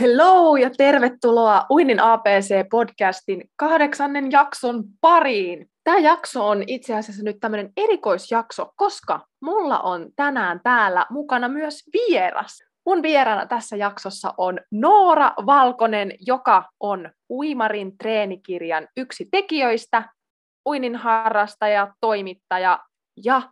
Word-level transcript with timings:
Hello 0.00 0.56
ja 0.56 0.70
tervetuloa 0.70 1.66
Uinnin 1.70 2.00
APC-podcastin 2.00 3.50
kahdeksannen 3.56 4.30
jakson 4.32 4.84
pariin. 5.00 5.70
Tämä 5.84 5.98
jakso 5.98 6.48
on 6.48 6.62
itse 6.66 6.94
asiassa 6.94 7.22
nyt 7.22 7.36
tämmöinen 7.40 7.72
erikoisjakso, 7.76 8.72
koska 8.76 9.20
mulla 9.40 9.80
on 9.80 10.08
tänään 10.16 10.60
täällä 10.64 11.06
mukana 11.10 11.48
myös 11.48 11.82
vieras. 11.92 12.58
Mun 12.86 13.02
vieraana 13.02 13.46
tässä 13.46 13.76
jaksossa 13.76 14.34
on 14.38 14.60
Noora 14.70 15.32
Valkonen, 15.46 16.12
joka 16.26 16.64
on 16.80 17.10
Uimarin 17.30 17.98
treenikirjan 17.98 18.88
yksi 18.96 19.28
tekijöistä, 19.30 20.08
uinnin 20.68 20.96
harrastaja, 20.96 21.94
toimittaja 22.00 22.78
ja 23.24 23.42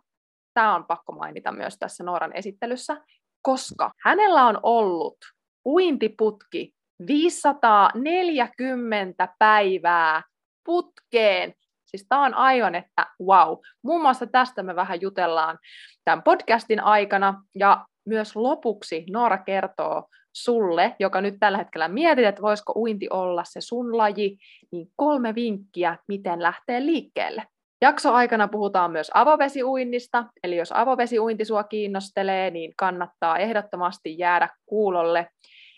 tämä 0.53 0.75
on 0.75 0.85
pakko 0.85 1.11
mainita 1.11 1.51
myös 1.51 1.77
tässä 1.79 2.03
Nooran 2.03 2.35
esittelyssä, 2.35 2.97
koska 3.41 3.91
hänellä 4.03 4.45
on 4.45 4.59
ollut 4.63 5.17
uintiputki 5.65 6.73
540 7.07 9.27
päivää 9.39 10.23
putkeen. 10.65 11.53
Siis 11.85 12.05
tämä 12.09 12.25
on 12.25 12.33
aivan, 12.33 12.75
että 12.75 13.07
wow. 13.21 13.57
Muun 13.83 14.01
muassa 14.01 14.27
tästä 14.27 14.63
me 14.63 14.75
vähän 14.75 15.01
jutellaan 15.01 15.57
tämän 16.05 16.23
podcastin 16.23 16.83
aikana. 16.83 17.43
Ja 17.55 17.85
myös 18.05 18.35
lopuksi 18.35 19.05
Noora 19.11 19.37
kertoo 19.37 20.03
sulle, 20.35 20.95
joka 20.99 21.21
nyt 21.21 21.35
tällä 21.39 21.57
hetkellä 21.57 21.87
mietit, 21.87 22.25
että 22.25 22.41
voisiko 22.41 22.73
uinti 22.75 23.07
olla 23.09 23.43
se 23.43 23.61
sun 23.61 23.97
laji, 23.97 24.37
niin 24.71 24.87
kolme 24.95 25.35
vinkkiä, 25.35 25.97
miten 26.07 26.41
lähtee 26.41 26.85
liikkeelle. 26.85 27.43
Jakso 27.81 28.13
aikana 28.13 28.47
puhutaan 28.47 28.91
myös 28.91 29.11
avovesiuinnista, 29.13 30.25
eli 30.43 30.57
jos 30.57 30.71
avovesiuinti 30.71 31.45
sua 31.45 31.63
kiinnostelee, 31.63 32.51
niin 32.51 32.73
kannattaa 32.77 33.37
ehdottomasti 33.37 34.17
jäädä 34.17 34.49
kuulolle. 34.65 35.27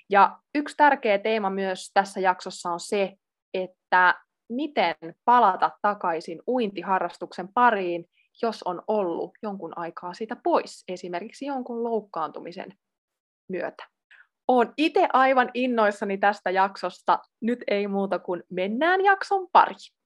Ja 0.09 0.37
yksi 0.55 0.77
tärkeä 0.77 1.17
teema 1.17 1.49
myös 1.49 1.91
tässä 1.93 2.19
jaksossa 2.19 2.71
on 2.71 2.79
se, 2.79 3.13
että 3.53 4.15
miten 4.49 4.95
palata 5.25 5.71
takaisin 5.81 6.41
uintiharrastuksen 6.47 7.47
pariin, 7.53 8.05
jos 8.41 8.63
on 8.63 8.83
ollut 8.87 9.31
jonkun 9.41 9.73
aikaa 9.75 10.13
siitä 10.13 10.35
pois, 10.43 10.83
esimerkiksi 10.87 11.45
jonkun 11.45 11.83
loukkaantumisen 11.83 12.73
myötä. 13.49 13.87
Olen 14.47 14.73
itse 14.77 15.07
aivan 15.13 15.51
innoissani 15.53 16.17
tästä 16.17 16.49
jaksosta. 16.49 17.19
Nyt 17.41 17.59
ei 17.67 17.87
muuta 17.87 18.19
kuin 18.19 18.43
mennään 18.49 19.03
jakson 19.03 19.47
pariin. 19.51 20.00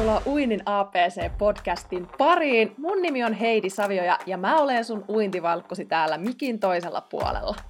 Tervetuloa 0.00 0.22
Uinin 0.26 0.60
APC-podcastin 0.66 2.06
pariin. 2.18 2.74
Mun 2.78 3.02
nimi 3.02 3.24
on 3.24 3.32
Heidi 3.32 3.70
Savioja 3.70 4.18
ja 4.26 4.36
mä 4.36 4.60
olen 4.60 4.84
sun 4.84 5.04
uintivalkkosi 5.08 5.84
täällä 5.84 6.18
mikin 6.18 6.60
toisella 6.60 7.00
puolella. 7.00 7.54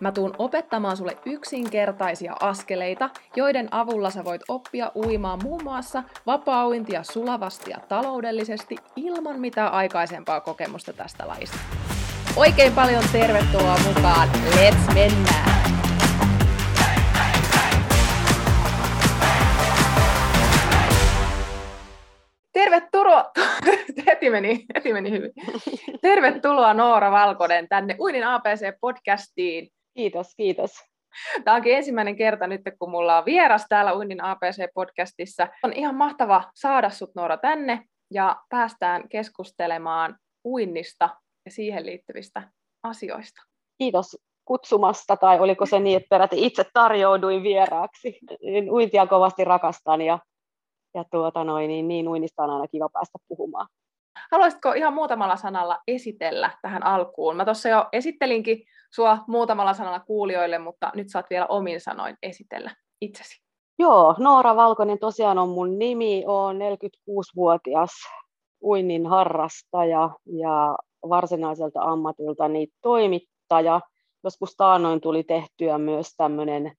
Mä 0.00 0.12
tuun 0.12 0.34
opettamaan 0.38 0.96
sulle 0.96 1.16
yksinkertaisia 1.24 2.36
askeleita, 2.40 3.10
joiden 3.36 3.68
avulla 3.70 4.10
sä 4.10 4.24
voit 4.24 4.42
oppia 4.48 4.92
uimaan 4.94 5.42
muun 5.42 5.62
muassa 5.62 6.02
vapaa-uintia 6.26 7.02
sulavasti 7.02 7.70
ja 7.70 7.78
taloudellisesti 7.88 8.76
ilman 8.96 9.40
mitään 9.40 9.72
aikaisempaa 9.72 10.40
kokemusta 10.40 10.92
tästä 10.92 11.28
lajista. 11.28 11.56
Oikein 12.36 12.72
paljon 12.72 13.04
tervetuloa 13.12 13.78
mukaan. 13.86 14.28
Let's 14.28 14.94
mennään! 14.94 15.54
Tervetuloa, 22.52 23.30
heti 24.06 24.30
meni, 24.30 24.64
heti 24.74 24.92
meni 24.92 25.10
hyvin. 25.10 25.32
Tervetuloa 26.02 26.74
Noora 26.74 27.10
Valkonen 27.10 27.68
tänne 27.68 27.96
Uinin 28.00 28.22
APC-podcastiin. 28.22 29.74
Kiitos, 29.94 30.34
kiitos. 30.36 30.70
Tämä 31.44 31.56
onkin 31.56 31.76
ensimmäinen 31.76 32.16
kerta 32.16 32.46
nyt, 32.46 32.60
kun 32.78 32.90
mulla 32.90 33.18
on 33.18 33.24
vieras 33.24 33.66
täällä 33.68 33.94
Uinin 33.94 34.20
APC-podcastissa. 34.20 35.48
On 35.62 35.72
ihan 35.72 35.94
mahtava 35.94 36.44
saada 36.54 36.90
sut 36.90 37.10
Noora 37.14 37.36
tänne 37.36 37.84
ja 38.10 38.36
päästään 38.48 39.08
keskustelemaan 39.08 40.16
uinnista 40.44 41.10
ja 41.44 41.50
siihen 41.50 41.86
liittyvistä 41.86 42.42
asioista. 42.82 43.42
Kiitos 43.78 44.16
kutsumasta, 44.44 45.16
tai 45.16 45.40
oliko 45.40 45.66
se 45.66 45.80
niin, 45.80 45.96
että 45.96 46.08
peräti 46.10 46.46
itse 46.46 46.64
tarjouduin 46.72 47.42
vieraaksi. 47.42 48.18
Uintia 48.70 49.06
kovasti 49.06 49.44
rakastan 49.44 50.00
ja, 50.00 50.18
ja 50.94 51.04
tuota 51.10 51.44
noin, 51.44 51.68
niin, 51.68 51.88
niin 51.88 52.08
uinnista 52.08 52.42
on 52.42 52.50
aina 52.50 52.68
kiva 52.68 52.88
päästä 52.88 53.18
puhumaan. 53.28 53.66
Haluaisitko 54.32 54.72
ihan 54.72 54.94
muutamalla 54.94 55.36
sanalla 55.36 55.78
esitellä 55.88 56.50
tähän 56.62 56.82
alkuun? 56.82 57.36
Mä 57.36 57.44
tuossa 57.44 57.68
jo 57.68 57.86
esittelinkin 57.92 58.64
sua 58.94 59.18
muutamalla 59.28 59.74
sanalla 59.74 60.00
kuulijoille, 60.00 60.58
mutta 60.58 60.92
nyt 60.94 61.08
saat 61.08 61.26
vielä 61.30 61.46
omin 61.46 61.80
sanoin 61.80 62.16
esitellä 62.22 62.70
itsesi. 63.00 63.44
Joo, 63.78 64.14
Noora 64.18 64.56
Valkonen 64.56 64.98
tosiaan 64.98 65.38
on 65.38 65.48
mun 65.48 65.78
nimi, 65.78 66.24
on 66.26 66.56
46-vuotias 66.56 67.90
uinnin 68.62 69.06
harrastaja 69.06 70.10
ja 70.26 70.76
varsinaiselta 71.08 71.82
ammatiltani 71.82 72.66
toimittaja. 72.82 73.80
Joskus 74.24 74.54
taannoin 74.56 75.00
tuli 75.00 75.22
tehtyä 75.22 75.78
myös 75.78 76.16
tämmöinen 76.16 76.72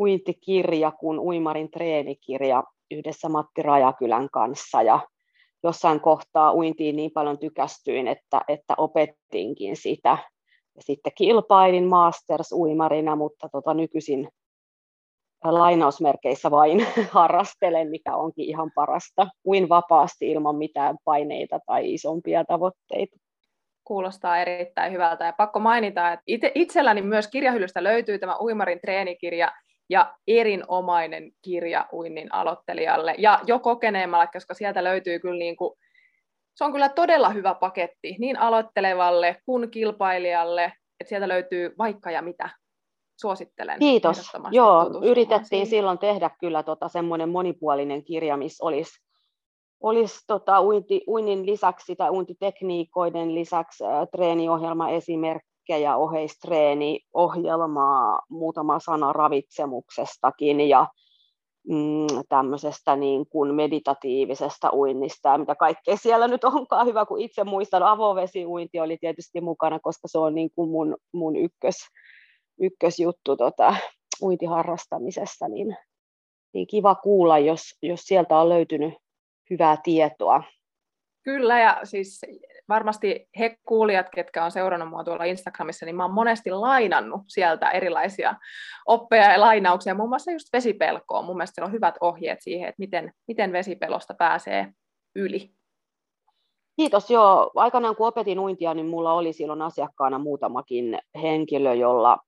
uintikirja 0.00 0.90
kuin 0.90 1.18
Uimarin 1.18 1.70
treenikirja 1.70 2.64
yhdessä 2.90 3.28
Matti 3.28 3.62
Rajakylän 3.62 4.28
kanssa 4.32 4.82
ja 4.82 5.00
jossain 5.62 6.00
kohtaa 6.00 6.54
uintiin 6.54 6.96
niin 6.96 7.10
paljon 7.10 7.38
tykästyin, 7.38 8.08
että, 8.08 8.40
että 8.48 8.74
opettinkin 8.78 9.76
sitä. 9.76 10.18
Ja 10.76 10.82
sitten 10.82 11.12
kilpailin 11.14 11.84
Masters-uimarina, 11.84 13.16
mutta 13.16 13.48
tota, 13.48 13.74
nykyisin 13.74 14.28
lainausmerkeissä 15.44 16.50
vain 16.50 16.86
harrastelen, 17.10 17.90
mikä 17.90 18.16
onkin 18.16 18.48
ihan 18.48 18.70
parasta. 18.74 19.26
Uin 19.46 19.68
vapaasti 19.68 20.30
ilman 20.30 20.56
mitään 20.56 20.96
paineita 21.04 21.60
tai 21.66 21.94
isompia 21.94 22.44
tavoitteita. 22.44 23.16
Kuulostaa 23.84 24.38
erittäin 24.38 24.92
hyvältä 24.92 25.24
ja 25.24 25.32
pakko 25.32 25.58
mainita, 25.58 26.12
että 26.12 26.22
itse, 26.26 26.52
itselläni 26.54 27.02
myös 27.02 27.28
kirjahyllystä 27.28 27.82
löytyy 27.82 28.18
tämä 28.18 28.38
Uimarin 28.40 28.80
treenikirja 28.80 29.52
ja 29.90 30.14
erinomainen 30.26 31.32
kirja 31.42 31.86
uinnin 31.92 32.34
aloittelijalle 32.34 33.14
ja 33.18 33.40
jo 33.46 33.58
kokeneemmalle, 33.58 34.28
koska 34.32 34.54
sieltä 34.54 34.84
löytyy 34.84 35.18
kyllä 35.18 35.38
niin 35.38 35.56
kuin, 35.56 35.74
se 36.54 36.64
on 36.64 36.72
kyllä 36.72 36.88
todella 36.88 37.28
hyvä 37.28 37.54
paketti 37.54 38.16
niin 38.18 38.38
aloittelevalle 38.38 39.36
kuin 39.46 39.70
kilpailijalle, 39.70 40.64
että 41.00 41.08
sieltä 41.08 41.28
löytyy 41.28 41.74
vaikka 41.78 42.10
ja 42.10 42.22
mitä. 42.22 42.50
Suosittelen. 43.20 43.78
Kiitos. 43.78 44.32
Joo, 44.50 44.90
yritettiin 45.04 45.48
siihen. 45.48 45.66
silloin 45.66 45.98
tehdä 45.98 46.30
kyllä 46.40 46.62
tota 46.62 46.88
semmoinen 46.88 47.28
monipuolinen 47.28 48.04
kirja, 48.04 48.36
missä 48.36 48.64
olisi 48.64 49.00
olisi 49.80 50.18
tota, 50.26 50.62
uinti, 50.62 51.04
uinnin 51.06 51.46
lisäksi 51.46 51.96
tai 51.96 52.10
uintitekniikoiden 52.10 53.34
lisäksi 53.34 53.84
äh, 53.84 54.08
treeniohjelma 54.12 54.88
esimerkkejä, 55.70 55.96
ohjeistreeni-ohjelmaa, 55.96 58.20
muutama 58.28 58.80
sana 58.80 59.12
ravitsemuksestakin 59.12 60.60
ja 60.60 60.86
mm, 61.68 62.06
tämmöisestä 62.28 62.96
niin 62.96 63.26
kuin 63.26 63.54
meditatiivisesta 63.54 64.70
uinnista 64.72 65.28
ja 65.28 65.38
mitä 65.38 65.54
kaikkea 65.54 65.96
siellä 65.96 66.28
nyt 66.28 66.44
onkaan 66.44 66.86
hyvä, 66.86 67.06
kun 67.06 67.20
itse 67.20 67.44
muistan, 67.44 67.82
avovesiuinti 67.82 68.80
oli 68.80 68.96
tietysti 69.00 69.40
mukana, 69.40 69.80
koska 69.80 70.08
se 70.08 70.18
on 70.18 70.34
niin 70.34 70.50
kuin 70.50 70.70
mun, 70.70 70.96
mun 71.12 71.36
ykkös, 71.36 71.76
ykkösjuttu 72.60 73.36
tota, 73.36 73.76
uintiharrastamisessa, 74.22 75.48
niin, 75.48 75.76
niin 76.54 76.66
kiva 76.66 76.94
kuulla, 76.94 77.38
jos, 77.38 77.62
jos 77.82 78.00
sieltä 78.00 78.38
on 78.38 78.48
löytynyt 78.48 78.94
hyvää 79.50 79.76
tietoa. 79.84 80.42
Kyllä, 81.22 81.60
ja 81.60 81.80
siis 81.84 82.20
varmasti 82.70 83.28
he 83.38 83.56
kuulijat, 83.68 84.06
ketkä 84.14 84.44
on 84.44 84.50
seurannut 84.50 84.88
mua 84.88 85.04
tuolla 85.04 85.24
Instagramissa, 85.24 85.86
niin 85.86 85.96
mä 85.96 86.04
oon 86.04 86.14
monesti 86.14 86.50
lainannut 86.50 87.20
sieltä 87.28 87.70
erilaisia 87.70 88.34
oppeja 88.86 89.32
ja 89.32 89.40
lainauksia, 89.40 89.94
muun 89.94 90.08
muassa 90.08 90.32
just 90.32 90.48
vesipelkoon. 90.52 91.24
Mun 91.24 91.36
mielestä 91.36 91.54
siellä 91.54 91.66
on 91.66 91.72
hyvät 91.72 91.94
ohjeet 92.00 92.38
siihen, 92.42 92.68
että 92.68 92.80
miten, 92.80 93.12
miten 93.28 93.52
vesipelosta 93.52 94.14
pääsee 94.14 94.66
yli. 95.16 95.50
Kiitos, 96.76 97.10
joo. 97.10 97.50
Aikanaan 97.54 97.96
kun 97.96 98.06
opetin 98.06 98.38
uintia, 98.38 98.74
niin 98.74 98.86
mulla 98.86 99.12
oli 99.12 99.32
silloin 99.32 99.62
asiakkaana 99.62 100.18
muutamakin 100.18 100.98
henkilö, 101.22 101.74
jolla 101.74 102.18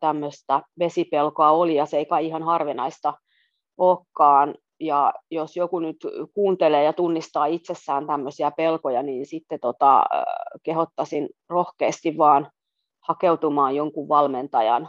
tämmöistä 0.00 0.62
vesipelkoa 0.78 1.50
oli, 1.50 1.74
ja 1.74 1.86
se 1.86 1.96
ei 1.96 2.06
kai 2.06 2.26
ihan 2.26 2.42
harvinaista 2.42 3.14
olekaan. 3.78 4.54
Ja 4.82 5.12
jos 5.30 5.56
joku 5.56 5.78
nyt 5.78 5.96
kuuntelee 6.34 6.84
ja 6.84 6.92
tunnistaa 6.92 7.46
itsessään 7.46 8.06
tämmöisiä 8.06 8.50
pelkoja, 8.50 9.02
niin 9.02 9.26
sitten 9.26 9.60
tota, 9.60 10.04
kehottaisin 10.62 11.28
rohkeasti 11.48 12.18
vaan 12.18 12.50
hakeutumaan 13.08 13.76
jonkun 13.76 14.08
valmentajan 14.08 14.88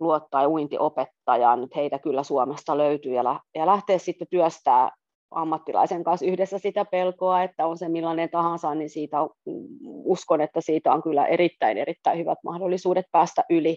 luo 0.00 0.20
tai 0.30 0.46
uintiopettajan, 0.46 1.60
nyt 1.60 1.76
heitä 1.76 1.98
kyllä 1.98 2.22
Suomesta 2.22 2.78
löytyy, 2.78 3.14
ja, 3.14 3.40
ja 3.54 3.66
lähteä 3.66 3.98
sitten 3.98 4.26
työstää 4.30 4.90
ammattilaisen 5.30 6.04
kanssa 6.04 6.26
yhdessä 6.26 6.58
sitä 6.58 6.84
pelkoa, 6.84 7.42
että 7.42 7.66
on 7.66 7.78
se 7.78 7.88
millainen 7.88 8.30
tahansa, 8.30 8.74
niin 8.74 8.90
siitä 8.90 9.16
uskon, 9.86 10.40
että 10.40 10.60
siitä 10.60 10.92
on 10.92 11.02
kyllä 11.02 11.26
erittäin, 11.26 11.78
erittäin 11.78 12.18
hyvät 12.18 12.38
mahdollisuudet 12.44 13.06
päästä 13.12 13.44
yli 13.50 13.76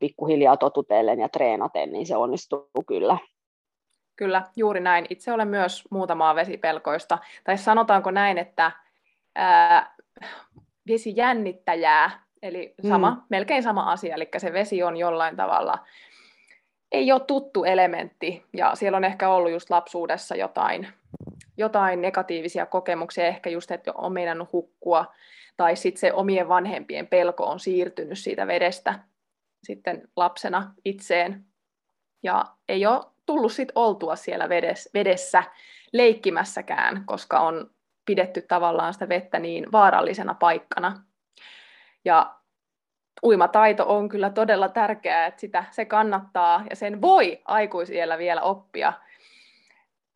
pikkuhiljaa 0.00 0.56
totutellen 0.56 1.20
ja 1.20 1.28
treenaten, 1.28 1.92
niin 1.92 2.06
se 2.06 2.16
onnistuu 2.16 2.68
kyllä. 2.88 3.18
Kyllä, 4.16 4.42
juuri 4.56 4.80
näin. 4.80 5.06
Itse 5.10 5.32
olen 5.32 5.48
myös 5.48 5.84
muutamaa 5.90 6.34
vesipelkoista, 6.34 7.18
tai 7.44 7.58
sanotaanko 7.58 8.10
näin, 8.10 8.38
että 8.38 8.72
ää, 9.34 9.94
vesijännittäjää, 10.88 12.10
eli 12.42 12.74
sama, 12.88 13.10
mm. 13.10 13.22
melkein 13.28 13.62
sama 13.62 13.92
asia, 13.92 14.14
eli 14.14 14.28
se 14.38 14.52
vesi 14.52 14.82
on 14.82 14.96
jollain 14.96 15.36
tavalla 15.36 15.78
ei 16.94 17.12
ole 17.12 17.20
tuttu 17.20 17.64
elementti, 17.64 18.44
ja 18.52 18.74
siellä 18.74 18.96
on 18.96 19.04
ehkä 19.04 19.28
ollut 19.28 19.52
just 19.52 19.70
lapsuudessa 19.70 20.36
jotain, 20.36 20.88
jotain 21.56 22.02
negatiivisia 22.02 22.66
kokemuksia, 22.66 23.26
ehkä 23.26 23.50
just, 23.50 23.70
että 23.70 23.92
on 23.94 24.12
meinannut 24.12 24.52
hukkua, 24.52 25.14
tai 25.56 25.76
sitten 25.76 26.00
se 26.00 26.12
omien 26.12 26.48
vanhempien 26.48 27.06
pelko 27.06 27.44
on 27.44 27.60
siirtynyt 27.60 28.18
siitä 28.18 28.46
vedestä 28.46 28.98
sitten 29.64 30.08
lapsena 30.16 30.74
itseen, 30.84 31.44
ja 32.22 32.44
ei 32.68 32.86
ole 32.86 33.04
tullut 33.26 33.52
sit 33.52 33.72
oltua 33.74 34.16
siellä 34.16 34.48
vedessä 34.94 35.44
leikkimässäkään, 35.92 37.04
koska 37.06 37.40
on 37.40 37.70
pidetty 38.04 38.42
tavallaan 38.42 38.92
sitä 38.92 39.08
vettä 39.08 39.38
niin 39.38 39.72
vaarallisena 39.72 40.34
paikkana. 40.34 41.02
Ja 42.04 42.34
uimataito 43.22 43.84
on 43.88 44.08
kyllä 44.08 44.30
todella 44.30 44.68
tärkeää, 44.68 45.26
että 45.26 45.40
sitä, 45.40 45.64
se 45.70 45.84
kannattaa 45.84 46.64
ja 46.70 46.76
sen 46.76 47.00
voi 47.00 47.42
aikuisiellä 47.44 48.18
vielä 48.18 48.42
oppia. 48.42 48.92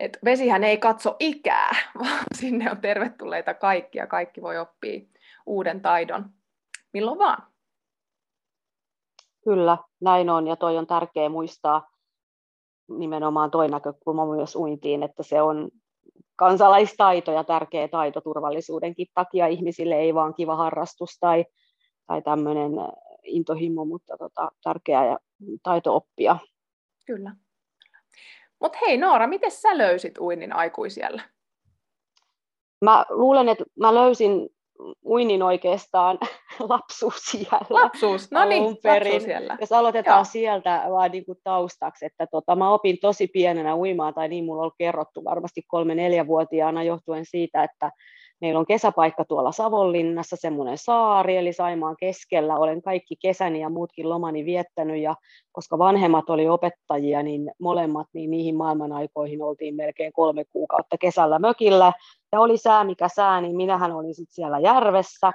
Et 0.00 0.18
vesihän 0.24 0.64
ei 0.64 0.78
katso 0.78 1.16
ikää, 1.18 1.70
vaan 2.04 2.24
sinne 2.34 2.70
on 2.70 2.80
tervetulleita 2.80 3.54
kaikki 3.54 3.98
ja 3.98 4.06
kaikki 4.06 4.42
voi 4.42 4.58
oppia 4.58 5.00
uuden 5.46 5.80
taidon 5.80 6.30
milloin 6.92 7.18
vaan. 7.18 7.42
Kyllä, 9.44 9.78
näin 10.00 10.30
on 10.30 10.46
ja 10.46 10.56
toi 10.56 10.76
on 10.76 10.86
tärkeää 10.86 11.28
muistaa 11.28 11.90
nimenomaan 12.88 13.50
toi 13.50 13.68
näkökulma 13.68 14.26
myös 14.26 14.56
uintiin, 14.56 15.02
että 15.02 15.22
se 15.22 15.42
on 15.42 15.68
kansalaistaito 16.36 17.32
ja 17.32 17.44
tärkeä 17.44 17.88
taito 17.88 18.20
turvallisuudenkin 18.20 19.06
takia 19.14 19.46
ihmisille, 19.46 19.94
ei 19.94 20.14
vaan 20.14 20.34
kiva 20.34 20.56
harrastus 20.56 21.18
tai 21.20 21.44
tai 22.08 22.22
tämmöinen 22.22 22.72
intohimo, 23.22 23.84
mutta 23.84 24.16
tota, 24.16 24.50
tärkeää 24.62 25.06
ja 25.06 25.18
taito 25.62 25.96
oppia. 25.96 26.38
Kyllä. 27.06 27.36
Mutta 28.60 28.78
hei 28.86 28.98
Noora, 28.98 29.26
miten 29.26 29.50
sä 29.50 29.78
löysit 29.78 30.18
uinnin 30.18 30.52
aikuisiellä? 30.52 31.22
Mä 32.84 33.04
luulen, 33.10 33.48
että 33.48 33.64
mä 33.80 33.94
löysin 33.94 34.48
uinnin 35.04 35.42
oikeastaan 35.42 36.18
lapsuusiellä. 36.68 37.60
Lapsuus, 37.70 38.30
no 38.30 38.44
niin, 38.44 38.62
lapsuusiellä. 38.84 39.56
Jos 39.60 39.72
aloitetaan 39.72 40.18
Joo. 40.18 40.24
sieltä 40.24 40.84
vaan 40.90 41.10
niin 41.10 41.24
kuin 41.24 41.38
taustaksi, 41.44 42.06
että 42.06 42.26
tota, 42.26 42.56
mä 42.56 42.70
opin 42.70 42.98
tosi 43.00 43.26
pienenä 43.26 43.76
uimaan, 43.76 44.14
tai 44.14 44.28
niin 44.28 44.44
mulla 44.44 44.64
on 44.64 44.72
kerrottu 44.78 45.24
varmasti 45.24 45.62
kolme-neljävuotiaana 45.66 46.82
johtuen 46.82 47.24
siitä, 47.24 47.64
että 47.64 47.90
Meillä 48.40 48.60
on 48.60 48.66
kesäpaikka 48.66 49.24
tuolla 49.24 49.52
Savonlinnassa, 49.52 50.36
semmoinen 50.36 50.78
saari, 50.78 51.36
eli 51.36 51.52
Saimaan 51.52 51.96
keskellä. 52.00 52.56
Olen 52.56 52.82
kaikki 52.82 53.16
kesäni 53.22 53.60
ja 53.60 53.68
muutkin 53.68 54.08
lomani 54.08 54.44
viettänyt, 54.44 55.02
ja 55.02 55.14
koska 55.52 55.78
vanhemmat 55.78 56.30
oli 56.30 56.48
opettajia, 56.48 57.22
niin 57.22 57.50
molemmat, 57.60 58.06
niin 58.12 58.30
niihin 58.30 58.56
maailman 58.56 58.92
aikoihin 58.92 59.42
oltiin 59.42 59.74
melkein 59.74 60.12
kolme 60.12 60.44
kuukautta 60.44 60.98
kesällä 60.98 61.38
mökillä. 61.38 61.92
Ja 62.32 62.40
oli 62.40 62.56
sää 62.56 62.84
mikä 62.84 63.08
sää, 63.08 63.40
niin 63.40 63.56
minähän 63.56 63.92
olin 63.92 64.14
sitten 64.14 64.34
siellä 64.34 64.58
järvessä. 64.58 65.32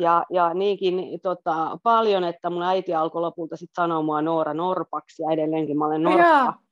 Ja, 0.00 0.24
ja 0.30 0.54
niinkin 0.54 1.20
tota, 1.22 1.78
paljon, 1.82 2.24
että 2.24 2.50
mun 2.50 2.62
äiti 2.62 2.94
alkoi 2.94 3.22
lopulta 3.22 3.56
sitten 3.56 3.82
sanoa 3.82 4.02
mua 4.02 4.22
Noora 4.22 4.54
Norpaksi, 4.54 5.22
ja 5.22 5.30
edelleenkin 5.30 5.78
mä 5.78 5.86
olen 5.86 6.02
Norppa 6.02 6.63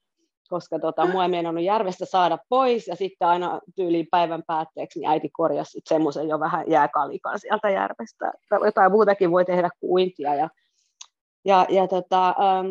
koska 0.52 0.78
tota, 0.78 1.06
mua 1.06 1.22
ei 1.22 1.28
meinannut 1.28 1.64
järvestä 1.64 2.04
saada 2.04 2.38
pois, 2.48 2.88
ja 2.88 2.96
sitten 2.96 3.28
aina 3.28 3.60
tyyliin 3.76 4.06
päivän 4.10 4.42
päätteeksi 4.46 4.98
niin 4.98 5.10
äiti 5.10 5.28
korjasi 5.28 5.80
semmoisen 5.88 6.28
jo 6.28 6.40
vähän 6.40 6.64
jääkalikan 6.70 7.38
sieltä 7.38 7.70
järvestä. 7.70 8.32
Jotain 8.64 8.92
muutakin 8.92 9.30
voi 9.30 9.44
tehdä 9.44 9.70
kuin 9.80 9.90
uintia. 9.90 10.34
Ja, 10.34 10.48
ja, 11.44 11.66
ja 11.68 11.88
tota, 11.88 12.28
ähm, 12.28 12.66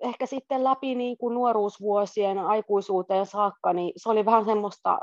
ehkä 0.00 0.26
sitten 0.26 0.64
läpi 0.64 0.94
niin 0.94 1.18
kuin 1.18 1.34
nuoruusvuosien 1.34 2.38
aikuisuuteen 2.38 3.26
saakka, 3.26 3.72
niin 3.72 3.92
se 3.96 4.08
oli 4.08 4.24
vähän 4.24 4.44
semmoista, 4.44 4.98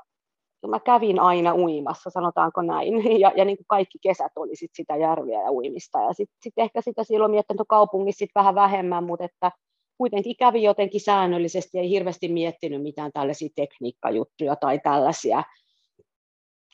mä 0.68 0.80
kävin 0.80 1.20
aina 1.20 1.56
uimassa, 1.56 2.10
sanotaanko 2.10 2.62
näin, 2.62 2.94
ja, 3.22 3.32
ja 3.36 3.46
niin 3.46 3.58
kuin 3.58 3.68
kaikki 3.68 3.98
kesät 4.02 4.32
oli 4.36 4.56
sit 4.56 4.72
sitä 4.74 4.96
järviä 4.96 5.42
ja 5.42 5.52
uimista, 5.52 6.00
ja 6.00 6.14
sitten 6.14 6.38
sit 6.42 6.54
ehkä 6.58 6.82
sitä 6.82 7.04
silloin 7.04 7.32
miettinyt 7.32 7.68
kaupungissa 7.68 8.20
sit 8.20 8.36
vähän 8.36 8.56
vähemmän, 8.56 9.04
mutta 9.04 9.26
että 9.26 9.52
kuitenkin 10.00 10.36
kävi 10.38 10.64
jotenkin 10.64 11.02
säännöllisesti, 11.02 11.80
ei 11.80 11.90
hirveästi 11.90 12.28
miettinyt 12.28 12.82
mitään 12.82 13.12
tällaisia 13.14 13.50
tekniikkajuttuja 13.56 14.56
tai 14.56 14.80
tällaisia, 14.80 15.44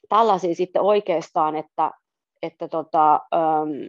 tällaisia 0.10 0.56
sitten 0.56 0.81
oikeastaan, 0.81 1.56
että, 1.56 1.92
että 2.42 2.68
tota, 2.68 3.13
ähm, 3.13 3.86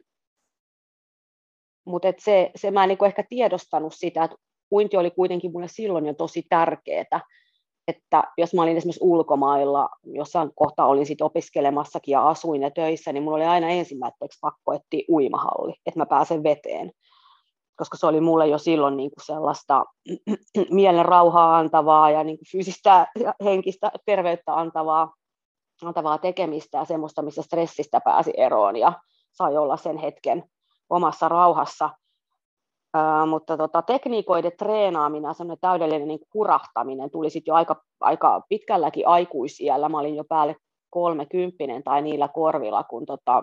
mutta 1.86 2.08
et 2.08 2.18
se, 2.18 2.50
se 2.56 2.70
mä 2.70 2.84
en 2.84 2.88
niin 2.88 3.04
ehkä 3.04 3.24
tiedostanut 3.28 3.94
sitä, 3.96 4.24
että 4.24 4.36
uinti 4.72 4.96
oli 4.96 5.10
kuitenkin 5.10 5.52
mulle 5.52 5.68
silloin 5.68 6.06
jo 6.06 6.14
tosi 6.14 6.42
tärkeää, 6.48 7.20
että 7.88 8.24
jos 8.38 8.54
mä 8.54 8.62
olin 8.62 8.76
esimerkiksi 8.76 9.04
ulkomailla, 9.04 9.88
jossain 10.04 10.50
kohtaa 10.54 10.86
olin 10.86 11.06
sit 11.06 11.22
opiskelemassakin 11.22 12.12
ja 12.12 12.28
asuin 12.28 12.62
ja 12.62 12.70
töissä, 12.70 13.12
niin 13.12 13.22
mulla 13.22 13.36
oli 13.36 13.44
aina 13.44 13.68
ensimmäiseksi 13.68 14.38
pakko 14.40 14.72
etsiä 14.72 15.04
uimahalli, 15.08 15.74
että 15.86 16.00
mä 16.00 16.06
pääsen 16.06 16.42
veteen 16.42 16.92
koska 17.76 17.96
se 17.96 18.06
oli 18.06 18.20
mulle 18.20 18.46
jo 18.46 18.58
silloin 18.58 18.96
niin 18.96 19.10
kuin 19.10 19.24
sellaista 19.26 19.84
mielen 20.70 21.04
rauhaa 21.04 21.58
antavaa 21.58 22.10
ja 22.10 22.24
niin 22.24 22.38
kuin 22.38 22.48
fyysistä 22.52 23.06
ja 23.18 23.34
henkistä 23.44 23.90
terveyttä 24.06 24.54
antavaa, 24.54 25.14
antavaa 25.84 26.18
tekemistä 26.18 26.78
ja 26.78 26.84
semmoista, 26.84 27.22
missä 27.22 27.42
stressistä 27.42 28.00
pääsi 28.04 28.32
eroon 28.36 28.76
ja 28.76 28.92
sai 29.32 29.56
olla 29.56 29.76
sen 29.76 29.96
hetken 29.96 30.44
omassa 30.90 31.28
rauhassa. 31.28 31.90
Uh, 32.96 33.28
mutta 33.28 33.56
tota, 33.56 33.82
tekniikoiden 33.82 34.52
treenaaminen, 34.58 35.34
semmoinen 35.34 35.60
täydellinen 35.60 36.08
niin 36.08 36.20
kurahtaminen 36.32 37.10
tuli 37.10 37.30
sitten 37.30 37.52
jo 37.52 37.54
aika, 37.54 37.82
aika 38.00 38.42
pitkälläkin 38.48 39.08
aikuisiellä. 39.08 39.88
Mä 39.88 39.98
olin 39.98 40.16
jo 40.16 40.24
päälle 40.24 40.56
kolmekymppinen 40.90 41.82
tai 41.82 42.02
niillä 42.02 42.28
korvilla, 42.28 42.84
kun 42.84 43.06
tota, 43.06 43.42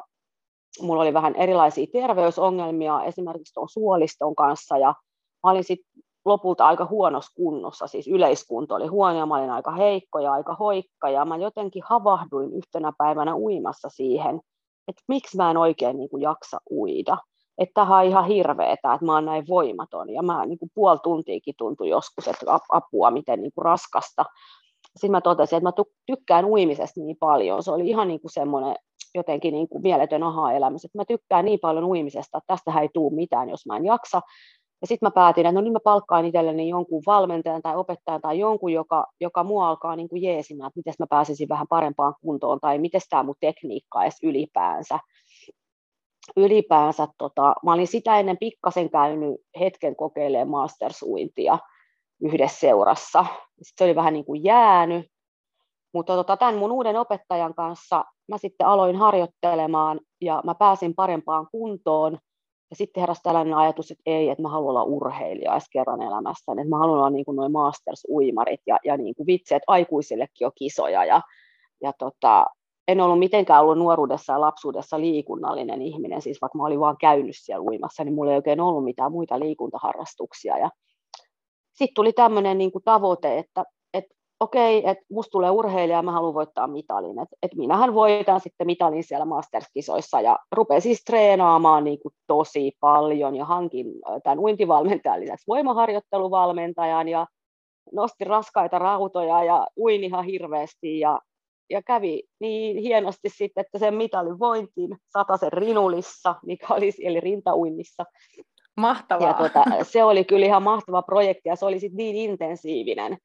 mulla 0.82 1.02
oli 1.02 1.14
vähän 1.14 1.36
erilaisia 1.36 1.88
terveysongelmia 1.92 3.04
esimerkiksi 3.04 3.54
tuon 3.54 3.70
suoliston 3.70 4.36
kanssa 4.36 4.78
ja 4.78 4.96
mä 5.44 5.52
olin 5.52 5.64
sitten 5.64 6.04
lopulta 6.26 6.68
aika 6.68 6.86
huonossa 6.86 7.32
kunnossa, 7.36 7.88
siis 7.88 8.08
yleiskunto 8.08 8.76
oli 8.76 8.88
huono 8.88 9.18
ja 9.18 9.26
mä 9.26 9.38
olin 9.38 9.50
aika 9.50 9.72
heikko 9.72 10.20
ja 10.20 10.34
aika 10.34 10.56
hoikka 10.56 11.10
ja 11.10 11.26
mä 11.26 11.38
jotenkin 11.38 11.84
havahduin 11.86 12.54
yhtenä 12.54 12.94
päivänä 12.98 13.36
uimassa 13.36 13.90
siihen, 13.90 14.42
että 14.88 15.04
miksi 15.08 15.38
mä 15.38 15.52
en 15.52 15.58
oikein 15.58 15.98
niin 15.98 16.10
kuin 16.10 16.22
jaksa 16.22 16.58
uida. 16.72 17.18
Että 17.58 17.74
tähän 17.74 18.00
on 18.00 18.06
ihan 18.06 18.28
hirveetä, 18.28 18.94
että 18.94 19.06
mä 19.06 19.14
oon 19.14 19.26
näin 19.26 19.46
voimaton 19.50 20.10
ja 20.10 20.24
mä 20.24 20.46
niin 20.46 20.60
kuin 20.60 20.72
puoli 20.74 21.00
tuntiakin 21.04 21.54
tuntui 21.58 21.90
joskus, 21.90 22.28
että 22.28 22.60
apua 22.70 23.12
miten 23.12 23.42
niin 23.42 23.52
kuin 23.56 23.66
raskasta. 23.66 24.26
Sitten 24.96 25.12
mä 25.12 25.22
totesin, 25.22 25.58
että 25.58 25.70
mä 25.70 25.86
tykkään 26.06 26.46
uimisesta 26.46 27.00
niin 27.00 27.18
paljon. 27.20 27.64
Se 27.64 27.72
oli 27.72 27.90
ihan 27.90 28.08
niin 28.08 28.22
kuin 28.22 28.32
semmoinen 28.32 28.76
jotenkin 29.16 29.54
niin 29.54 29.70
kuin 29.70 29.82
mieletön 29.82 30.24
aha-elämys, 30.24 30.86
että 30.86 30.98
mä 30.98 31.06
tykkään 31.06 31.46
niin 31.46 31.60
paljon 31.60 31.84
uimisesta, 31.84 32.38
että 32.38 32.54
tästä 32.54 32.82
ei 32.82 32.90
tule 32.94 33.16
mitään, 33.16 33.50
jos 33.50 33.66
mä 33.66 33.78
en 33.78 33.86
jaksa. 33.86 34.22
Ja 34.82 34.88
sitten 34.88 35.08
mä 35.08 35.12
päätin, 35.12 35.46
että 35.46 35.52
no 35.52 35.62
niin 35.62 35.74
mä 35.74 35.80
palkkaan 35.84 36.26
itselleni 36.26 36.70
jonkun 36.70 37.04
valmentajan 37.06 37.62
tai 37.62 37.76
opettajan 37.76 38.22
tai 38.22 38.40
jonkun, 38.40 38.74
joka, 38.74 39.06
joka 39.22 39.44
mua 39.44 39.70
alkaa 39.70 39.96
niin 39.96 40.10
kuin 40.10 40.22
jeesimään, 40.22 40.68
että 40.68 40.80
miten 40.80 40.94
mä 41.00 41.08
pääsisin 41.10 41.50
vähän 41.50 41.68
parempaan 41.68 42.16
kuntoon 42.22 42.60
tai 42.60 42.78
miten 42.78 43.02
tämä 43.10 43.24
mun 43.24 43.36
tekniikka 43.40 44.04
edes 44.04 44.18
ylipäänsä. 44.24 45.00
Ylipäänsä, 46.38 47.08
tota, 47.18 47.56
mä 47.66 47.74
olin 47.74 47.88
sitä 47.88 48.20
ennen 48.20 48.38
pikkasen 48.38 48.90
käynyt 48.90 49.36
hetken 49.60 49.96
kokeilemaan 49.96 50.48
mastersuintia 50.48 51.60
yhdessä 52.22 52.60
seurassa. 52.60 53.26
Sitten 53.62 53.74
se 53.78 53.84
oli 53.84 53.96
vähän 53.96 54.14
niin 54.14 54.26
kuin 54.26 54.44
jäänyt, 54.44 55.06
Mutta 55.94 56.16
tota, 56.16 56.38
tämän 56.38 56.56
mun 56.56 56.72
uuden 56.72 56.98
opettajan 56.98 57.54
kanssa 57.54 58.06
mä 58.28 58.38
sitten 58.38 58.68
aloin 58.68 58.96
harjoittelemaan 58.96 60.00
ja 60.22 60.42
mä 60.46 60.56
pääsin 60.56 60.96
parempaan 60.96 61.48
kuntoon. 61.52 62.18
Ja 62.70 62.76
sitten 62.76 63.02
heräsi 63.02 63.22
tällainen 63.24 63.54
ajatus, 63.54 63.92
että 63.92 64.04
ei, 64.06 64.30
että 64.30 64.42
mä 64.42 64.50
haluan 64.50 64.70
olla 64.70 64.84
urheilija 64.84 65.52
edes 65.52 65.70
kerran 65.72 66.02
elämässäni, 66.02 66.62
että 66.62 66.70
mä 66.70 66.78
haluan 66.78 66.98
olla 66.98 67.10
niin 67.10 67.26
kuin 67.26 67.36
noin 67.36 67.52
masters-uimarit 67.52 68.62
ja, 68.68 68.78
ja 68.86 68.98
niin 68.98 69.16
kuin 69.16 69.28
vitsi, 69.28 69.56
että 69.56 69.72
aikuisillekin 69.72 70.48
on 70.48 70.52
kisoja. 70.56 71.06
Ja, 71.06 71.22
ja 71.82 71.94
tota, 72.00 72.46
en 72.88 73.02
ollut 73.02 73.20
mitenkään 73.20 73.62
ollut 73.62 73.78
nuoruudessa 73.78 74.34
ja 74.34 74.42
lapsuudessa 74.42 75.00
liikunnallinen 75.00 75.82
ihminen, 75.82 76.22
siis 76.22 76.42
vaikka 76.42 76.58
mä 76.58 76.66
olin 76.66 76.80
vaan 76.80 76.98
käynyt 76.98 77.36
siellä 77.36 77.64
uimassa, 77.64 78.04
niin 78.04 78.16
mulla 78.16 78.32
ei 78.32 78.38
oikein 78.38 78.62
ollut 78.62 78.84
mitään 78.84 79.12
muita 79.12 79.40
liikuntaharrastuksia. 79.40 80.58
Ja 80.58 80.70
sitten 81.74 81.96
tuli 81.96 82.14
tämmöinen 82.14 82.58
niin 82.58 82.72
kuin 82.72 82.84
tavoite, 82.84 83.38
että 83.38 83.64
okei, 84.40 84.90
että 84.90 85.06
musta 85.12 85.32
tulee 85.32 85.50
urheilija 85.50 85.98
ja 85.98 86.02
mä 86.02 86.12
haluan 86.12 86.34
voittaa 86.34 86.68
mitalin. 86.68 87.20
Että 87.20 87.36
et 87.44 87.56
minähän 87.56 87.94
voitan 87.94 88.40
sitten 88.40 88.68
mitalin 88.68 89.04
siellä 89.04 89.26
masterskisoissa 89.26 90.22
ja 90.22 90.40
rupesin 90.52 90.82
siis 90.82 91.04
treenaamaan 91.04 91.84
niin 91.84 92.00
kuin 92.00 92.14
tosi 92.28 92.72
paljon 92.80 93.36
ja 93.36 93.46
hankin 93.46 93.88
tämän 94.24 94.40
uintivalmentajan 94.40 95.20
lisäksi 95.20 95.48
voimaharjoitteluvalmentajan 95.48 97.08
ja 97.08 97.28
nostin 97.92 98.28
raskaita 98.28 98.80
rautoja 98.80 99.44
ja 99.44 99.68
uin 99.78 100.04
ihan 100.04 100.26
hirveästi 100.26 101.00
ja, 101.00 101.20
ja 101.70 101.82
kävi 101.82 102.24
niin 102.40 102.78
hienosti 102.78 103.30
sitten, 103.30 103.62
että 103.62 103.80
sen 103.80 103.94
mitalin 103.94 104.40
vointiin 104.40 104.98
sen 105.40 105.54
rinulissa, 105.54 106.36
mikä 106.46 106.74
oli 106.74 106.92
eli 107.04 107.20
rintauinnissa. 107.20 108.06
Mahtavaa. 108.78 109.28
Ja 109.28 109.34
tuota, 109.34 109.64
se 109.84 110.04
oli 110.04 110.24
kyllä 110.24 110.46
ihan 110.46 110.64
mahtava 110.64 111.02
projekti 111.02 111.50
ja 111.50 111.56
se 111.56 111.66
oli 111.66 111.80
sitten 111.80 111.98
niin 111.98 112.16
intensiivinen, 112.16 113.18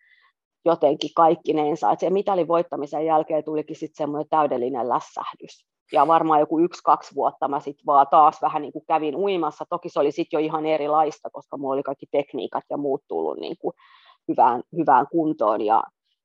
jotenkin 0.65 1.11
kaikkinensa. 1.17 1.93
Että 1.93 2.07
se 2.07 2.11
mitalin 2.11 2.49
voittamisen 2.49 3.07
jälkeen 3.07 3.45
tulikin 3.45 3.77
sitten 3.77 3.97
semmoinen 3.97 4.29
täydellinen 4.31 4.89
lässähdys. 4.89 5.67
Ja 5.93 6.07
varmaan 6.07 6.41
joku 6.41 6.61
yksi-kaksi 6.61 7.15
vuotta 7.15 7.49
mä 7.49 7.61
sitten 7.61 7.87
vaan 7.87 8.07
taas 8.11 8.43
vähän 8.43 8.63
niin 8.63 8.73
kuin 8.73 8.85
kävin 8.87 9.17
uimassa. 9.17 9.65
Toki 9.71 9.89
se 9.89 10.01
oli 10.01 10.13
sitten 10.13 10.39
jo 10.41 10.45
ihan 10.45 10.67
erilaista, 10.67 11.31
koska 11.33 11.57
mulla 11.57 11.75
oli 11.75 11.83
kaikki 11.83 12.07
tekniikat 12.11 12.65
ja 12.71 12.77
muut 12.77 13.03
tullut 13.09 13.39
niin 13.39 13.57
kuin 13.59 13.73
hyvään, 14.29 14.63
hyvään 14.77 15.07
kuntoon. 15.11 15.61
Ja, 15.61 15.83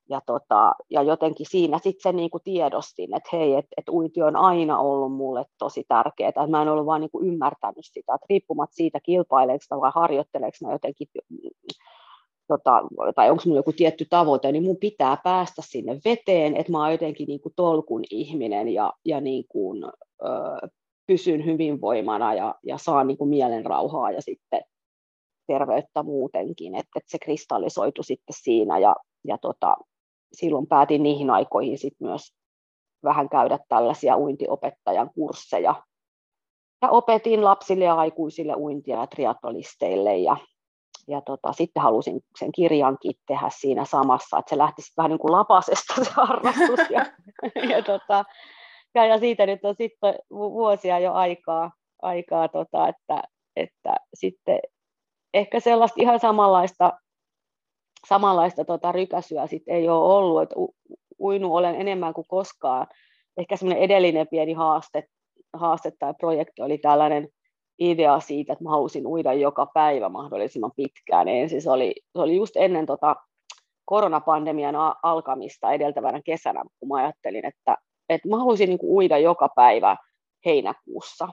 ja, 0.09 0.21
tota, 0.25 0.73
ja 0.89 1.01
jotenkin 1.01 1.45
siinä 1.49 1.77
sitten 1.77 2.01
se 2.03 2.11
niin 2.11 2.29
kuin 2.29 2.43
tiedostin, 2.43 3.15
että 3.15 3.29
hei, 3.33 3.55
että 3.55 3.73
et 3.77 3.89
uinti 3.89 4.21
on 4.21 4.35
aina 4.35 4.79
ollut 4.79 5.13
mulle 5.13 5.45
tosi 5.59 5.83
tärkeää. 5.87 6.47
Mä 6.47 6.61
en 6.61 6.69
ollut 6.69 6.85
vaan 6.85 7.01
niin 7.01 7.11
kuin 7.11 7.27
ymmärtänyt 7.27 7.85
sitä, 7.85 8.15
että 8.15 8.25
riippumatta 8.29 8.75
siitä 8.75 8.99
kilpaileeko 8.99 9.81
vai 9.81 9.91
harjoitteleeko 9.95 10.57
mä 10.61 10.71
jotenkin 10.71 11.07
tota, 12.47 12.81
tai 13.15 13.29
onko 13.29 13.41
minulla 13.45 13.59
joku 13.59 13.73
tietty 13.73 14.05
tavoite, 14.09 14.51
niin 14.51 14.63
mun 14.63 14.77
pitää 14.77 15.17
päästä 15.23 15.61
sinne 15.65 15.99
veteen, 16.05 16.55
että 16.55 16.71
mä 16.71 16.79
oon 16.79 16.91
jotenkin 16.91 17.27
niin 17.27 17.41
kuin 17.41 17.53
tolkun 17.55 18.03
ihminen 18.09 18.69
ja, 18.69 18.93
ja 19.05 19.21
niin 19.21 19.45
kuin, 19.49 19.83
ö, 20.23 20.67
pysyn 21.07 21.45
hyvinvoimana 21.45 22.33
ja, 22.33 22.55
ja 22.63 22.77
saan 22.77 23.07
niin 23.07 23.17
kuin 23.17 23.29
mielen 23.29 23.65
rauhaa 23.65 24.11
ja 24.11 24.21
sitten 24.21 24.61
terveyttä 25.47 26.03
muutenkin, 26.03 26.75
että, 26.75 26.91
että 26.95 27.11
se 27.11 27.19
kristallisoitu 27.19 28.03
sitten 28.03 28.35
siinä 28.41 28.79
ja, 28.79 28.95
ja 29.27 29.37
tota, 29.37 29.75
silloin 30.33 30.67
päätin 30.67 31.03
niihin 31.03 31.29
aikoihin 31.29 31.77
sitten 31.77 32.07
myös 32.07 32.33
vähän 33.03 33.29
käydä 33.29 33.59
tällaisia 33.69 34.17
uintiopettajan 34.17 35.09
kursseja. 35.15 35.83
Ja 36.81 36.89
opetin 36.89 37.43
lapsille 37.43 37.85
ja 37.85 37.95
aikuisille 37.95 38.55
uintia 38.55 38.99
ja 38.99 39.07
triatlonisteille 39.07 40.17
ja 40.17 40.37
ja 41.07 41.21
tota, 41.21 41.53
sitten 41.53 41.83
halusin 41.83 42.21
sen 42.39 42.51
kirjankin 42.51 43.13
tehdä 43.27 43.49
siinä 43.49 43.85
samassa, 43.85 44.37
että 44.37 44.49
se 44.49 44.57
lähtisi 44.57 44.93
vähän 44.97 45.09
niin 45.09 45.19
kuin 45.19 45.31
lapasesta 45.31 46.03
se 46.03 46.11
harrastus. 46.11 46.89
Ja, 46.89 47.05
ja, 47.75 47.83
tota, 47.83 48.25
ja, 48.95 49.05
ja, 49.05 49.19
siitä 49.19 49.45
nyt 49.45 49.65
on 49.65 49.75
sitten 49.75 50.15
vuosia 50.31 50.99
jo 50.99 51.13
aikaa, 51.13 51.71
aikaa 52.01 52.47
tota, 52.47 52.87
että, 52.87 53.23
että 53.55 53.95
sitten 54.13 54.59
ehkä 55.33 55.59
sellaista 55.59 56.01
ihan 56.01 56.19
samanlaista, 56.19 56.93
samanlaista 58.07 58.65
tota, 58.65 58.91
rykäsyä 58.91 59.47
sit 59.47 59.63
ei 59.67 59.89
ole 59.89 60.13
ollut, 60.15 60.41
että 60.41 60.55
uinu 61.19 61.55
olen 61.55 61.75
enemmän 61.75 62.13
kuin 62.13 62.27
koskaan. 62.27 62.87
Ehkä 63.37 63.57
semmoinen 63.57 63.83
edellinen 63.83 64.27
pieni 64.27 64.53
haaste, 64.53 65.03
haaste 65.53 65.91
tai 65.99 66.13
projekti 66.19 66.61
oli 66.61 66.77
tällainen 66.77 67.27
idea 67.79 68.19
siitä, 68.19 68.53
että 68.53 68.63
mä 68.63 68.69
halusin 68.69 69.07
uida 69.07 69.33
joka 69.33 69.65
päivä 69.65 70.09
mahdollisimman 70.09 70.71
pitkään. 70.75 71.27
Ensin 71.27 71.61
se 71.61 71.71
oli, 71.71 71.95
se 72.13 72.21
oli 72.21 72.35
just 72.35 72.57
ennen 72.57 72.85
tota 72.85 73.15
koronapandemian 73.85 74.75
alkamista 75.03 75.71
edeltävänä 75.71 76.21
kesänä, 76.25 76.63
kun 76.79 76.89
mä 76.89 76.95
ajattelin, 76.95 77.45
että, 77.45 77.77
että 78.09 78.29
mä 78.29 78.37
halusin 78.37 78.69
niin 78.69 78.79
uida 78.83 79.17
joka 79.17 79.49
päivä 79.55 79.97
heinäkuussa. 80.45 81.27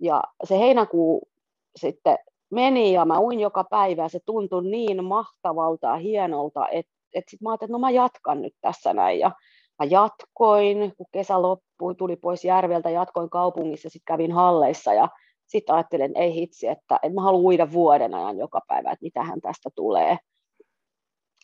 Ja 0.00 0.22
se 0.44 0.58
heinäkuu 0.58 1.28
sitten 1.76 2.18
meni 2.50 2.92
ja 2.92 3.04
mä 3.04 3.20
uin 3.20 3.40
joka 3.40 3.64
päivä 3.64 4.08
se 4.08 4.20
tuntui 4.26 4.64
niin 4.64 5.04
mahtavalta 5.04 5.86
ja 5.86 5.96
hienolta, 5.96 6.68
että, 6.68 6.92
että 7.14 7.30
sitten 7.30 7.46
mä 7.46 7.50
ajattelin, 7.50 7.68
että 7.68 7.72
no 7.72 7.78
mä 7.78 7.90
jatkan 7.90 8.42
nyt 8.42 8.54
tässä 8.60 8.94
näin. 8.94 9.18
Ja 9.18 9.30
mä 9.78 9.86
jatkoin, 9.90 10.92
kun 10.96 11.06
kesä 11.12 11.42
loppui, 11.42 11.94
tuli 11.94 12.16
pois 12.16 12.44
järveltä, 12.44 12.90
jatkoin 12.90 13.30
kaupungissa, 13.30 13.88
sitten 13.88 14.14
kävin 14.14 14.32
halleissa 14.32 14.94
ja 14.94 15.08
sitten 15.50 15.74
ajattelin, 15.74 16.16
ei 16.16 16.34
hitsi, 16.34 16.68
että, 16.68 16.96
että 17.02 17.14
mä 17.14 17.22
haluan 17.22 17.44
uida 17.44 17.72
vuoden 17.72 18.14
ajan 18.14 18.38
joka 18.38 18.60
päivä, 18.68 18.90
että 18.90 19.02
mitähän 19.02 19.40
tästä 19.40 19.70
tulee. 19.74 20.16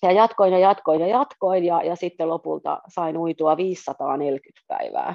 Ja 0.02 0.12
jatkoin 0.12 0.52
ja 0.52 0.58
jatkoin 0.58 1.00
ja 1.00 1.06
jatkoin 1.06 1.64
ja, 1.64 1.82
ja 1.82 1.96
sitten 1.96 2.28
lopulta 2.28 2.80
sain 2.88 3.18
uitua 3.18 3.56
540 3.56 4.60
päivää 4.68 5.14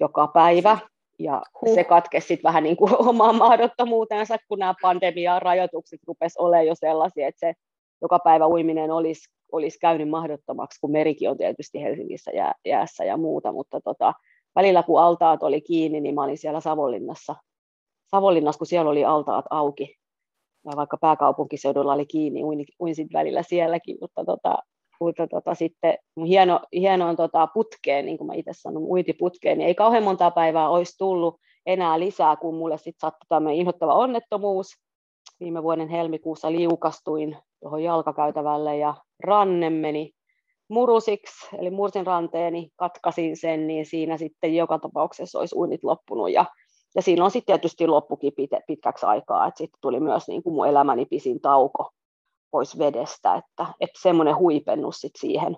joka 0.00 0.26
päivä. 0.26 0.78
Ja 1.18 1.42
huh. 1.60 1.74
se 1.74 1.84
katkesi 1.84 2.26
sitten 2.26 2.48
vähän 2.48 2.62
niin 2.62 2.76
kuin 2.76 2.92
omaan 3.08 3.36
mahdottomuutensa, 3.36 4.36
kun 4.48 4.58
nämä 4.58 4.74
pandemian 4.82 5.42
rajoitukset 5.42 6.00
rupesi 6.06 6.38
olemaan 6.38 6.66
jo 6.66 6.74
sellaisia, 6.74 7.28
että 7.28 7.46
se 7.46 7.54
joka 8.02 8.18
päivä 8.18 8.48
uiminen 8.48 8.90
olisi, 8.90 9.30
olisi 9.52 9.78
käynyt 9.78 10.08
mahdottomaksi, 10.08 10.80
kun 10.80 10.92
merikin 10.92 11.30
on 11.30 11.36
tietysti 11.36 11.82
Helsingissä 11.82 12.30
jää, 12.30 12.54
jäässä 12.64 13.04
ja 13.04 13.16
muuta, 13.16 13.52
mutta 13.52 13.80
tota, 13.80 14.12
välillä 14.54 14.82
kun 14.82 15.00
altaat 15.00 15.42
oli 15.42 15.60
kiinni, 15.60 16.00
niin 16.00 16.14
mä 16.14 16.24
olin 16.24 16.38
siellä 16.38 16.60
Savonlinnassa 16.60 17.34
Savonlinnassa, 18.10 18.58
kun 18.58 18.66
siellä 18.66 18.90
oli 18.90 19.04
altaat 19.04 19.44
auki, 19.50 19.96
ja 20.64 20.72
vaikka 20.76 20.96
pääkaupunkiseudulla 20.96 21.92
oli 21.92 22.06
kiinni, 22.06 22.44
uin, 22.44 22.64
uin 22.80 22.94
sitten 22.94 23.18
välillä 23.18 23.42
sielläkin, 23.42 23.96
mutta, 24.00 24.24
tota, 24.24 24.58
mutta 25.00 25.26
tota, 25.26 25.54
sitten 25.54 25.98
hieno, 26.26 26.60
hienoon 26.72 27.16
tota, 27.16 27.46
putkeen, 27.46 28.06
niin 28.06 28.18
kuin 28.18 28.26
mä 28.26 28.34
itse 28.34 28.50
sanon, 28.54 28.82
uintiputkeen, 28.82 29.58
niin 29.58 29.68
ei 29.68 29.74
kauhean 29.74 30.04
monta 30.04 30.30
päivää 30.30 30.68
olisi 30.68 30.98
tullut 30.98 31.40
enää 31.66 32.00
lisää, 32.00 32.36
kun 32.36 32.54
mulle 32.54 32.78
sitten 32.78 33.00
sattui 33.00 33.26
tämmöinen 33.28 33.60
inhottava 33.60 33.94
onnettomuus. 33.94 34.66
Viime 35.40 35.62
vuoden 35.62 35.88
helmikuussa 35.88 36.52
liukastuin 36.52 37.36
tuohon 37.60 37.82
jalkakäytävälle 37.82 38.76
ja 38.76 38.94
ranne 39.24 39.70
meni 39.70 40.12
murusiksi, 40.68 41.56
eli 41.58 41.70
mursin 41.70 42.06
ranteeni, 42.06 42.70
katkasin 42.76 43.36
sen, 43.36 43.66
niin 43.66 43.86
siinä 43.86 44.16
sitten 44.16 44.54
joka 44.56 44.78
tapauksessa 44.78 45.38
olisi 45.38 45.56
uinit 45.56 45.84
loppunut. 45.84 46.32
Ja 46.32 46.44
ja 47.06 47.24
on 47.24 47.30
sitten 47.30 47.46
tietysti 47.46 47.86
loppukin 47.86 48.32
pit, 48.36 48.50
pitkäksi 48.66 49.06
aikaa, 49.06 49.46
että 49.46 49.58
sitten 49.58 49.80
tuli 49.80 50.00
myös 50.00 50.28
niin 50.28 50.42
kuin 50.42 50.54
mun 50.54 50.66
elämäni 50.66 51.06
pisin 51.06 51.40
tauko 51.40 51.92
pois 52.50 52.78
vedestä, 52.78 53.34
että, 53.34 53.66
että 53.80 54.00
semmoinen 54.02 54.36
huipennus 54.36 55.00
sitten 55.00 55.20
siihen. 55.20 55.56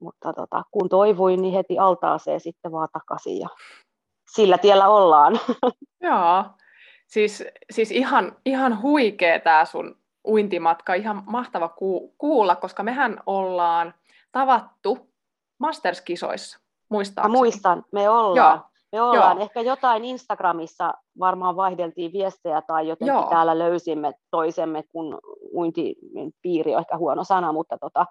Mutta 0.00 0.32
tota, 0.32 0.62
kun 0.70 0.88
toivuin, 0.88 1.42
niin 1.42 1.54
heti 1.54 1.78
altaaseen 1.78 2.40
sitten 2.40 2.72
vaan 2.72 2.88
takaisin 2.92 3.38
ja 3.38 3.48
sillä 4.34 4.58
tiellä 4.58 4.88
ollaan. 4.88 5.40
Joo, 6.00 6.44
siis, 7.06 7.44
siis 7.70 7.90
ihan, 7.90 8.36
ihan 8.46 8.82
huikea 8.82 9.40
tämä 9.40 9.64
sun 9.64 9.98
uintimatka, 10.26 10.94
ihan 10.94 11.22
mahtava 11.26 11.74
kuulla, 12.18 12.56
koska 12.56 12.82
mehän 12.82 13.20
ollaan 13.26 13.94
tavattu 14.32 15.08
Masters-kisoissa, 15.58 16.58
muistaakseni. 16.88 17.32
Mä 17.32 17.38
muistan, 17.38 17.84
me 17.92 18.08
ollaan. 18.08 18.56
Joo. 18.56 18.68
Me 18.92 19.02
ollaan 19.02 19.36
Joo. 19.36 19.44
ehkä 19.44 19.60
jotain 19.60 20.04
Instagramissa 20.04 20.94
varmaan 21.18 21.56
vaihdeltiin 21.56 22.12
viestejä 22.12 22.62
tai 22.62 22.88
jotenkin 22.88 23.14
Joo. 23.14 23.26
täällä 23.30 23.58
löysimme 23.58 24.12
toisemme, 24.30 24.82
kun 24.88 25.18
uintipiiri 25.52 26.74
on 26.74 26.80
ehkä 26.80 26.96
huono 26.96 27.24
sana, 27.24 27.52
mutta 27.52 27.78
tota, 27.78 28.06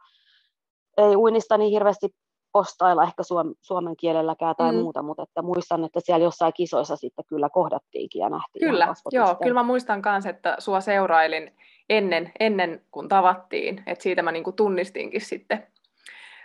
ei 0.98 1.16
uinnista 1.16 1.58
niin 1.58 1.72
hirveästi 1.72 2.10
postailla 2.52 3.04
ehkä 3.04 3.24
suom, 3.24 3.56
suomen 3.62 3.98
kielelläkään 3.98 4.56
tai 4.56 4.72
mm. 4.72 4.78
muuta, 4.78 5.02
mutta 5.02 5.24
että 5.24 5.42
muistan, 5.42 5.84
että 5.84 6.00
siellä 6.04 6.24
jossain 6.24 6.54
kisoissa 6.54 6.96
sitten 6.96 7.26
kyllä 7.26 7.50
kohdattiinkin 7.50 8.20
ja 8.20 8.30
nähtiin. 8.30 8.70
Kyllä, 8.70 8.94
joo, 9.12 9.36
kyllä 9.36 9.54
mä 9.54 9.64
muistan 9.64 10.02
myös, 10.06 10.26
että 10.26 10.56
sua 10.60 10.82
seurailin 10.82 11.56
ennen, 11.90 12.32
ennen 12.40 12.82
kuin 12.92 13.08
tavattiin, 13.08 13.84
että 13.86 14.04
siitä 14.04 14.22
mä 14.22 14.32
niinku 14.32 14.52
tunnistinkin 14.52 15.22
sitten 15.22 15.68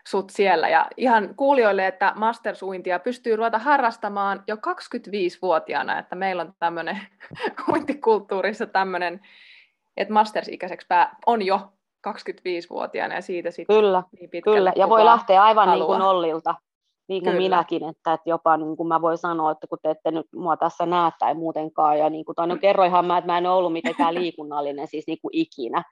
sut 0.09 0.31
siellä. 0.31 0.69
Ja 0.69 0.87
ihan 0.97 1.35
kuulijoille, 1.37 1.87
että 1.87 2.13
mastersuintia 2.17 2.99
pystyy 2.99 3.37
ruveta 3.37 3.59
harrastamaan 3.59 4.45
jo 4.47 4.57
25-vuotiaana, 4.57 5.99
että 5.99 6.17
meillä 6.17 6.43
on 6.43 6.53
tämmöinen 6.59 7.01
uintikulttuurissa 7.73 8.67
tämmöinen, 8.67 9.21
että 9.97 10.15
mastersikäiseksi 10.15 10.87
pää 10.87 11.17
on 11.27 11.43
jo 11.43 11.73
25-vuotiaana 12.09 13.15
ja 13.15 13.23
siitä 13.23 13.51
sitten 13.51 13.77
Kyllä, 13.77 14.03
niin 14.21 14.31
pitkälle, 14.31 14.59
kyllä. 14.59 14.73
ja 14.77 14.89
voi 14.89 15.05
lähteä 15.05 15.43
aivan 15.43 15.69
haluaa. 15.69 15.77
niin 15.77 15.87
kuin 15.87 15.99
nollilta, 15.99 16.55
niin 17.09 17.23
kuin 17.23 17.33
Kyllä. 17.33 17.45
minäkin, 17.45 17.85
että, 17.85 18.13
että 18.13 18.31
jopa 18.31 18.57
niin 18.57 18.77
kuin 18.77 18.89
mä 18.89 19.01
voin 19.01 19.19
sanoa, 19.19 19.51
että 19.51 19.67
kun 19.67 19.79
te 19.83 19.91
ette 19.91 20.11
nyt 20.11 20.27
mua 20.35 20.57
tässä 20.57 20.87
näe 20.87 21.11
tai 21.19 21.35
muutenkaan, 21.35 21.99
ja 21.99 22.11
niin 22.11 22.25
kuin, 22.25 22.37
tai 22.37 22.47
no 22.47 22.57
kerroinhan 22.57 23.07
mä, 23.07 23.19
että 23.19 23.33
mä 23.33 23.39
en 23.39 23.47
ollut 23.47 23.73
mitenkään 23.73 24.15
liikunnallinen 24.15 24.87
siis 24.87 25.07
niin 25.07 25.19
kuin 25.23 25.37
ikinä, 25.37 25.83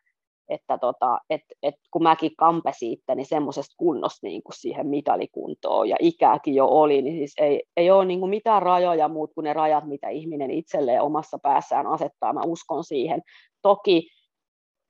että 0.50 0.78
tota, 0.78 1.18
et, 1.30 1.40
et 1.62 1.74
kun 1.90 2.02
mäkin 2.02 2.36
kampesin 2.36 2.92
itteni 2.92 3.24
semmoisesta 3.24 3.74
kunnosta 3.76 4.26
niin 4.26 4.42
kuin 4.42 4.54
siihen 4.56 4.86
mitalikuntoon 4.86 5.88
ja 5.88 5.96
ikääkin 6.00 6.54
jo 6.54 6.66
oli, 6.66 7.02
niin 7.02 7.16
siis 7.16 7.34
ei, 7.38 7.62
ei 7.76 7.90
ole 7.90 8.04
niin 8.04 8.20
kuin 8.20 8.30
mitään 8.30 8.62
rajoja 8.62 9.08
muut 9.08 9.30
kuin 9.34 9.44
ne 9.44 9.52
rajat, 9.52 9.84
mitä 9.84 10.08
ihminen 10.08 10.50
itselleen 10.50 11.02
omassa 11.02 11.38
päässään 11.42 11.86
asettaa. 11.86 12.32
Mä 12.32 12.40
uskon 12.46 12.84
siihen. 12.84 13.22
Toki 13.62 14.08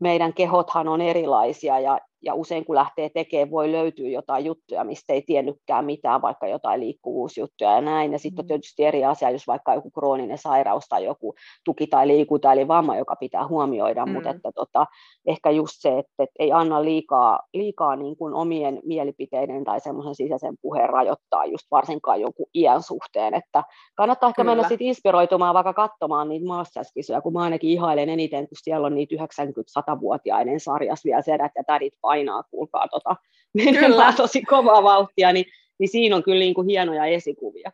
meidän 0.00 0.34
kehothan 0.34 0.88
on 0.88 1.00
erilaisia 1.00 1.80
ja, 1.80 2.00
ja 2.22 2.34
usein 2.34 2.64
kun 2.64 2.74
lähtee 2.74 3.10
tekemään, 3.14 3.50
voi 3.50 3.72
löytyä 3.72 4.08
jotain 4.08 4.44
juttuja, 4.44 4.84
mistä 4.84 5.12
ei 5.12 5.22
tiennytkään 5.22 5.84
mitään, 5.84 6.22
vaikka 6.22 6.46
jotain 6.48 6.80
liikkuvuusjuttuja 6.80 7.70
ja 7.70 7.80
näin. 7.80 8.12
Ja 8.12 8.18
sitten 8.18 8.42
on 8.42 8.44
Mm. 8.44 8.48
tietysti 8.48 8.84
eri 8.84 9.04
asia, 9.04 9.30
jos 9.30 9.46
vaikka 9.46 9.74
joku 9.74 9.90
krooninen 9.90 10.38
sairaus 10.38 10.84
tai 10.88 11.04
joku 11.04 11.34
tuki- 11.64 11.86
tai 11.86 12.08
liikunta 12.08 12.52
eli 12.52 12.68
vamma, 12.68 12.96
joka 12.96 13.16
pitää 13.16 13.46
huomioida, 13.48 14.06
mm. 14.06 14.12
mutta 14.12 14.30
että 14.30 14.52
tota, 14.54 14.86
ehkä 15.26 15.50
just 15.50 15.72
se, 15.78 15.98
että, 15.98 16.12
että 16.18 16.34
ei 16.38 16.52
anna 16.52 16.84
liikaa, 16.84 17.40
liikaa 17.54 17.96
niin 17.96 18.16
kuin 18.16 18.34
omien 18.34 18.80
mielipiteiden 18.84 19.64
tai 19.64 19.80
semmoisen 19.80 20.14
sisäisen 20.14 20.54
puheen 20.62 20.88
rajoittaa 20.90 21.44
just 21.44 21.66
varsinkaan 21.70 22.20
jonkun 22.20 22.46
iän 22.54 22.82
suhteen, 22.82 23.34
että 23.34 23.64
kannattaa 23.94 24.28
ehkä 24.28 24.44
mennä 24.44 24.62
Kyllä. 24.62 24.68
sit 24.68 24.80
inspiroitumaan 24.80 25.54
vaikka 25.54 25.72
katsomaan 25.72 26.28
niitä 26.28 26.46
maastaskisoja, 26.46 27.20
kun 27.20 27.32
mä 27.32 27.42
ainakin 27.42 27.70
ihailen 27.70 28.08
eniten, 28.08 28.48
kun 28.48 28.56
siellä 28.62 28.86
on 28.86 28.94
niitä 28.94 29.14
90-100-vuotiaiden 29.14 30.60
sarjas 30.60 31.04
vielä 31.04 31.22
sedät 31.22 31.52
ja 31.56 31.64
tädit 31.66 31.94
painaa, 32.10 32.42
kuulkaa 32.42 32.88
tota, 32.88 33.16
menemään 33.64 34.14
tosi 34.14 34.42
kovaa 34.42 34.82
vauhtia, 34.82 35.32
niin, 35.32 35.44
niin 35.78 35.88
siinä 35.88 36.16
on 36.16 36.22
kyllä 36.22 36.38
niin 36.38 36.54
kuin 36.54 36.68
hienoja 36.68 37.04
esikuvia. 37.04 37.72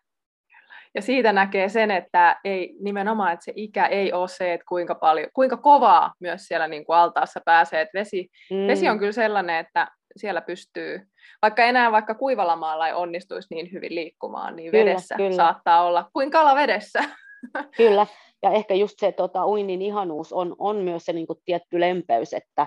Ja 0.94 1.02
siitä 1.02 1.32
näkee 1.32 1.68
sen, 1.68 1.90
että 1.90 2.40
ei, 2.44 2.76
nimenomaan, 2.80 3.32
että 3.32 3.44
se 3.44 3.52
ikä 3.56 3.86
ei 3.86 4.12
ole 4.12 4.28
se, 4.28 4.52
että 4.52 4.64
kuinka, 4.68 4.94
paljon, 4.94 5.28
kuinka 5.34 5.56
kovaa 5.56 6.12
myös 6.20 6.42
siellä 6.42 6.68
niin 6.68 6.84
kuin 6.84 6.96
altaassa 6.96 7.40
pääsee. 7.44 7.80
Että 7.80 7.98
vesi, 7.98 8.28
mm. 8.50 8.66
vesi 8.66 8.88
on 8.88 8.98
kyllä 8.98 9.12
sellainen, 9.12 9.56
että 9.56 9.88
siellä 10.16 10.40
pystyy, 10.40 11.00
vaikka 11.42 11.64
enää 11.64 11.92
vaikka 11.92 12.14
kuivalla 12.14 12.56
maalla 12.56 12.86
ei 12.86 12.94
onnistuisi 12.94 13.54
niin 13.54 13.72
hyvin 13.72 13.94
liikkumaan, 13.94 14.56
niin 14.56 14.70
Kyllä, 14.70 14.84
vedessä 14.84 15.14
kyllä. 15.16 15.36
saattaa 15.36 15.84
olla 15.84 16.10
kuin 16.12 16.30
kala 16.30 16.54
vedessä. 16.54 17.04
Kyllä, 17.76 18.06
ja 18.42 18.50
ehkä 18.50 18.74
just 18.74 18.94
se 18.98 19.12
tota, 19.12 19.46
uinnin 19.46 19.82
ihanuus 19.82 20.32
on, 20.32 20.56
on 20.58 20.76
myös 20.76 21.04
se 21.04 21.12
niin 21.12 21.26
kuin 21.26 21.38
tietty 21.44 21.80
lempeys, 21.80 22.32
että, 22.32 22.66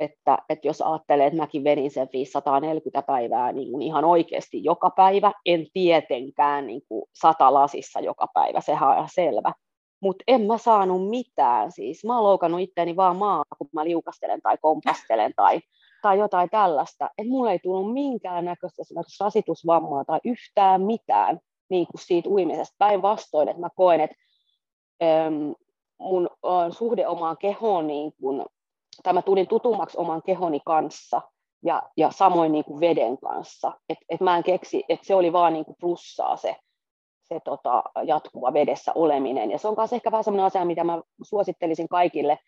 että, 0.00 0.38
että 0.48 0.68
jos 0.68 0.82
ajattelee, 0.82 1.26
että 1.26 1.36
mäkin 1.36 1.64
vedin 1.64 1.90
sen 1.90 2.08
540 2.12 3.02
päivää 3.02 3.52
niin 3.52 3.70
kuin 3.70 3.82
ihan 3.82 4.04
oikeasti 4.04 4.64
joka 4.64 4.90
päivä, 4.90 5.32
en 5.46 5.66
tietenkään 5.72 6.66
niin 6.66 6.82
kuin 6.88 7.04
sata 7.20 7.54
lasissa 7.54 8.00
joka 8.00 8.26
päivä, 8.34 8.60
sehän 8.60 8.88
on 8.88 8.94
ihan 8.94 9.08
selvä. 9.14 9.52
Mutta 10.02 10.24
en 10.26 10.40
mä 10.40 10.58
saanut 10.58 11.08
mitään 11.08 11.72
siis. 11.72 12.04
Mä 12.04 12.14
oon 12.14 12.24
loukannut 12.24 12.60
itteeni 12.60 12.96
vaan 12.96 13.16
maa, 13.16 13.44
kun 13.58 13.68
mä 13.72 13.84
liukastelen 13.84 14.42
tai 14.42 14.58
kompastelen 14.58 15.32
tai, 15.36 15.60
tai 16.02 16.18
jotain 16.18 16.50
tällaista. 16.50 17.10
Et 17.18 17.28
mulla 17.28 17.52
ei 17.52 17.58
tullut 17.58 17.92
minkäännäköistä 17.92 18.82
rasitusvammaa 19.20 20.04
tai 20.04 20.20
yhtään 20.24 20.82
mitään 20.82 21.38
niin 21.70 21.86
kuin 21.86 22.00
siitä 22.00 22.28
uimisesta. 22.28 22.74
Päinvastoin, 22.78 23.48
että 23.48 23.60
mä 23.60 23.68
koen, 23.76 24.00
että 24.00 24.16
mun 26.00 26.30
suhde 26.70 27.06
omaan 27.06 27.36
kehoon, 27.38 27.86
niin 27.86 28.12
kun, 28.20 28.46
tai 29.02 29.12
mä 29.12 29.22
tulin 29.22 29.48
tutummaksi 29.48 29.98
oman 29.98 30.22
kehoni 30.26 30.60
kanssa 30.66 31.20
ja, 31.64 31.82
ja 31.96 32.10
samoin 32.10 32.52
niin 32.52 32.64
kuin 32.64 32.80
veden 32.80 33.18
kanssa. 33.18 33.72
Et, 33.88 33.98
et 34.08 34.20
mä 34.20 34.36
en 34.36 34.42
keksi, 34.42 34.84
että 34.88 35.06
se 35.06 35.14
oli 35.14 35.32
vaan 35.32 35.52
niin 35.52 35.64
kuin 35.64 35.76
plussaa 35.80 36.36
se, 36.36 36.56
se 37.22 37.40
tota, 37.44 37.82
jatkuva 38.06 38.52
vedessä 38.52 38.92
oleminen. 38.94 39.50
Ja 39.50 39.58
se 39.58 39.68
on 39.68 39.74
myös 39.78 39.92
ehkä 39.92 40.10
vähän 40.10 40.24
sellainen 40.24 40.46
asia, 40.46 40.64
mitä 40.64 40.84
mä 40.84 41.02
suosittelisin 41.22 41.88
kaikille 41.88 42.38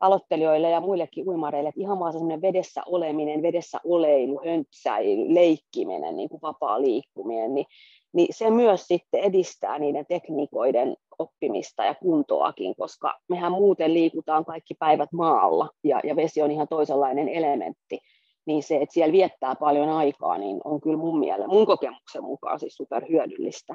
aloittelijoille 0.00 0.70
ja 0.70 0.80
muillekin 0.80 1.28
uimareille, 1.28 1.68
että 1.68 1.80
ihan 1.80 1.98
vaan 1.98 2.12
se 2.12 2.18
semmoinen 2.18 2.42
vedessä 2.42 2.82
oleminen, 2.86 3.42
vedessä 3.42 3.78
oleilu, 3.84 4.40
höntsäily, 4.44 5.34
leikkiminen, 5.34 6.16
niin 6.16 6.28
kuin 6.28 6.42
vapaa 6.42 6.80
liikkuminen, 6.80 7.54
niin, 7.54 7.66
niin 8.12 8.28
se 8.30 8.50
myös 8.50 8.86
sitten 8.86 9.20
edistää 9.20 9.78
niiden 9.78 10.06
tekniikoiden 10.06 10.96
oppimista 11.18 11.84
ja 11.84 11.94
kuntoakin, 11.94 12.74
koska 12.76 13.18
mehän 13.28 13.52
muuten 13.52 13.94
liikutaan 13.94 14.44
kaikki 14.44 14.74
päivät 14.74 15.12
maalla 15.12 15.70
ja, 15.84 16.00
ja 16.04 16.16
vesi 16.16 16.42
on 16.42 16.50
ihan 16.50 16.68
toisenlainen 16.68 17.28
elementti, 17.28 18.00
niin 18.46 18.62
se, 18.62 18.76
että 18.76 18.92
siellä 18.92 19.12
viettää 19.12 19.54
paljon 19.54 19.88
aikaa, 19.88 20.38
niin 20.38 20.60
on 20.64 20.80
kyllä 20.80 20.96
mun 20.96 21.18
mielestä, 21.18 21.48
mun 21.48 21.66
kokemuksen 21.66 22.24
mukaan 22.24 22.60
siis 22.60 22.76
superhyödyllistä. 22.76 23.74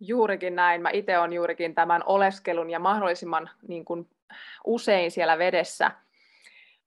Juurikin 0.00 0.56
näin. 0.56 0.82
Mä 0.82 0.90
itse 0.90 1.18
olen 1.18 1.32
juurikin 1.32 1.74
tämän 1.74 2.02
oleskelun 2.06 2.70
ja 2.70 2.78
mahdollisimman 2.78 3.50
niin 3.68 3.84
kuin, 3.84 4.08
usein 4.66 5.10
siellä 5.10 5.38
vedessä 5.38 5.90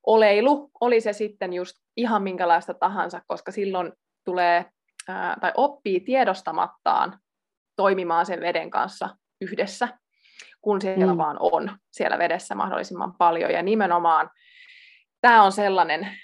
oleilu, 0.06 0.71
oli 0.82 1.02
se 1.02 1.13
sitten 1.13 1.54
just 1.54 1.78
ihan 1.97 2.24
minkälaista 2.24 2.74
tahansa, 2.74 3.21
koska 3.28 3.52
silloin 3.52 3.93
tulee 4.24 4.65
tai 5.41 5.52
oppii 5.56 6.00
tiedostamattaan 6.00 7.19
toimimaan 7.76 8.26
sen 8.26 8.41
veden 8.41 8.69
kanssa 8.69 9.10
yhdessä, 9.41 9.88
kun 10.62 10.82
siellä 10.82 11.13
mm. 11.13 11.17
vaan 11.17 11.38
on 11.39 11.77
siellä 11.91 12.17
vedessä 12.17 12.56
mahdollisimman 12.56 13.13
paljon. 13.17 13.51
Ja 13.51 13.62
nimenomaan 13.62 14.30
tämä 15.21 15.43
on 15.43 15.51
sellainen 15.51 16.17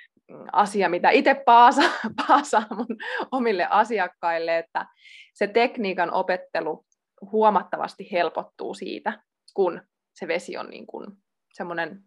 asia, 0.52 0.90
mitä 0.90 1.10
itse 1.10 1.34
paasa, 1.46 1.82
paasaan 2.28 2.68
mun 2.72 2.98
omille 3.32 3.68
asiakkaille, 3.70 4.58
että 4.58 4.86
se 5.34 5.48
tekniikan 5.48 6.14
opettelu 6.14 6.86
huomattavasti 7.22 8.12
helpottuu 8.12 8.74
siitä, 8.74 9.24
kun 9.54 9.82
se 10.14 10.28
vesi 10.28 10.58
on 10.58 10.70
niin 10.70 10.88
kuin 10.88 11.08
semmoinen 11.54 12.04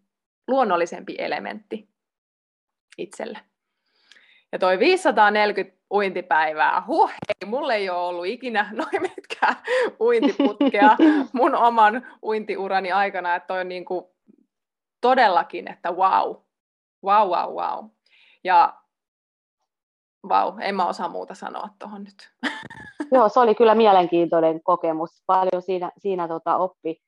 luonnollisempi 0.47 1.15
elementti 1.17 1.89
itselle. 2.97 3.39
Ja 4.51 4.59
toi 4.59 4.79
540 4.79 5.80
uintipäivää, 5.91 6.83
huh, 6.87 7.09
hei, 7.09 7.49
mulle 7.49 7.75
ei 7.75 7.89
ole 7.89 7.99
ollut 7.99 8.25
ikinä 8.25 8.69
noin 8.73 9.01
mitkään 9.01 9.55
uintiputkea 9.99 10.97
mun 11.33 11.55
oman 11.55 12.07
uintiurani 12.23 12.91
aikana, 12.91 13.35
että 13.35 13.53
on 13.53 13.69
niin 13.69 13.85
kuin 13.85 14.05
todellakin, 15.01 15.71
että 15.71 15.91
wow, 15.91 16.35
wow, 17.05 17.29
wow, 17.29 17.53
wow. 17.53 17.85
Ja 18.43 18.81
vau, 20.29 20.53
en 20.59 20.75
mä 20.75 20.85
osaa 20.85 21.09
muuta 21.09 21.35
sanoa 21.35 21.69
tuohon 21.79 22.03
nyt. 22.03 22.31
Joo, 23.13 23.29
se 23.29 23.39
oli 23.39 23.55
kyllä 23.55 23.75
mielenkiintoinen 23.75 24.63
kokemus. 24.63 25.23
Paljon 25.25 25.61
siinä, 25.61 25.91
siinä 25.97 26.27
tota 26.27 26.57
oppi, 26.57 27.01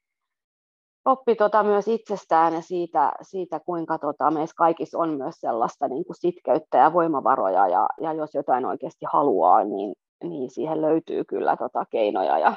oppi 1.06 1.36
tota 1.36 1.64
myös 1.64 1.88
itsestään 1.88 2.54
ja 2.54 2.62
siitä, 2.62 3.12
siitä 3.22 3.60
kuinka 3.60 3.98
tota 3.98 4.32
meissä 4.32 4.56
kaikissa 4.58 4.98
on 4.98 5.10
myös 5.10 5.36
sellaista 5.36 5.88
niin 5.88 6.06
kuin 6.06 6.16
sitkeyttä 6.16 6.78
ja 6.78 6.94
voimavaroja. 6.94 7.68
Ja, 7.68 7.88
ja 8.02 8.14
jos 8.14 8.34
jotain 8.34 8.66
oikeasti 8.66 9.06
haluaa, 9.14 9.64
niin, 9.64 9.94
niin 10.24 10.50
siihen 10.50 10.82
löytyy 10.82 11.24
kyllä 11.24 11.58
tota 11.58 11.86
keinoja 11.90 12.38
ja, 12.38 12.56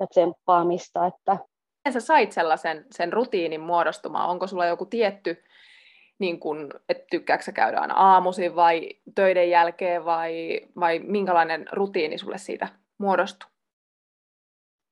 ja 0.00 0.06
tsemppaamista. 0.06 1.06
Että... 1.06 1.32
Miten 1.32 2.02
sä 2.02 2.06
sait 2.06 2.32
sellaisen 2.32 2.86
sen 2.90 3.12
rutiinin 3.12 3.60
muodostumaan? 3.60 4.30
Onko 4.30 4.46
sulla 4.46 4.66
joku 4.66 4.86
tietty 4.86 5.42
niin 6.18 6.40
kun, 6.40 6.70
että 6.88 7.04
tykkääkö 7.10 7.44
sä 7.44 7.52
käydä 7.52 7.80
aina 7.80 7.94
aamuisin 7.94 8.56
vai 8.56 8.88
töiden 9.14 9.50
jälkeen 9.50 10.04
vai, 10.04 10.60
vai 10.80 10.98
minkälainen 10.98 11.66
rutiini 11.72 12.18
sulle 12.18 12.38
siitä 12.38 12.68
muodostui? 12.98 13.49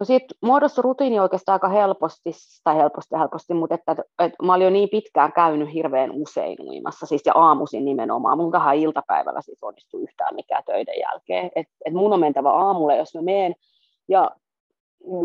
No 0.00 0.06
siitä 0.06 0.34
muodostui 0.42 0.82
rutiini 0.82 1.20
oikeastaan 1.20 1.54
aika 1.54 1.68
helposti, 1.68 2.30
tai 2.64 2.76
helposti 2.76 3.16
helposti, 3.18 3.54
mutta 3.54 3.74
että, 3.74 3.92
että 4.18 4.42
mä 4.42 4.54
olin 4.54 4.64
jo 4.64 4.70
niin 4.70 4.88
pitkään 4.88 5.32
käynyt 5.32 5.72
hirveän 5.72 6.11
usein 6.11 6.56
uimassa, 6.61 7.06
siis 7.06 7.22
ja 7.26 7.32
aamuisin 7.34 7.84
nimenomaan. 7.84 8.38
Mun 8.38 8.52
tähän 8.52 8.76
iltapäivällä 8.76 9.42
siis 9.42 9.62
onnistu 9.62 9.98
yhtään 9.98 10.34
mikään 10.34 10.62
töiden 10.66 11.00
jälkeen. 11.00 11.50
Et, 11.56 11.66
et 11.84 11.94
mun 11.94 12.12
on 12.12 12.20
mentävä 12.20 12.52
aamulla, 12.52 12.94
jos 12.94 13.14
mä 13.14 13.22
menen, 13.22 13.54
ja 14.08 14.30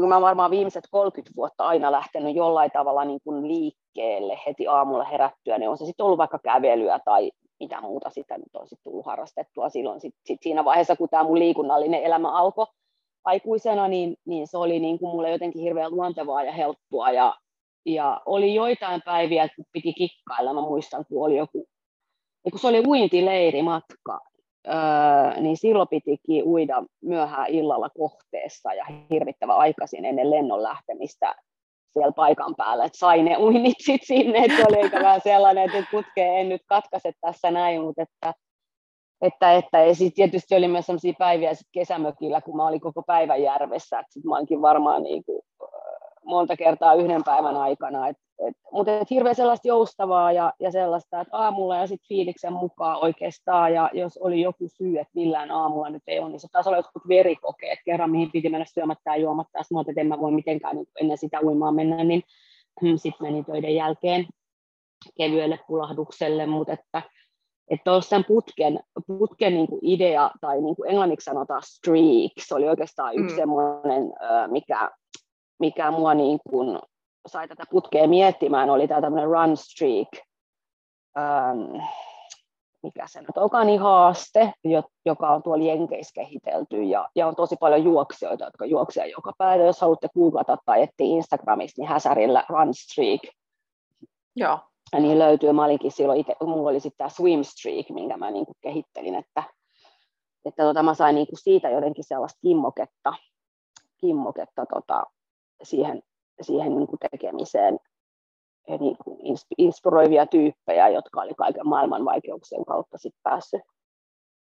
mä 0.08 0.22
varmaan 0.22 0.52
viimeiset 0.52 0.84
30 0.92 1.36
vuotta 1.36 1.64
aina 1.64 1.92
lähtenyt 1.92 2.36
jollain 2.36 2.72
tavalla 2.72 3.06
niin 3.06 3.20
kuin 3.24 3.48
liikkeelle 3.48 4.40
heti 4.48 4.68
aamulla 4.68 5.04
herättyä, 5.04 5.58
niin 5.58 5.70
on 5.70 5.78
se 5.78 5.86
sitten 5.86 6.06
ollut 6.06 6.18
vaikka 6.18 6.40
kävelyä 6.40 7.00
tai 7.06 7.32
mitä 7.60 7.82
muuta 7.82 8.10
sitä 8.10 8.38
nyt 8.38 8.56
on 8.56 8.68
sitten 8.68 8.84
tullut 8.84 9.06
harrastettua 9.06 9.70
silloin 9.70 10.02
sit, 10.02 10.16
sit 10.26 10.40
siinä 10.42 10.66
vaiheessa, 10.66 10.96
kun 10.96 11.10
tämä 11.10 11.24
mun 11.24 11.40
liikunnallinen 11.40 12.04
elämä 12.04 12.32
alkoi 12.32 12.68
aikuisena, 13.24 13.88
niin, 13.88 14.16
niin 14.26 14.48
se 14.48 14.58
oli 14.58 14.80
niin 14.80 15.00
kuin 15.00 15.16
mulle 15.16 15.32
jotenkin 15.32 15.62
hirveän 15.62 15.92
luontevaa 15.92 16.44
ja 16.44 16.52
helppoa. 16.52 17.12
Ja, 17.12 17.36
ja 17.86 18.22
oli 18.26 18.56
joitain 18.56 19.02
päiviä, 19.06 19.50
kun 19.56 19.66
piti 19.72 19.94
kikkailla, 19.94 20.54
mä 20.54 20.62
muistan, 20.62 21.06
kun 21.06 21.26
oli 21.26 21.38
joku, 21.38 21.68
kun 22.52 22.60
se 22.60 22.68
oli 22.68 22.84
uintileirimatka, 22.88 24.20
Öö, 24.68 25.42
niin 25.42 25.58
silloin 25.58 25.88
pitikin 25.88 26.44
uida 26.44 26.84
myöhään 27.02 27.50
illalla 27.50 27.90
kohteessa 27.90 28.74
ja 28.74 28.86
hirvittävän 29.10 29.58
aikaisin 29.58 30.06
ennen 30.06 30.32
lennon 30.32 30.64
lähtemistä 30.64 31.36
siellä 31.94 32.12
paikan 32.12 32.56
päällä, 32.58 32.86
että 32.86 32.98
sai 32.98 33.24
ne 33.24 33.38
uinit 33.38 33.78
sinne, 34.04 34.38
että 34.38 34.66
oli 34.70 34.84
eikä 34.84 35.00
vähän 35.00 35.22
sellainen, 35.22 35.64
että 35.64 35.92
putkeen 35.92 36.38
en 36.38 36.50
nyt 36.50 36.62
katkaise 36.66 37.12
tässä 37.22 37.52
näin, 37.52 37.82
mutta 37.82 38.02
että, 38.02 38.34
että, 39.24 39.54
että 39.54 39.80
ja 39.80 39.96
sitten 39.96 40.16
tietysti 40.16 40.56
oli 40.56 40.68
myös 40.68 40.86
sellaisia 40.86 41.14
päiviä 41.20 41.54
sit 41.54 41.68
kesämökillä, 41.72 42.42
kun 42.42 42.58
mä 42.58 42.68
olin 42.68 42.82
koko 42.82 43.04
päivän 43.04 43.42
järvessä, 43.42 44.04
sit 44.10 44.24
mä 44.24 44.36
olinkin 44.36 44.62
varmaan 44.62 45.04
niin 45.04 45.24
kuin, 45.24 45.42
monta 46.26 46.58
kertaa 46.58 46.94
yhden 46.94 47.24
päivän 47.24 47.58
aikana, 47.58 48.08
et, 48.08 48.18
et, 48.48 48.56
mutta 48.72 49.00
et 49.00 49.10
hirveän 49.10 49.36
sellaista 49.36 49.68
joustavaa 49.68 50.32
ja, 50.32 50.54
ja 50.60 50.72
sellaista, 50.72 51.22
että 51.22 51.38
aamulla 51.38 51.78
ja 51.78 51.88
sitten 51.88 52.08
fiiliksen 52.08 52.54
mukaan 52.54 53.04
oikeastaan, 53.04 53.74
ja 53.74 53.90
jos 53.94 54.18
oli 54.18 54.42
joku 54.42 54.68
syy, 54.68 55.00
että 55.00 55.12
millään 55.16 55.52
aamulla 55.52 55.90
nyt 55.90 56.04
ei 56.08 56.20
ole, 56.20 56.30
niin 56.30 56.40
se 56.40 56.48
taisi 56.52 56.70
olla 56.70 56.78
jotkut 56.78 57.08
verikokeet 57.08 57.80
kerran, 57.86 58.12
mihin 58.12 58.32
piti 58.32 58.50
mennä 58.50 58.66
syömättä 58.66 59.10
ja 59.10 59.22
juomatta, 59.22 59.58
ja 59.58 59.64
sanoin, 59.64 59.90
että 59.90 60.02
en 60.02 60.08
mä 60.08 60.20
voi 60.20 60.32
mitenkään 60.32 60.76
niin 60.76 60.88
ennen 61.02 61.18
sitä 61.18 61.40
uimaan 61.44 61.76
mennä, 61.76 62.04
niin 62.04 62.24
hmm, 62.82 62.98
sitten 62.98 63.28
menin 63.28 63.46
töiden 63.46 63.76
jälkeen 63.76 64.26
kevyelle 65.18 65.60
pulahdukselle, 65.68 66.46
mutta 66.46 66.74
että 66.74 67.02
että 67.70 68.02
sen 68.02 68.26
putken, 68.28 68.80
putken 69.08 69.54
niin 69.54 69.68
kuin 69.68 69.80
idea, 69.82 70.32
tai 70.42 70.62
niin 70.62 70.76
kuin 70.76 70.90
englanniksi 70.90 71.26
sanotaan 71.26 71.62
streak, 71.64 72.32
se 72.48 72.56
oli 72.56 72.70
oikeastaan 72.70 73.16
yksi 73.16 73.36
mm. 73.36 73.40
semmoinen, 73.40 74.14
mikä 74.48 74.92
mikä 75.60 75.92
mua 75.92 76.14
niin 76.14 76.40
kuin 76.50 76.80
sai 77.28 77.48
tätä 77.48 77.64
putkea 77.72 78.08
miettimään, 78.08 78.70
oli 78.70 78.88
tämä 78.88 79.02
tämmöinen 79.02 79.30
run 79.30 79.58
streak, 79.58 80.08
ähm, 81.18 81.84
mikä 82.84 83.06
se 83.08 83.22
nyt 83.22 83.38
onkaan, 83.38 83.68
niin 83.68 83.80
haaste, 83.80 84.54
joka 85.06 85.30
on 85.30 85.44
tuolla 85.44 85.64
Jenkeissä 85.64 86.14
kehitelty, 86.16 86.84
ja, 86.84 87.10
ja 87.16 87.28
on 87.28 87.36
tosi 87.36 87.56
paljon 87.60 87.84
juoksijoita, 87.84 88.46
jotka 88.46 88.66
juoksevat 88.66 89.12
joka 89.12 89.34
päivä. 89.38 89.64
Jos 89.64 89.82
haluatte 89.82 90.08
googlata 90.14 90.58
tai 90.66 90.82
etsiä 90.82 91.06
Instagramista, 91.08 91.82
niin 91.82 91.90
häsärillä 91.90 92.44
run 92.50 92.74
streak. 92.74 93.22
Joo. 94.36 94.60
Ja 94.94 95.00
niin 95.00 95.20
löytyy, 95.20 95.54
mä 95.54 95.66
olinkin 95.66 95.92
silloin 95.92 96.20
itse, 96.20 96.36
mulla 96.42 96.70
oli 96.70 96.80
sitten 96.80 96.98
tämä 96.98 97.10
swim 97.10 97.44
streak, 97.44 97.90
minkä 97.90 98.18
mä 98.18 98.32
niin 98.32 98.46
kuin 98.46 98.56
kehittelin, 98.62 99.16
että, 99.16 99.44
että 100.46 100.64
tota, 100.64 100.84
mä 100.84 100.94
sain 100.94 101.16
niin 101.16 101.28
kuin 101.28 101.40
siitä 101.40 101.70
jotenkin 101.70 102.04
sellaista 102.04 102.40
kimmoketta, 102.42 103.14
kimmoketta 103.98 104.66
tota, 104.66 105.04
siihen, 105.64 106.04
siihen 106.42 106.76
niin 106.76 106.88
kuin 106.88 107.00
tekemiseen 107.12 107.80
niin 108.80 108.98
kuin 109.04 109.18
inspiroivia 109.58 110.26
tyyppejä, 110.26 110.90
jotka 110.90 111.22
oli 111.22 111.34
kaiken 111.34 111.68
maailman 111.68 112.06
vaikeuksien 112.06 112.66
kautta 112.66 112.98
sit 112.98 113.16
päässyt, 113.24 113.62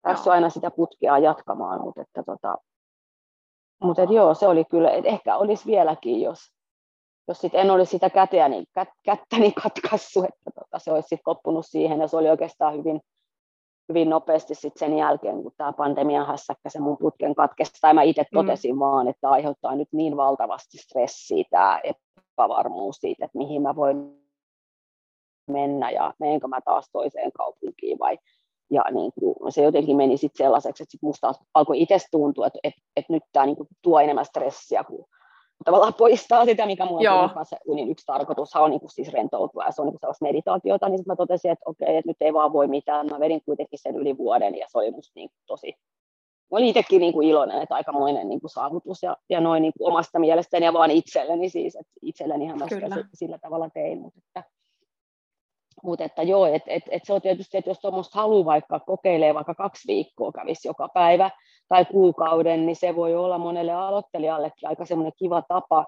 päässyt 0.01 0.27
aina 0.27 0.49
sitä 0.49 0.71
putkea 0.71 1.17
jatkamaan, 1.17 1.81
mutta 1.81 2.01
että 2.01 2.23
tota, 2.23 2.57
mutta 3.83 4.03
että 4.03 4.15
joo, 4.15 4.33
se 4.33 4.47
oli 4.47 4.65
kyllä, 4.65 4.91
että 4.91 5.09
ehkä 5.09 5.37
olisi 5.37 5.65
vieläkin, 5.65 6.21
jos, 6.21 6.39
jos 7.31 7.41
sit 7.41 7.55
en 7.55 7.71
olisi 7.71 7.89
sitä 7.89 8.09
käteäni, 8.09 8.63
kät, 8.73 8.89
kättäni 9.03 9.51
katkaissut, 9.51 10.23
että 10.23 10.51
tota, 10.55 10.79
se 10.79 10.91
olisi 10.91 11.07
sitten 11.07 11.23
loppunut 11.25 11.65
siihen, 11.65 11.99
ja 11.99 12.07
se 12.07 12.17
oli 12.17 12.29
oikeastaan 12.29 12.77
hyvin, 12.77 13.01
hyvin 13.89 14.09
nopeasti 14.09 14.55
sit 14.55 14.77
sen 14.77 14.97
jälkeen, 14.97 15.43
kun 15.43 15.51
tämä 15.57 15.73
pandemian 15.73 16.27
hässäkkä 16.27 16.69
se 16.69 16.79
mun 16.79 16.97
putken 16.97 17.35
katkesi, 17.35 17.71
tai 17.81 17.93
mä 17.93 18.01
itse 18.01 18.21
mm. 18.21 18.37
totesin 18.37 18.75
mm. 18.75 18.79
vaan, 18.79 19.07
että 19.07 19.29
aiheuttaa 19.29 19.75
nyt 19.75 19.87
niin 19.91 20.17
valtavasti 20.17 20.77
stressiä 20.77 21.43
tämä 21.49 21.81
epävarmuus 21.83 22.95
siitä, 22.95 23.25
että 23.25 23.37
mihin 23.37 23.61
mä 23.61 23.75
voin 23.75 24.21
mennä 25.47 25.91
ja 25.91 26.13
menenkö 26.19 26.47
mä 26.47 26.59
taas 26.65 26.89
toiseen 26.91 27.31
kaupunkiin 27.31 27.99
vai 27.99 28.17
ja 28.71 28.83
niin 28.91 29.11
kuin, 29.19 29.51
se 29.51 29.63
jotenkin 29.63 29.97
meni 29.97 30.17
sitten 30.17 30.45
sellaiseksi, 30.45 30.83
että 30.83 30.91
sit 30.91 31.01
musta 31.01 31.33
alkoi 31.53 31.81
itse 31.81 31.97
tuntua, 32.11 32.47
että, 32.47 32.59
että, 32.63 32.81
että 32.95 33.13
nyt 33.13 33.23
tämä 33.31 33.45
niin 33.45 33.55
kuin, 33.55 33.67
tuo 33.81 33.99
enemmän 33.99 34.25
stressiä 34.25 34.83
kuin 34.83 35.05
tavallaan 35.65 35.93
poistaa 35.93 36.45
sitä, 36.45 36.65
mikä 36.65 36.85
mulla 36.85 37.31
on 37.35 37.45
se 37.45 37.57
unin 37.65 37.89
yksi 37.89 38.05
tarkoitus 38.05 38.55
on 38.55 38.69
niin 38.69 38.79
kuin 38.79 38.89
siis 38.89 39.13
rentoutua 39.13 39.65
ja 39.65 39.71
se 39.71 39.81
on 39.81 39.85
niin 39.85 39.93
kuin 39.93 39.99
sellaista 39.99 40.25
meditaatiota, 40.25 40.89
niin 40.89 40.97
sitten 40.97 41.11
mä 41.11 41.15
totesin, 41.15 41.51
että 41.51 41.63
okei, 41.65 41.97
että 41.97 42.09
nyt 42.09 42.17
ei 42.21 42.33
vaan 42.33 42.53
voi 42.53 42.67
mitään. 42.67 43.07
Mä 43.11 43.19
vedin 43.19 43.41
kuitenkin 43.45 43.79
sen 43.79 43.95
yli 43.95 44.17
vuoden 44.17 44.57
ja 44.57 44.65
se 44.69 44.77
oli 44.77 44.91
musta 44.91 45.11
niin 45.15 45.29
kuin 45.29 45.39
tosi, 45.45 45.75
mä 46.51 46.57
olin 46.57 46.67
itsekin 46.67 47.01
niin 47.01 47.13
kuin 47.13 47.27
iloinen, 47.27 47.61
että 47.61 47.75
aikamoinen 47.75 48.29
niin 48.29 48.41
kuin 48.41 48.51
saavutus 48.51 49.03
ja, 49.03 49.17
ja 49.29 49.41
noin 49.41 49.61
niin 49.61 49.73
kuin 49.77 49.91
omasta 49.91 50.19
mielestäni 50.19 50.65
ja 50.65 50.73
vaan 50.73 50.91
itselleni 50.91 51.49
siis, 51.49 51.75
että 51.75 51.93
itselleni 52.01 52.53
mä 52.53 52.67
sitä 52.69 53.05
sillä 53.13 53.37
tavalla 53.37 53.69
tein, 53.69 54.01
mutta 54.01 54.19
että, 54.27 54.51
mutta 55.83 56.05
että 56.05 56.23
joo, 56.23 56.45
että 56.45 56.71
et, 56.71 56.83
et 56.91 57.05
se 57.05 57.13
on 57.13 57.21
tietysti, 57.21 57.57
että 57.57 57.69
jos 57.69 57.79
tuommoista 57.79 58.19
haluaa 58.19 58.45
vaikka 58.45 58.79
kokeilee 58.79 59.33
vaikka 59.33 59.55
kaksi 59.55 59.87
viikkoa 59.87 60.31
kävisi 60.31 60.67
joka 60.67 60.89
päivä 60.93 61.29
tai 61.67 61.85
kuukauden, 61.85 62.65
niin 62.65 62.75
se 62.75 62.95
voi 62.95 63.15
olla 63.15 63.37
monelle 63.37 63.73
aloittelijallekin 63.73 64.69
aika 64.69 64.85
semmoinen 64.85 65.13
kiva 65.17 65.41
tapa 65.47 65.85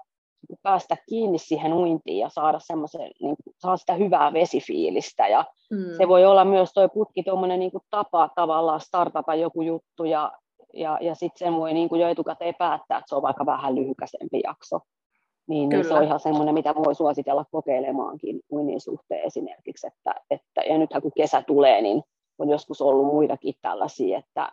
päästä 0.62 0.96
kiinni 1.08 1.38
siihen 1.38 1.72
uintiin 1.72 2.18
ja 2.18 2.28
saada 2.28 2.58
semmoisen, 2.58 3.10
niin 3.20 3.36
saa 3.58 3.76
sitä 3.76 3.94
hyvää 3.94 4.32
vesifiilistä. 4.32 5.28
Ja 5.28 5.44
mm. 5.70 5.96
se 5.96 6.08
voi 6.08 6.24
olla 6.24 6.44
myös 6.44 6.72
tuo 6.74 6.88
putki 6.88 7.22
tuommoinen 7.22 7.58
niin 7.58 7.70
tapa 7.90 8.30
tavallaan 8.34 8.80
startata 8.80 9.34
joku 9.34 9.62
juttu 9.62 10.04
ja, 10.04 10.32
ja, 10.74 10.98
ja 11.00 11.14
sitten 11.14 11.46
sen 11.46 11.56
voi 11.56 11.74
niin 11.74 11.88
kuin 11.88 12.00
jo 12.00 12.08
etukäteen 12.08 12.54
päättää, 12.58 12.98
että 12.98 13.08
se 13.08 13.14
on 13.14 13.22
vaikka 13.22 13.46
vähän 13.46 13.74
lyhykäisempi 13.74 14.40
jakso. 14.44 14.80
Niin, 15.46 15.68
niin 15.68 15.84
se 15.84 15.94
on 15.94 16.04
ihan 16.04 16.20
semmoinen, 16.20 16.54
mitä 16.54 16.74
voi 16.74 16.94
suositella 16.94 17.44
kokeilemaankin 17.50 18.40
uinnin 18.52 18.80
suhteen 18.80 19.24
esimerkiksi. 19.24 19.86
Että, 19.86 20.14
että, 20.30 20.60
ja 20.68 20.78
nythän 20.78 21.02
kun 21.02 21.12
kesä 21.16 21.42
tulee, 21.42 21.82
niin 21.82 22.02
on 22.38 22.48
joskus 22.50 22.82
ollut 22.82 23.06
muitakin 23.06 23.54
tällaisia, 23.62 24.18
että 24.18 24.48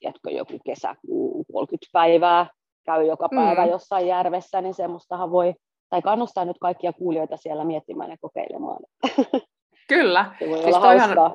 tiedätkö, 0.00 0.30
joku 0.30 0.58
kesäkuu 0.64 1.44
30 1.52 1.86
päivää 1.92 2.46
käy 2.84 3.06
joka 3.06 3.28
päivä 3.28 3.64
mm. 3.64 3.70
jossain 3.70 4.06
järvessä, 4.06 4.60
niin 4.60 4.74
semmoistahan 4.74 5.30
voi, 5.30 5.54
tai 5.88 6.02
kannustaa 6.02 6.44
nyt 6.44 6.58
kaikkia 6.60 6.92
kuulijoita 6.92 7.36
siellä 7.36 7.64
miettimään 7.64 8.10
ja 8.10 8.16
kokeilemaan. 8.20 8.82
Kyllä. 9.88 10.34
Se 10.38 10.48
voi 10.48 10.62
siis 10.62 10.76
olla 10.76 11.34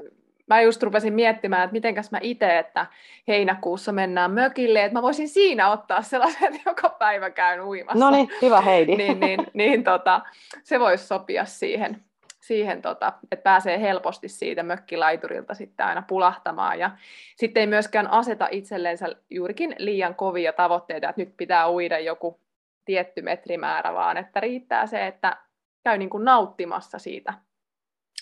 mä 0.56 0.62
just 0.62 0.84
rupesin 0.84 1.14
miettimään, 1.14 1.64
että 1.64 1.74
mitenkäs 1.74 2.12
mä 2.12 2.20
itse, 2.22 2.60
että 2.60 2.86
heinäkuussa 3.28 3.92
mennään 3.92 4.32
mökille, 4.32 4.84
että 4.84 4.98
mä 4.98 5.02
voisin 5.02 5.30
siinä 5.30 5.72
ottaa 5.72 6.02
sellaisen, 6.02 6.44
että 6.44 6.70
joka 6.70 6.90
päivä 6.90 7.30
käyn 7.30 7.62
uimassa. 7.62 8.06
No 8.06 8.12
niin, 8.12 8.30
hyvä 8.42 8.62
Heidi. 8.62 8.96
niin, 9.02 9.20
niin, 9.20 9.48
niin 9.54 9.84
tota, 9.84 10.22
se 10.64 10.80
voisi 10.80 11.08
sopia 11.08 11.46
siihen, 11.46 12.04
siihen 12.42 12.82
tota, 12.82 13.14
että 13.32 13.44
pääsee 13.44 13.82
helposti 13.82 14.30
siitä 14.30 14.64
mökkilaiturilta 14.64 15.54
sitten 15.54 15.86
aina 15.86 16.04
pulahtamaan. 16.08 16.80
Ja 16.80 16.92
sitten 17.36 17.62
ei 17.62 17.68
myöskään 17.68 18.08
aseta 18.08 18.48
itsellensä 18.52 19.08
juurikin 19.30 19.76
liian 19.78 20.16
kovia 20.16 20.54
tavoitteita, 20.54 21.10
että 21.10 21.22
nyt 21.22 21.34
pitää 21.38 21.72
uida 21.72 22.00
joku 22.00 22.40
tietty 22.86 23.22
metrimäärä, 23.22 23.94
vaan 23.94 24.18
että 24.18 24.40
riittää 24.40 24.88
se, 24.88 25.08
että 25.08 25.38
käy 25.84 25.98
niin 25.98 26.10
kuin 26.10 26.26
nauttimassa 26.26 27.00
siitä 27.00 27.34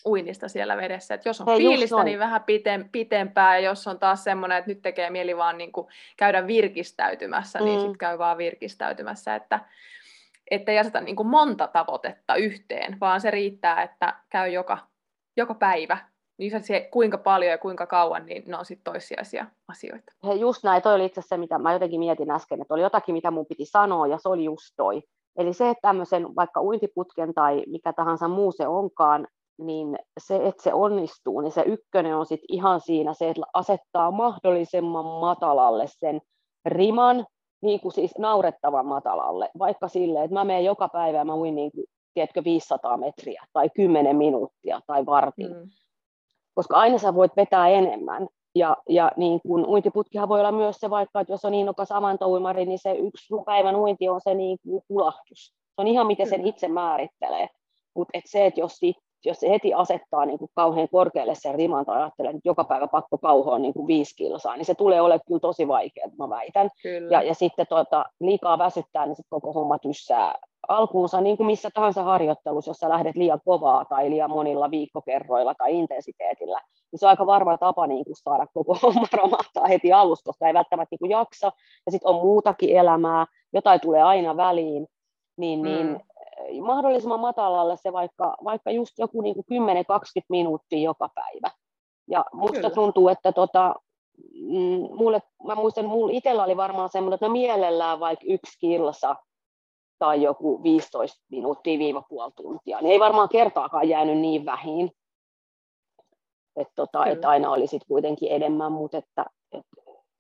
uinnista 0.05 0.47
siellä 0.47 0.77
vedessä. 0.77 1.13
Et 1.13 1.25
jos 1.25 1.41
on 1.41 1.47
Hei, 1.47 1.57
fiilistä, 1.57 2.03
niin 2.03 2.19
vähän 2.19 2.43
pitem, 2.43 2.89
pitempää, 2.91 3.57
ja 3.57 3.65
jos 3.65 3.87
on 3.87 3.99
taas 3.99 4.23
semmoinen, 4.23 4.57
että 4.57 4.71
nyt 4.71 4.81
tekee 4.81 5.09
mieli 5.09 5.37
vaan 5.37 5.57
niin 5.57 5.71
kuin 5.71 5.87
käydä 6.17 6.47
virkistäytymässä, 6.47 7.59
niin 7.59 7.67
mm. 7.67 7.71
niin 7.71 7.79
sitten 7.81 7.97
käy 7.97 8.17
vaan 8.17 8.37
virkistäytymässä. 8.37 9.35
Että, 9.35 9.59
että 10.51 10.71
ei 10.71 10.79
aseta 10.79 11.01
niin 11.01 11.15
kuin 11.15 11.27
monta 11.27 11.67
tavoitetta 11.67 12.35
yhteen, 12.35 12.97
vaan 12.99 13.21
se 13.21 13.31
riittää, 13.31 13.83
että 13.83 14.15
käy 14.29 14.49
joka, 14.49 14.77
joka 15.37 15.53
päivä. 15.53 15.97
Niin 16.37 16.63
se, 16.63 16.89
kuinka 16.91 17.17
paljon 17.17 17.51
ja 17.51 17.57
kuinka 17.57 17.85
kauan, 17.85 18.25
niin 18.25 18.43
ne 18.47 18.57
on 18.57 18.65
sitten 18.65 18.93
toissijaisia 18.93 19.45
asioita. 19.67 20.13
Hei, 20.27 20.39
just 20.39 20.63
näin, 20.63 20.81
toi 20.81 20.95
oli 20.95 21.05
itse 21.05 21.19
asiassa 21.19 21.35
se, 21.35 21.39
mitä 21.39 21.57
mä 21.57 21.73
jotenkin 21.73 21.99
mietin 21.99 22.31
äsken, 22.31 22.61
että 22.61 22.73
oli 22.73 22.81
jotakin, 22.81 23.13
mitä 23.13 23.31
mun 23.31 23.45
piti 23.45 23.65
sanoa, 23.65 24.07
ja 24.07 24.17
se 24.17 24.29
oli 24.29 24.43
just 24.43 24.73
toi. 24.77 25.03
Eli 25.37 25.53
se, 25.53 25.69
että 25.69 25.81
tämmöisen 25.81 26.35
vaikka 26.35 26.61
uintiputken 26.61 27.33
tai 27.33 27.63
mikä 27.67 27.93
tahansa 27.93 28.27
muu 28.27 28.51
se 28.51 28.67
onkaan, 28.67 29.27
niin 29.59 29.99
se, 30.19 30.35
että 30.35 30.63
se 30.63 30.73
onnistuu, 30.73 31.41
niin 31.41 31.51
se 31.51 31.61
ykkönen 31.61 32.15
on 32.15 32.25
sitten 32.25 32.55
ihan 32.55 32.81
siinä 32.81 33.13
se, 33.13 33.29
että 33.29 33.41
asettaa 33.53 34.11
mahdollisimman 34.11 35.05
matalalle 35.05 35.85
sen 35.87 36.21
riman, 36.65 37.25
niin 37.61 37.79
kuin 37.79 37.91
siis 37.91 38.17
naurettavan 38.17 38.85
matalalle, 38.85 39.49
vaikka 39.59 39.87
silleen, 39.87 40.25
että 40.25 40.33
mä 40.33 40.43
menen 40.43 40.65
joka 40.65 40.89
päivä 40.89 41.17
ja 41.17 41.25
mä 41.25 41.35
uin 41.35 41.55
niin 41.55 41.71
kuin, 41.71 41.85
tiedätkö, 42.13 42.43
500 42.43 42.97
metriä 42.97 43.43
tai 43.53 43.69
10 43.75 44.15
minuuttia 44.15 44.81
tai 44.87 45.05
vartin. 45.05 45.53
Mm. 45.53 45.69
Koska 46.55 46.77
aina 46.77 46.97
sä 46.97 47.15
voit 47.15 47.31
vetää 47.37 47.69
enemmän. 47.69 48.27
Ja, 48.55 48.77
ja 48.89 49.11
niin 49.17 49.41
kun 49.41 49.65
uintiputkihan 49.65 50.29
voi 50.29 50.39
olla 50.39 50.51
myös 50.51 50.75
se 50.75 50.89
vaikka, 50.89 51.19
että 51.19 51.33
jos 51.33 51.45
on 51.45 51.53
innokas 51.53 51.91
avantouimari, 51.91 52.65
niin 52.65 52.79
se 52.79 52.91
yksi 52.91 53.33
päivän 53.45 53.75
uinti 53.75 54.09
on 54.09 54.21
se 54.21 54.33
niin 54.33 54.57
kuin 54.63 54.81
kulahtus. 54.87 55.45
Se 55.45 55.73
on 55.77 55.87
ihan 55.87 56.07
miten 56.07 56.29
sen 56.29 56.47
itse 56.47 56.67
määrittelee. 56.67 57.47
Mutta 57.95 58.17
et 58.17 58.23
se, 58.27 58.45
että 58.45 58.59
jos 58.59 58.79
jos 59.25 59.39
se 59.39 59.49
heti 59.49 59.73
asettaa 59.73 60.25
niin 60.25 60.39
kuin 60.39 60.51
kauhean 60.55 60.87
korkealle 60.91 61.35
sen 61.35 61.55
riman 61.55 61.85
tai 61.85 62.01
ajattelee, 62.01 62.29
että 62.29 62.41
joka 62.49 62.63
päivä 62.63 62.87
pakko 62.87 63.17
kauhoa 63.17 63.59
niin 63.59 63.73
kuin 63.73 63.87
viisi 63.87 64.15
kilsaa, 64.15 64.57
niin 64.57 64.65
se 64.65 64.75
tulee 64.75 65.01
olemaan 65.01 65.21
kyllä 65.27 65.39
tosi 65.39 65.67
vaikea, 65.67 66.09
mä 66.19 66.29
väitän. 66.29 66.69
Kyllä. 66.83 67.17
Ja, 67.17 67.21
ja 67.21 67.33
sitten 67.33 67.67
tuota, 67.69 68.05
liikaa 68.19 68.57
väsyttää, 68.57 69.05
niin 69.05 69.15
sitten 69.15 69.41
koko 69.41 69.53
homma 69.53 69.79
tyssää 69.79 70.35
alkuunsa, 70.67 71.21
niin 71.21 71.37
kuin 71.37 71.47
missä 71.47 71.69
tahansa 71.73 72.03
harjoittelussa, 72.03 72.69
jos 72.69 72.77
sä 72.77 72.89
lähdet 72.89 73.15
liian 73.15 73.39
kovaa 73.45 73.85
tai 73.85 74.09
liian 74.09 74.31
monilla 74.31 74.71
viikkokerroilla 74.71 75.53
tai 75.55 75.75
intensiteetillä, 75.75 76.61
niin 76.91 76.99
se 76.99 77.05
on 77.05 77.09
aika 77.09 77.25
varma 77.25 77.57
tapa 77.57 77.87
niin 77.87 78.05
kuin 78.05 78.15
saada 78.15 78.47
koko 78.53 78.73
homma 78.83 79.07
romahtaa 79.13 79.67
heti 79.67 79.93
alusta, 79.93 80.25
koska 80.25 80.47
ei 80.47 80.53
välttämättä 80.53 80.93
niin 80.93 80.99
kuin 80.99 81.11
jaksa, 81.11 81.51
ja 81.85 81.91
sitten 81.91 82.09
on 82.09 82.15
muutakin 82.15 82.77
elämää, 82.77 83.25
jotain 83.53 83.81
tulee 83.81 84.01
aina 84.01 84.37
väliin, 84.37 84.87
niin, 85.37 85.61
niin 85.61 85.87
mm. 85.87 85.99
Mahdollisimman 86.61 87.19
matalalle 87.19 87.77
se 87.77 87.93
vaikka, 87.93 88.37
vaikka 88.43 88.71
just 88.71 88.99
joku 88.99 89.21
niin 89.21 89.35
10-20 89.35 89.41
minuuttia 90.29 90.79
joka 90.79 91.09
päivä. 91.15 91.51
Ja 92.07 92.25
musta 92.33 92.55
Kyllä. 92.55 92.69
tuntuu, 92.69 93.09
että 93.09 93.31
tota, 93.31 93.75
mm, 94.33 94.95
mulle, 94.95 95.21
mä 95.47 95.55
muistan, 95.55 95.85
mulla 95.85 96.13
itsellä 96.13 96.43
oli 96.43 96.57
varmaan 96.57 96.89
semmoinen, 96.89 97.15
että 97.15 97.27
mä 97.27 97.31
mielellään 97.31 97.99
vaikka 97.99 98.25
yksi 98.27 98.59
kilsa 98.59 99.15
tai 99.99 100.21
joku 100.21 100.63
15 100.63 101.23
minuuttia 101.31 101.79
viiva 101.79 102.03
puoli 102.09 102.31
tuntia. 102.35 102.81
Niin 102.81 102.91
ei 102.91 102.99
varmaan 102.99 103.29
kertaakaan 103.29 103.89
jäänyt 103.89 104.17
niin 104.17 104.45
vähin. 104.45 104.91
Että 106.55 106.73
tota, 106.75 107.05
et 107.05 107.25
aina 107.25 107.51
oli 107.51 107.67
sit 107.67 107.81
kuitenkin 107.87 108.31
enemmän, 108.31 108.71
mutta 108.71 108.97
että, 108.97 109.25
et, 109.51 109.65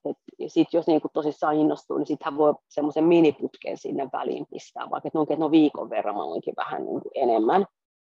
et, 0.05 0.17
sit 0.47 0.73
jos 0.73 0.87
niinku 0.87 1.07
tosissaan 1.13 1.55
innostuu, 1.55 1.97
niin 1.97 2.07
sittenhän 2.07 2.37
voi 2.37 2.53
semmoisen 2.69 3.03
miniputken 3.03 3.77
sinne 3.77 4.09
väliin 4.13 4.45
pistää, 4.51 4.89
vaikka 4.89 5.07
että 5.07 5.19
no, 5.19 5.25
et 5.29 5.39
no 5.39 5.51
viikon 5.51 5.89
verran 5.89 6.15
mä 6.15 6.23
olenkin 6.23 6.53
vähän 6.57 6.85
niinku 6.85 7.11
enemmän. 7.15 7.65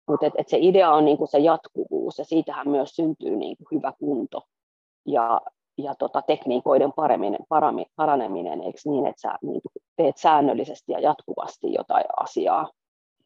Mutta 0.08 0.26
et, 0.26 0.32
et 0.38 0.48
se 0.48 0.58
idea 0.60 0.90
on 0.90 1.04
niinku 1.04 1.26
se 1.26 1.38
jatkuvuus 1.38 2.18
ja 2.18 2.24
siitähän 2.24 2.68
myös 2.68 2.90
syntyy 2.90 3.36
niinku 3.36 3.64
hyvä 3.72 3.92
kunto 3.98 4.42
ja, 5.06 5.40
ja 5.78 5.94
tota, 5.94 6.22
tekniikoiden 6.22 6.92
paremmin, 6.92 7.36
parami, 7.48 7.86
paraneminen, 7.96 8.62
eikö 8.62 8.78
niin, 8.84 9.06
että 9.06 9.20
sä 9.20 9.38
niin 9.42 9.60
teet 9.96 10.16
säännöllisesti 10.16 10.92
ja 10.92 11.00
jatkuvasti 11.00 11.72
jotain 11.72 12.04
asiaa. 12.16 12.70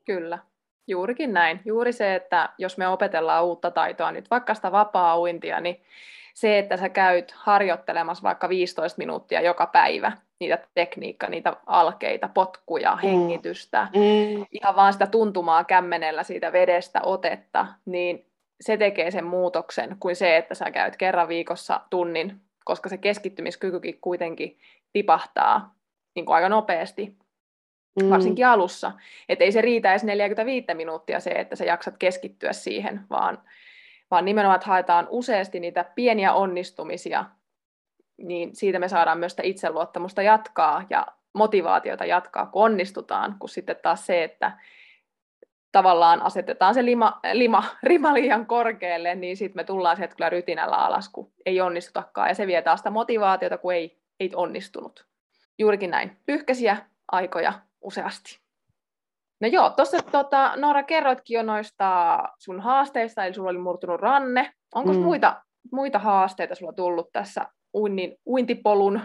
Kyllä, 0.04 0.38
juurikin 0.86 1.32
näin. 1.32 1.60
Juuri 1.64 1.92
se, 1.92 2.14
että 2.14 2.48
jos 2.58 2.78
me 2.78 2.88
opetellaan 2.88 3.44
uutta 3.44 3.70
taitoa, 3.70 4.12
nyt 4.12 4.30
vaikka 4.30 4.54
sitä 4.54 4.72
vapaa-uintia, 4.72 5.60
niin 5.60 5.82
se, 6.40 6.58
että 6.58 6.76
sä 6.76 6.88
käyt 6.88 7.30
harjoittelemassa 7.30 8.22
vaikka 8.22 8.48
15 8.48 8.98
minuuttia 8.98 9.40
joka 9.40 9.66
päivä, 9.66 10.12
niitä 10.40 10.58
tekniikkaa, 10.74 11.30
niitä 11.30 11.56
alkeita, 11.66 12.28
potkuja, 12.34 12.94
mm. 12.94 13.08
hengitystä, 13.08 13.88
mm. 13.94 14.46
ihan 14.50 14.76
vaan 14.76 14.92
sitä 14.92 15.06
tuntumaa 15.06 15.64
kämmenellä 15.64 16.22
siitä 16.22 16.52
vedestä 16.52 17.00
otetta, 17.02 17.66
niin 17.84 18.26
se 18.60 18.76
tekee 18.76 19.10
sen 19.10 19.24
muutoksen 19.24 19.96
kuin 20.00 20.16
se, 20.16 20.36
että 20.36 20.54
sä 20.54 20.70
käyt 20.70 20.96
kerran 20.96 21.28
viikossa 21.28 21.80
tunnin, 21.90 22.40
koska 22.64 22.88
se 22.88 22.98
keskittymiskykykin 22.98 23.98
kuitenkin 24.00 24.58
tipahtaa 24.92 25.74
niin 26.14 26.26
kuin 26.26 26.34
aika 26.34 26.48
nopeasti, 26.48 27.16
mm. 28.02 28.10
varsinkin 28.10 28.46
alussa. 28.46 28.92
Että 29.28 29.44
ei 29.44 29.52
se 29.52 29.60
riitä 29.60 29.90
edes 29.90 30.04
45 30.04 30.66
minuuttia 30.74 31.20
se, 31.20 31.30
että 31.30 31.56
sä 31.56 31.64
jaksat 31.64 31.96
keskittyä 31.98 32.52
siihen, 32.52 33.00
vaan, 33.10 33.38
vaan 34.10 34.24
nimenomaan, 34.24 34.56
että 34.56 34.68
haetaan 34.68 35.06
useasti 35.10 35.60
niitä 35.60 35.84
pieniä 35.94 36.32
onnistumisia, 36.32 37.24
niin 38.16 38.56
siitä 38.56 38.78
me 38.78 38.88
saadaan 38.88 39.18
myös 39.18 39.32
sitä 39.32 39.42
itseluottamusta 39.42 40.22
jatkaa 40.22 40.84
ja 40.90 41.06
motivaatiota 41.32 42.04
jatkaa, 42.04 42.46
kun 42.46 42.62
onnistutaan, 42.62 43.36
kun 43.38 43.48
sitten 43.48 43.76
taas 43.82 44.06
se, 44.06 44.24
että 44.24 44.52
tavallaan 45.72 46.22
asetetaan 46.22 46.74
se 46.74 46.84
lima, 46.84 47.20
lima, 47.32 47.64
rima 47.82 48.14
liian 48.14 48.46
korkealle, 48.46 49.14
niin 49.14 49.36
sitten 49.36 49.58
me 49.60 49.64
tullaan 49.64 49.96
sieltä 49.96 50.14
kyllä 50.14 50.30
rytinällä 50.30 50.76
alas, 50.76 51.08
kun 51.08 51.32
ei 51.46 51.60
onnistutakaan. 51.60 52.28
Ja 52.28 52.34
se 52.34 52.46
vie 52.46 52.62
taas 52.62 52.80
sitä 52.80 52.90
motivaatiota, 52.90 53.58
kun 53.58 53.74
ei, 53.74 53.98
ei 54.20 54.30
onnistunut. 54.34 55.06
Juurikin 55.58 55.90
näin. 55.90 56.16
Lyhkäisiä 56.28 56.76
aikoja 57.12 57.52
useasti. 57.80 58.47
No 59.40 59.48
joo, 59.48 59.70
tuossa 59.70 59.98
tota, 60.02 60.52
Noora 60.56 60.82
kerroitkin 60.82 61.34
jo 61.34 61.42
noista 61.42 62.18
sun 62.38 62.60
haasteista, 62.60 63.24
eli 63.24 63.34
sulla 63.34 63.50
oli 63.50 63.58
murtunut 63.58 64.00
ranne. 64.00 64.52
Onko 64.74 64.92
mm. 64.92 64.98
muita, 64.98 65.42
muita 65.72 65.98
haasteita 65.98 66.54
sulla 66.54 66.72
tullut 66.72 67.08
tässä 67.12 67.46
uinnin, 67.74 68.16
uintipolun 68.26 69.00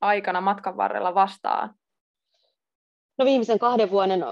aikana 0.00 0.40
matkan 0.40 0.76
varrella 0.76 1.14
vastaan? 1.14 1.74
No 3.18 3.24
viimeisen 3.24 3.58
kahden 3.58 3.90
vuoden 3.90 4.24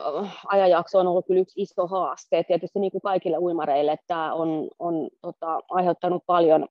ajanjakso 0.46 0.98
on 0.98 1.06
ollut 1.06 1.26
kyllä 1.26 1.40
yksi 1.40 1.62
iso 1.62 1.86
haaste. 1.86 2.44
Tietysti 2.44 2.78
niin 2.78 2.92
kuin 2.92 3.02
kaikille 3.02 3.38
uimareille 3.38 3.96
tämä 4.06 4.34
on, 4.34 4.68
on 4.78 5.08
tota, 5.22 5.60
aiheuttanut 5.70 6.22
paljon, 6.26 6.68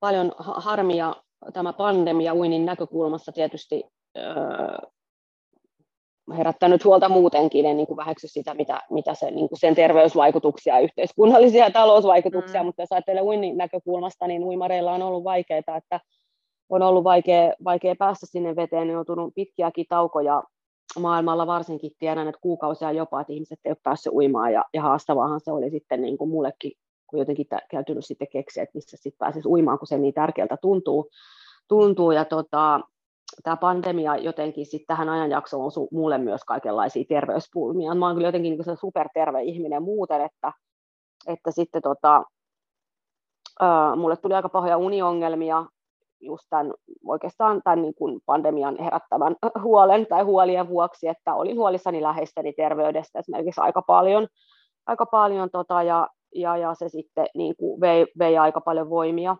paljon 0.00 0.32
harmia 0.38 1.14
tämä 1.52 1.72
pandemia 1.72 2.34
uinin 2.34 2.66
näkökulmassa 2.66 3.32
tietysti 3.32 3.84
öö, 4.18 4.24
herättänyt 6.36 6.84
huolta 6.84 7.08
muutenkin, 7.08 7.66
en 7.66 7.76
niin 7.76 7.86
kuin 7.86 7.96
väheksy 7.96 8.28
sitä, 8.28 8.54
mitä, 8.54 8.80
mitä 8.90 9.14
se, 9.14 9.30
niin 9.30 9.48
kuin 9.48 9.58
sen 9.58 9.74
terveysvaikutuksia, 9.74 10.80
yhteiskunnallisia 10.80 11.64
ja 11.64 11.70
talousvaikutuksia, 11.70 12.62
mm. 12.62 12.66
mutta 12.66 12.82
jos 12.82 12.92
ajattelee 12.92 13.22
uinnin 13.22 13.56
näkökulmasta, 13.56 14.26
niin 14.26 14.44
uimareilla 14.44 14.92
on 14.92 15.02
ollut 15.02 15.24
vaikeaa, 15.24 15.76
että 15.76 16.00
on 16.68 16.82
ollut 16.82 17.04
vaikea, 17.04 17.52
vaikea 17.64 17.94
päästä 17.98 18.26
sinne 18.26 18.56
veteen, 18.56 18.82
on 18.82 18.88
joutunut 18.88 19.34
pitkiäkin 19.34 19.86
taukoja 19.88 20.42
maailmalla 20.98 21.46
varsinkin 21.46 21.90
tiedän, 21.98 22.28
että 22.28 22.40
kuukausia 22.40 22.92
jopa, 22.92 23.20
että 23.20 23.32
ihmiset 23.32 23.58
eivät 23.64 23.76
ole 23.76 23.82
päässyt 23.82 24.12
uimaan 24.12 24.52
ja, 24.52 24.64
ja 24.74 24.82
haastavaahan 24.82 25.40
se 25.40 25.52
oli 25.52 25.70
sitten 25.70 26.02
niin 26.02 26.18
kuin 26.18 26.30
mullekin, 26.30 26.72
kun 27.06 27.18
jotenkin 27.18 27.46
käytynyt 27.70 28.04
sitten 28.04 28.28
keksiä, 28.32 28.62
että 28.62 28.76
missä 28.76 28.96
sitten 28.96 29.18
pääsisi 29.18 29.48
uimaan, 29.48 29.78
kun 29.78 29.86
se 29.86 29.98
niin 29.98 30.14
tärkeältä 30.14 30.56
tuntuu. 30.62 31.10
tuntuu 31.68 32.12
ja 32.12 32.24
tota, 32.24 32.80
tämä 33.42 33.56
pandemia 33.56 34.16
jotenkin 34.16 34.66
sitten 34.66 34.86
tähän 34.86 35.08
ajanjaksoon 35.08 35.64
on 35.64 35.88
mulle 35.92 36.18
myös 36.18 36.44
kaikenlaisia 36.44 37.04
terveyspulmia. 37.08 37.94
Mä 37.94 38.06
oon 38.06 38.14
kyllä 38.14 38.28
jotenkin 38.28 38.58
niin 38.58 38.76
superterve 38.76 39.42
ihminen 39.42 39.82
muuten, 39.82 40.20
että, 40.20 40.52
että 41.26 41.50
sitten 41.50 41.82
tota, 41.82 42.24
ää, 43.60 43.96
mulle 43.96 44.16
tuli 44.16 44.34
aika 44.34 44.48
pahoja 44.48 44.76
uniongelmia 44.76 45.66
just 46.20 46.44
tämän, 46.50 46.72
oikeastaan 47.04 47.60
tämän 47.64 47.82
niin 47.82 47.94
kuin 47.94 48.20
pandemian 48.26 48.76
herättävän 48.78 49.36
huolen 49.62 50.06
tai 50.06 50.22
huolien 50.22 50.68
vuoksi, 50.68 51.08
että 51.08 51.34
olin 51.34 51.56
huolissani 51.56 52.02
läheisteni 52.02 52.52
terveydestä 52.52 53.18
esimerkiksi 53.18 53.60
aika 53.60 53.82
paljon, 53.82 54.26
aika 54.86 55.06
paljon 55.06 55.50
tota, 55.50 55.82
ja, 55.82 56.08
ja, 56.34 56.56
ja, 56.56 56.74
se 56.74 56.88
sitten 56.88 57.26
niin 57.34 57.56
kuin 57.56 57.80
vei, 57.80 58.06
vei, 58.18 58.38
aika 58.38 58.60
paljon 58.60 58.90
voimia, 58.90 59.36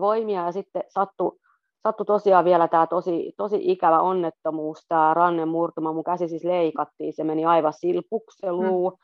voimia 0.00 0.44
ja 0.44 0.52
sitten 0.52 0.82
sattui 0.88 1.38
sattu 1.82 2.04
tosiaan 2.04 2.44
vielä 2.44 2.68
tämä 2.68 2.86
tosi, 2.86 3.32
tosi 3.36 3.58
ikävä 3.60 4.00
onnettomuus, 4.00 4.84
tämä 4.88 5.14
rannen 5.14 5.48
murtuma, 5.48 5.92
mun 5.92 6.04
käsi 6.04 6.28
siis 6.28 6.44
leikattiin, 6.44 7.12
se 7.12 7.24
meni 7.24 7.44
aivan 7.44 7.72
silpukselu, 7.72 8.90
mm. 8.90 8.96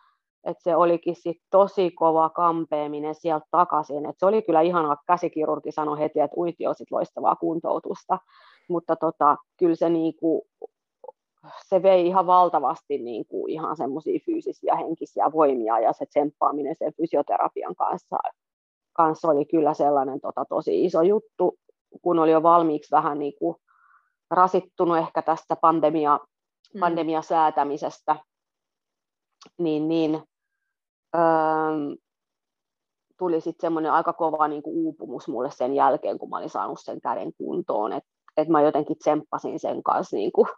Että 0.46 0.62
se 0.62 0.76
olikin 0.76 1.16
sit 1.16 1.36
tosi 1.50 1.90
kova 1.90 2.30
kampeaminen 2.30 3.14
sieltä 3.14 3.46
takaisin. 3.50 4.06
Et 4.06 4.18
se 4.18 4.26
oli 4.26 4.42
kyllä 4.42 4.60
ihanaa, 4.60 4.96
käsikirurgi 5.06 5.72
sanoi 5.72 5.98
heti, 5.98 6.20
että 6.20 6.36
uinti 6.36 6.66
on 6.66 6.74
sit 6.74 6.90
loistavaa 6.90 7.36
kuntoutusta, 7.36 8.18
mutta 8.68 8.96
tota, 8.96 9.36
kyllä 9.58 9.74
se, 9.74 9.88
niinku, 9.88 10.46
se 11.68 11.82
vei 11.82 12.06
ihan 12.06 12.26
valtavasti 12.26 12.98
niinku 12.98 13.46
ihan 13.46 13.76
semmoisia 13.76 14.20
fyysisiä 14.26 14.76
henkisiä 14.76 15.32
voimia 15.32 15.78
ja 15.78 15.92
se 15.92 16.06
tsemppaaminen 16.06 16.76
sen 16.78 16.92
fysioterapian 16.96 17.74
kanssa, 17.74 18.16
kanssa 18.92 19.28
oli 19.28 19.44
kyllä 19.44 19.74
sellainen 19.74 20.20
tota, 20.20 20.44
tosi 20.48 20.84
iso 20.84 21.02
juttu, 21.02 21.58
kun 22.02 22.18
oli 22.18 22.30
jo 22.30 22.42
valmiiksi 22.42 22.90
vähän 22.90 23.18
niinku 23.18 23.60
rasittunut 24.30 24.98
ehkä 24.98 25.22
tästä 25.22 25.56
pandemia, 25.56 26.20
mm. 26.74 26.80
pandemiasäätämisestä, 26.80 28.16
niin, 29.58 29.88
niin 29.88 30.22
öö, 31.16 31.22
tuli 33.18 33.40
sitten 33.40 33.66
semmoinen 33.66 33.92
aika 33.92 34.12
kova 34.12 34.48
niin 34.48 34.62
kuin 34.62 34.76
uupumus 34.76 35.28
mulle 35.28 35.50
sen 35.50 35.74
jälkeen, 35.74 36.18
kun 36.18 36.30
mä 36.30 36.36
olin 36.36 36.50
saanut 36.50 36.78
sen 36.80 37.00
käden 37.00 37.32
kuntoon, 37.38 37.92
että 37.92 38.10
et 38.36 38.48
mä 38.48 38.62
jotenkin 38.62 38.98
tsemppasin 38.98 39.60
sen 39.60 39.82
kanssa, 39.82 40.16
niin 40.16 40.32
kuin, 40.32 40.48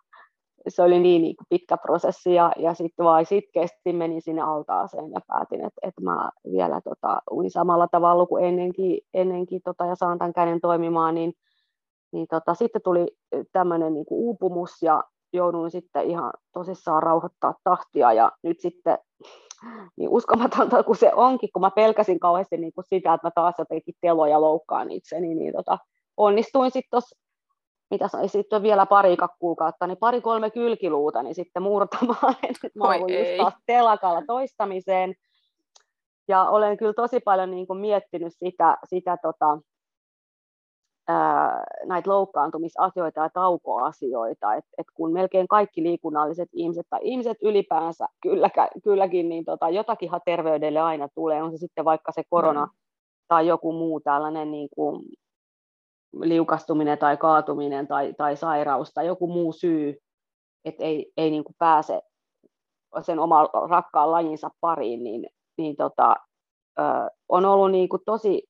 se 0.69 0.83
oli 0.83 1.01
niin, 1.01 1.23
niin 1.23 1.37
pitkä 1.49 1.77
prosessi, 1.77 2.35
ja, 2.35 2.53
ja 2.57 2.75
sitten 2.75 3.05
vaan 3.05 3.27
sitkeästi 3.27 3.93
menin 3.93 4.23
sinne 4.23 4.43
altaaseen 4.43 5.11
ja 5.11 5.21
päätin, 5.27 5.65
että, 5.65 5.81
että 5.83 6.01
mä 6.03 6.31
vielä 6.53 6.81
tota, 6.81 7.23
uin 7.31 7.51
samalla 7.51 7.89
tavalla 7.89 8.27
kuin 8.27 8.45
ennenkin, 8.45 9.01
ennenkin 9.15 9.61
tota, 9.65 9.87
ja 9.87 9.95
saan 9.95 10.19
tämän 10.19 10.33
käden 10.33 10.61
toimimaan, 10.61 11.15
niin, 11.15 11.33
niin 12.13 12.27
tota, 12.31 12.55
sitten 12.55 12.83
tuli 12.83 13.07
tämmöinen 13.53 13.95
niin 13.95 14.07
uupumus, 14.11 14.83
ja 14.83 15.05
jouduin 15.33 15.71
sitten 15.71 16.11
ihan 16.11 16.33
tosissaan 16.53 17.03
rauhoittaa 17.03 17.55
tahtia, 17.65 18.13
ja 18.13 18.33
nyt 18.43 18.61
sitten 18.61 18.99
niin 19.97 20.11
uskomatonta 20.11 20.83
kuin 20.83 20.97
se 20.97 21.13
onkin, 21.15 21.49
kun 21.53 21.63
mä 21.63 21.71
pelkäsin 21.71 22.21
kauheasti 22.21 22.57
niin 22.57 22.73
kuin 22.73 22.85
sitä, 22.89 23.15
että 23.15 23.27
mä 23.27 23.31
taas 23.35 23.55
jotenkin 23.59 23.95
teloja 24.01 24.41
loukkaan 24.41 24.91
itseni, 24.91 25.35
niin 25.35 25.53
tota, 25.53 25.79
onnistuin 26.17 26.71
sitten 26.71 26.91
tuossa, 26.91 27.19
mitä 27.91 28.09
sai 28.09 28.29
sitten 28.29 28.63
vielä 28.63 28.87
pari 28.87 29.17
kuukautta, 29.39 29.87
niin 29.87 29.99
pari-kolme 29.99 30.51
kylkiluuta, 30.51 31.23
niin 31.23 31.35
sitten 31.35 31.63
murtamaan, 31.63 32.37
että 32.51 32.69
mä 32.75 32.97
just 32.97 33.37
taas 33.37 33.55
telakalla 33.67 34.23
toistamiseen, 34.27 35.15
ja 36.29 36.45
olen 36.45 36.77
kyllä 36.77 36.93
tosi 36.93 37.21
paljon 37.21 37.51
niin 37.51 37.67
kuin 37.67 37.79
miettinyt 37.79 38.33
sitä, 38.37 38.77
sitä 38.85 39.17
tota, 39.23 39.59
näitä 41.87 42.11
loukkaantumisasioita 42.11 43.21
ja 43.21 43.31
taukoasioita, 43.31 44.55
että 44.55 44.71
et 44.79 44.87
kun 44.95 45.13
melkein 45.13 45.49
kaikki 45.49 45.83
liikunnalliset 45.83 46.49
ihmiset 46.53 46.87
tai 46.91 47.01
ihmiset 47.03 47.37
ylipäänsä 47.43 48.07
kyllä, 48.23 48.51
kylläkin, 48.85 49.29
niin 49.29 49.45
tota, 49.45 49.69
jotakinhan 49.69 50.21
terveydelle 50.25 50.81
aina 50.81 51.09
tulee, 51.15 51.43
on 51.43 51.51
se 51.51 51.57
sitten 51.57 51.85
vaikka 51.85 52.13
se 52.13 52.23
korona 52.31 52.67
mm. 52.67 52.73
tai 53.29 53.47
joku 53.47 53.73
muu 53.73 54.01
tällainen 54.01 54.51
niin 54.51 54.69
kuin 54.75 55.03
liukastuminen 56.13 56.99
tai 56.99 57.17
kaatuminen 57.17 57.89
tai, 57.89 58.15
tai 58.15 58.37
sairaus 58.37 58.93
tai 58.95 59.07
joku 59.07 59.27
muu 59.27 59.53
syy, 59.53 59.99
että 60.65 60.85
ei, 60.85 61.13
ei 61.17 61.31
niin 61.31 61.45
kuin 61.45 61.57
pääse 61.59 62.03
sen 63.03 63.19
oman 63.19 63.49
rakkaan 63.69 64.11
lajinsa 64.11 64.51
pariin, 64.61 65.05
niin, 65.05 65.27
niin 65.59 65.77
tota, 65.77 66.17
ö, 66.79 66.83
on 67.29 67.45
ollut 67.45 67.71
niin 67.71 67.89
kuin 67.89 68.03
tosi 68.07 68.43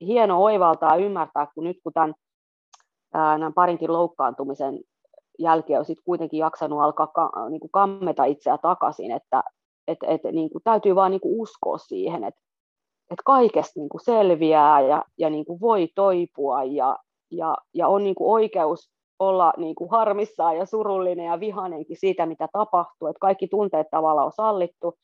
hieno 0.00 0.42
oivaltaa 0.42 0.96
ymmärtää, 0.96 1.46
kun 1.54 1.64
nyt 1.64 1.76
kun 1.82 1.92
tämän, 1.92 2.14
tämän 3.12 3.54
parinkin 3.54 3.92
loukkaantumisen 3.92 4.80
jälkeen 5.38 5.78
on 5.78 5.84
sitten 5.84 6.04
kuitenkin 6.04 6.38
jaksanut 6.38 6.80
alkaa 6.80 7.06
ka, 7.06 7.30
niin 7.50 7.60
kuin 7.60 7.70
kammeta 7.70 8.24
itseä 8.24 8.58
takaisin, 8.58 9.10
että 9.10 9.42
et, 9.88 9.98
et, 10.02 10.20
niin 10.32 10.50
kuin 10.50 10.62
täytyy 10.64 10.94
vaan 10.94 11.10
niin 11.10 11.20
kuin 11.20 11.40
uskoa 11.40 11.78
siihen, 11.78 12.24
että 12.24 12.40
et 13.10 13.18
kaikesta 13.24 13.80
niin 13.80 13.88
kuin 13.88 14.04
selviää 14.04 14.80
ja, 14.80 15.04
ja 15.18 15.30
niin 15.30 15.44
kuin 15.44 15.60
voi 15.60 15.88
toipua 15.94 16.64
ja, 16.64 16.96
ja, 17.30 17.56
ja 17.74 17.88
on 17.88 18.04
niin 18.04 18.14
kuin 18.14 18.30
oikeus 18.30 18.90
olla 19.18 19.52
niin 19.56 19.74
kuin 19.74 19.90
harmissaan 19.90 20.56
ja 20.56 20.66
surullinen 20.66 21.26
ja 21.26 21.40
vihanenkin 21.40 21.96
siitä, 22.00 22.26
mitä 22.26 22.48
tapahtuu, 22.52 23.08
että 23.08 23.20
kaikki 23.20 23.48
tunteet 23.48 23.86
tavallaan 23.90 24.26
on 24.26 24.32
sallittu, 24.32 24.94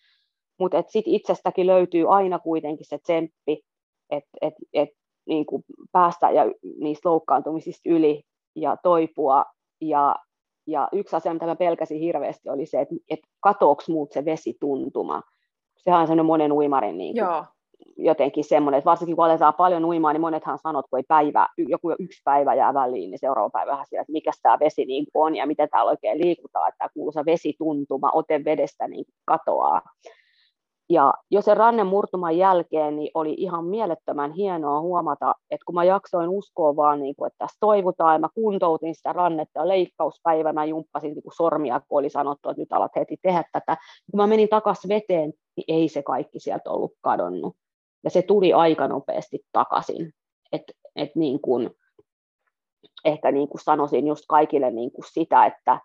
mutta 0.58 0.82
sitten 0.88 1.14
itsestäkin 1.14 1.66
löytyy 1.66 2.14
aina 2.14 2.38
kuitenkin 2.38 2.87
se 2.88 2.98
tsemppi, 2.98 3.62
että 4.11 4.30
et, 4.40 4.54
et, 4.72 4.88
niin 5.26 5.46
päästä 5.92 6.30
ja 6.30 6.44
niistä 6.80 7.08
loukkaantumisista 7.08 7.90
yli 7.90 8.22
ja 8.56 8.76
toipua. 8.82 9.44
Ja, 9.80 10.16
ja 10.66 10.88
yksi 10.92 11.16
asia, 11.16 11.32
mitä 11.32 11.46
mä 11.46 11.56
pelkäsin 11.56 12.00
hirveästi, 12.00 12.48
oli 12.48 12.66
se, 12.66 12.80
että, 12.80 12.94
että 13.11 13.28
katoaks 13.40 13.88
muut 13.88 14.12
se 14.12 14.24
vesituntuma. 14.24 15.22
Sehän 15.76 16.00
on 16.00 16.06
sellainen 16.06 16.26
monen 16.26 16.52
uimarin 16.52 16.98
niin 16.98 17.14
kuin, 17.14 17.44
jotenkin 17.96 18.44
semmoinen, 18.44 18.78
että 18.78 18.90
varsinkin 18.90 19.16
kun 19.16 19.24
aletaan 19.24 19.55
paljon 19.55 19.85
uimaan, 19.85 20.14
niin 20.14 20.20
monethan 20.20 20.59
sanoo, 20.59 20.81
että 20.81 20.90
kun 20.90 20.98
ei 20.98 21.05
päivä, 21.09 21.46
joku 21.59 21.90
yksi 21.98 22.20
päivä 22.24 22.55
jää 22.55 22.74
väliin, 22.74 23.11
niin 23.11 23.18
seuraava 23.18 23.50
päivä 23.50 23.85
siellä, 23.88 24.02
että 24.02 24.12
mikä 24.12 24.31
tämä 24.42 24.59
vesi 24.61 24.85
niin 24.85 25.07
on 25.14 25.37
ja 25.37 25.46
miten 25.46 25.68
täällä 25.68 25.90
oikein 25.90 26.18
liikutaan, 26.18 26.68
että 26.68 26.78
tämä 26.78 26.88
kuuluisa 26.94 27.24
vesituntuma, 27.26 28.11
ote 28.14 28.44
vedestä 28.44 28.88
niin 28.88 29.05
katoaa. 29.24 29.83
Ja 30.90 31.14
jo 31.31 31.42
sen 31.42 31.57
rannen 31.57 31.87
murtuman 31.87 32.37
jälkeen 32.37 32.96
niin 32.96 33.11
oli 33.14 33.35
ihan 33.38 33.64
mielettömän 33.64 34.33
hienoa 34.33 34.81
huomata, 34.81 35.35
että 35.50 35.64
kun 35.66 35.74
mä 35.74 35.85
jaksoin 35.85 36.28
uskoa 36.28 36.76
vaan, 36.76 37.00
niin 37.00 37.14
kuin, 37.16 37.26
että 37.26 37.38
tässä 37.38 37.57
toivotaan, 37.61 38.14
ja 38.14 38.18
mä 38.18 38.28
kuntoutin 38.35 38.94
sitä 38.94 39.12
rannetta 39.12 39.61
ja 39.61 39.68
leikkauspäivänä 39.68 40.64
jumppasin 40.64 41.14
niin 41.14 41.22
kuin 41.22 41.37
sormia, 41.37 41.81
kun 41.81 41.98
oli 41.98 42.11
sanottu, 42.11 42.48
että 42.48 42.62
nyt 42.62 42.72
alat 42.72 42.96
heti 42.96 43.16
tehdä 43.22 43.44
tätä. 43.52 43.76
Kun 44.11 44.20
mä 44.20 44.26
menin 44.26 44.48
takaisin 44.48 44.88
veteen, 44.88 45.33
niin 45.57 45.64
ei 45.68 45.88
se 45.88 46.02
kaikki 46.02 46.40
sieltä 46.40 46.70
ollut 46.70 46.92
kadonnut 47.00 47.57
ja 48.05 48.11
se 48.11 48.23
tuli 48.23 48.53
aika 48.53 48.88
nopeasti 48.88 49.41
takaisin. 49.53 50.12
Et, 50.53 50.62
et 50.97 51.17
niin 51.17 51.41
kun, 51.41 51.71
ehkä 53.05 53.33
niin 53.33 53.49
kuin 53.49 53.61
sanoisin 53.65 54.07
just 54.07 54.25
kaikille 54.29 54.71
niin 54.71 54.93
kuin 54.93 55.05
sitä, 55.12 55.47
että 55.47 55.81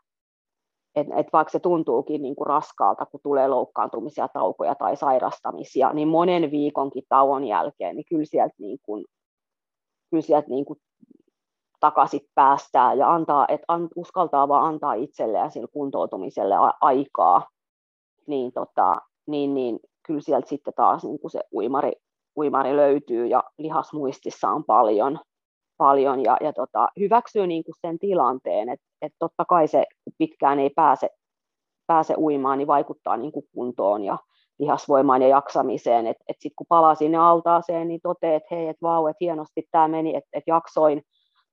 et, 0.95 1.07
et 1.17 1.27
vaikka 1.33 1.51
se 1.51 1.59
tuntuukin 1.59 2.21
niin 2.21 2.35
kuin 2.35 2.47
raskaalta, 2.47 3.05
kun 3.05 3.19
tulee 3.23 3.47
loukkaantumisia, 3.47 4.27
taukoja 4.27 4.75
tai 4.75 4.95
sairastamisia, 4.95 5.93
niin 5.93 6.07
monen 6.07 6.51
viikonkin 6.51 7.03
tauon 7.09 7.43
jälkeen, 7.43 7.95
niin 7.95 8.05
kyllä 8.09 8.25
sieltä, 8.25 8.55
niin 8.59 8.77
kuin, 8.81 9.05
kyllä 10.09 10.21
sieltä 10.21 10.49
niin 10.49 10.65
kuin 10.65 10.79
takaisin 11.79 12.21
päästää 12.35 12.93
ja 12.93 13.13
antaa, 13.13 13.45
että 13.49 13.65
an, 13.67 13.87
uskaltaa 13.95 14.47
vaan 14.47 14.65
antaa 14.65 14.93
itselleen 14.93 15.51
sille 15.51 15.67
kuntoutumiselle 15.67 16.55
aikaa, 16.81 17.47
niin, 18.27 18.51
tota, 18.51 18.95
niin, 19.27 19.53
niin 19.53 19.79
kyllä 20.07 20.21
sieltä 20.21 20.49
sitten 20.49 20.73
taas 20.73 21.03
niin 21.03 21.19
kuin 21.19 21.31
se 21.31 21.39
uimari, 21.53 21.91
uimari 22.37 22.75
löytyy 22.75 23.27
ja 23.27 23.43
lihasmuistissa 23.57 24.49
on 24.49 24.63
paljon, 24.63 25.19
paljon 25.77 26.23
ja, 26.23 26.37
ja 26.41 26.53
tota, 26.53 26.87
hyväksyy 26.99 27.47
niin 27.47 27.63
kuin 27.63 27.75
sen 27.81 27.99
tilanteen, 27.99 28.69
että 28.69 28.85
et 29.01 29.11
totta 29.19 29.45
kai 29.45 29.67
se 29.67 29.85
pitkään 30.17 30.59
ei 30.59 30.69
pääse, 30.69 31.09
pääse 31.87 32.13
uimaan, 32.17 32.57
niin 32.57 32.67
vaikuttaa 32.67 33.17
niin 33.17 33.31
kuin 33.31 33.45
kuntoon 33.53 34.03
ja 34.03 34.17
lihasvoimaan 34.59 35.21
ja 35.21 35.27
jaksamiseen, 35.27 36.07
että 36.07 36.23
et 36.27 36.35
sitten 36.39 36.55
kun 36.55 36.65
palaa 36.69 36.95
sinne 36.95 37.17
altaaseen, 37.17 37.87
niin 37.87 37.99
toteaa, 38.03 38.35
että 38.35 38.55
hei, 38.55 38.67
että 38.67 38.81
vau, 38.81 39.07
että 39.07 39.17
hienosti 39.21 39.63
tämä 39.71 39.87
meni, 39.87 40.15
että 40.15 40.29
et 40.33 40.43
jaksoin 40.47 41.01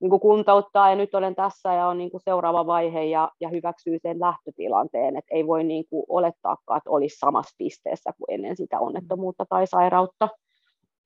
niin 0.00 0.10
kuin 0.10 0.20
kuntouttaa 0.20 0.90
ja 0.90 0.96
nyt 0.96 1.14
olen 1.14 1.34
tässä 1.34 1.74
ja 1.74 1.86
on 1.86 1.98
niin 1.98 2.10
kuin 2.10 2.20
seuraava 2.24 2.66
vaihe 2.66 3.04
ja, 3.04 3.30
ja 3.40 3.48
hyväksyy 3.48 3.98
sen 4.02 4.20
lähtötilanteen, 4.20 5.16
että 5.16 5.34
ei 5.34 5.46
voi 5.46 5.64
niin 5.64 5.84
kuin 5.90 6.04
olettaakaan, 6.08 6.78
että 6.78 6.90
olisi 6.90 7.18
samassa 7.18 7.54
pisteessä 7.58 8.10
kuin 8.18 8.34
ennen 8.34 8.56
sitä 8.56 8.80
onnettomuutta 8.80 9.44
tai 9.48 9.66
sairautta 9.66 10.28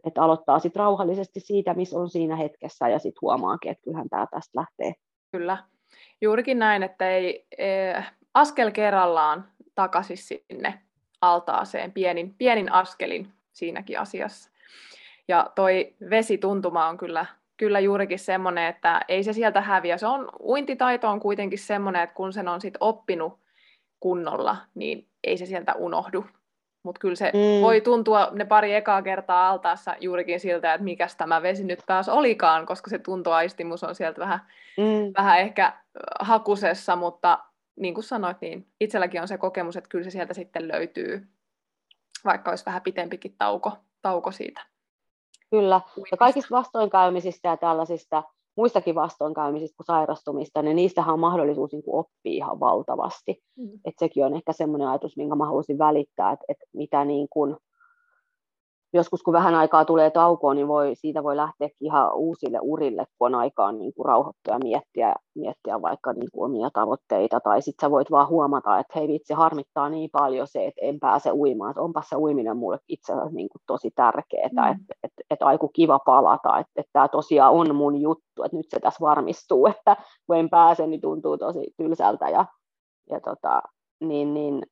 että 0.04 0.22
aloittaa 0.22 0.58
sitten 0.58 0.80
rauhallisesti 0.80 1.40
siitä, 1.40 1.74
missä 1.74 1.98
on 1.98 2.10
siinä 2.10 2.36
hetkessä 2.36 2.88
ja 2.88 2.98
sitten 2.98 3.20
huomaakin, 3.22 3.70
että 3.70 3.82
kyllähän 3.82 4.08
tämä 4.08 4.26
tästä 4.30 4.58
lähtee. 4.60 4.92
Kyllä, 5.32 5.58
juurikin 6.20 6.58
näin, 6.58 6.82
että 6.82 7.10
ei, 7.10 7.46
e, 7.58 7.92
askel 8.34 8.70
kerrallaan 8.70 9.48
takaisin 9.74 10.16
sinne 10.16 10.82
altaaseen, 11.20 11.92
pienin, 11.92 12.34
pienin 12.34 12.72
askelin 12.72 13.32
siinäkin 13.52 14.00
asiassa. 14.00 14.50
Ja 15.28 15.50
toi 15.54 15.94
vesituntuma 16.10 16.88
on 16.88 16.98
kyllä, 16.98 17.26
kyllä 17.56 17.80
juurikin 17.80 18.18
semmoinen, 18.18 18.66
että 18.66 19.00
ei 19.08 19.24
se 19.24 19.32
sieltä 19.32 19.60
häviä. 19.60 19.98
Se 19.98 20.06
on, 20.06 20.28
uintitaito 20.40 21.08
on 21.08 21.20
kuitenkin 21.20 21.58
semmoinen, 21.58 22.02
että 22.02 22.14
kun 22.14 22.32
sen 22.32 22.48
on 22.48 22.60
sit 22.60 22.74
oppinut 22.80 23.38
kunnolla, 24.00 24.56
niin 24.74 25.08
ei 25.24 25.36
se 25.36 25.46
sieltä 25.46 25.74
unohdu. 25.74 26.24
Mutta 26.88 27.00
kyllä 27.00 27.14
se 27.14 27.32
mm. 27.34 27.62
voi 27.62 27.80
tuntua 27.80 28.28
ne 28.32 28.44
pari 28.44 28.74
ekaa 28.74 29.02
kertaa 29.02 29.48
altaassa 29.50 29.96
juurikin 30.00 30.40
siltä, 30.40 30.74
että 30.74 30.84
mikäs 30.84 31.16
tämä 31.16 31.42
vesi 31.42 31.64
nyt 31.64 31.82
taas 31.86 32.08
olikaan, 32.08 32.66
koska 32.66 32.90
se 32.90 32.98
tuntoaistimus 32.98 33.84
on 33.84 33.94
sieltä 33.94 34.20
vähän, 34.20 34.40
mm. 34.78 35.12
vähän 35.18 35.38
ehkä 35.38 35.72
hakusessa, 36.20 36.96
mutta 36.96 37.38
niin 37.76 37.94
kuin 37.94 38.04
sanoit, 38.04 38.40
niin 38.40 38.66
itselläkin 38.80 39.20
on 39.20 39.28
se 39.28 39.38
kokemus, 39.38 39.76
että 39.76 39.88
kyllä 39.88 40.04
se 40.04 40.10
sieltä 40.10 40.34
sitten 40.34 40.68
löytyy, 40.68 41.28
vaikka 42.24 42.50
olisi 42.50 42.66
vähän 42.66 42.82
pitempikin 42.82 43.34
tauko, 43.38 43.72
tauko 44.02 44.30
siitä. 44.30 44.60
Kyllä, 45.50 45.80
ja 46.10 46.16
kaikista 46.16 46.56
vastoinkäymisistä 46.56 47.48
ja 47.48 47.56
tällaisista 47.56 48.22
muistakin 48.58 48.94
vastoinkäymisistä 48.94 49.76
kuin 49.76 49.86
sairastumista, 49.86 50.62
niin 50.62 50.76
niistähän 50.76 51.12
on 51.12 51.20
mahdollisuus 51.20 51.72
niin 51.72 51.82
kuin 51.82 51.94
oppia 52.00 52.32
ihan 52.32 52.60
valtavasti. 52.60 53.42
Mm. 53.56 53.70
Et 53.84 53.94
sekin 53.98 54.24
on 54.24 54.34
ehkä 54.34 54.52
semmoinen 54.52 54.88
ajatus, 54.88 55.16
minkä 55.16 55.34
mä 55.34 55.46
haluaisin 55.46 55.78
välittää, 55.78 56.32
että, 56.32 56.44
että 56.48 56.64
mitä 56.72 57.04
niin 57.04 57.26
kuin, 57.30 57.56
joskus 58.92 59.22
kun 59.22 59.34
vähän 59.34 59.54
aikaa 59.54 59.84
tulee 59.84 60.10
taukoon, 60.10 60.56
niin 60.56 60.68
voi, 60.68 60.94
siitä 60.94 61.22
voi 61.22 61.36
lähteä 61.36 61.68
ihan 61.80 62.14
uusille 62.14 62.58
urille, 62.62 63.04
kun 63.18 63.26
on 63.26 63.40
aikaa 63.40 63.72
niin 63.72 63.94
kuin 63.94 64.06
rauhoittua 64.06 64.54
ja 64.54 64.58
miettiä, 64.58 65.14
miettiä 65.34 65.82
vaikka 65.82 66.12
niin 66.12 66.28
kuin 66.32 66.44
omia 66.44 66.70
tavoitteita. 66.72 67.40
Tai 67.40 67.62
sitten 67.62 67.86
sä 67.86 67.90
voit 67.90 68.10
vaan 68.10 68.28
huomata, 68.28 68.78
että 68.78 68.98
hei 68.98 69.08
vitsi, 69.08 69.34
harmittaa 69.34 69.88
niin 69.88 70.10
paljon 70.12 70.46
se, 70.46 70.66
että 70.66 70.80
en 70.82 71.00
pääse 71.00 71.32
uimaan. 71.32 71.70
Että 71.70 71.82
onpa 71.82 72.02
se 72.02 72.16
uiminen 72.16 72.56
mulle 72.56 72.78
itse 72.88 73.12
asiassa 73.12 73.34
niin 73.34 73.48
kuin 73.48 73.62
tosi 73.66 73.90
tärkeää, 73.94 74.48
mm. 74.52 74.72
että 74.72 74.94
et, 75.02 75.12
et 75.30 75.42
aiku 75.42 75.68
kiva 75.68 75.98
palata, 75.98 76.58
että 76.58 76.72
et 76.80 76.86
tämä 76.92 77.08
tosiaan 77.08 77.52
on 77.52 77.74
mun 77.74 78.00
juttu, 78.00 78.42
että 78.44 78.56
nyt 78.56 78.66
se 78.70 78.80
tässä 78.80 79.00
varmistuu, 79.00 79.66
että 79.76 79.96
kun 80.26 80.36
en 80.36 80.50
pääse, 80.50 80.86
niin 80.86 81.00
tuntuu 81.00 81.38
tosi 81.38 81.74
tylsältä. 81.76 82.28
Ja, 82.28 82.46
ja 83.10 83.20
tota, 83.20 83.62
niin, 84.00 84.34
niin 84.34 84.62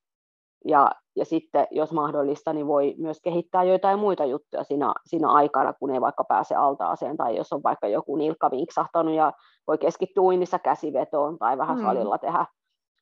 ja, 0.64 0.90
ja 1.16 1.24
sitten, 1.24 1.66
jos 1.70 1.92
mahdollista, 1.92 2.52
niin 2.52 2.66
voi 2.66 2.94
myös 2.98 3.20
kehittää 3.20 3.64
joitain 3.64 3.98
muita 3.98 4.24
juttuja 4.24 4.64
siinä, 4.64 4.94
siinä 5.06 5.28
aikana, 5.28 5.72
kun 5.72 5.90
ei 5.90 6.00
vaikka 6.00 6.24
pääse 6.24 6.54
altaaseen, 6.54 7.16
tai 7.16 7.36
jos 7.36 7.52
on 7.52 7.62
vaikka 7.62 7.88
joku 7.88 8.16
nilkka 8.16 8.50
vinksahtanut 8.50 9.14
ja 9.14 9.32
voi 9.66 9.78
keskittyä 9.78 10.22
uinnissa 10.22 10.58
käsivetoon 10.58 11.38
tai 11.38 11.58
vähän 11.58 11.78
mm. 11.78 11.82
salilla 11.82 12.18
tehdä 12.18 12.46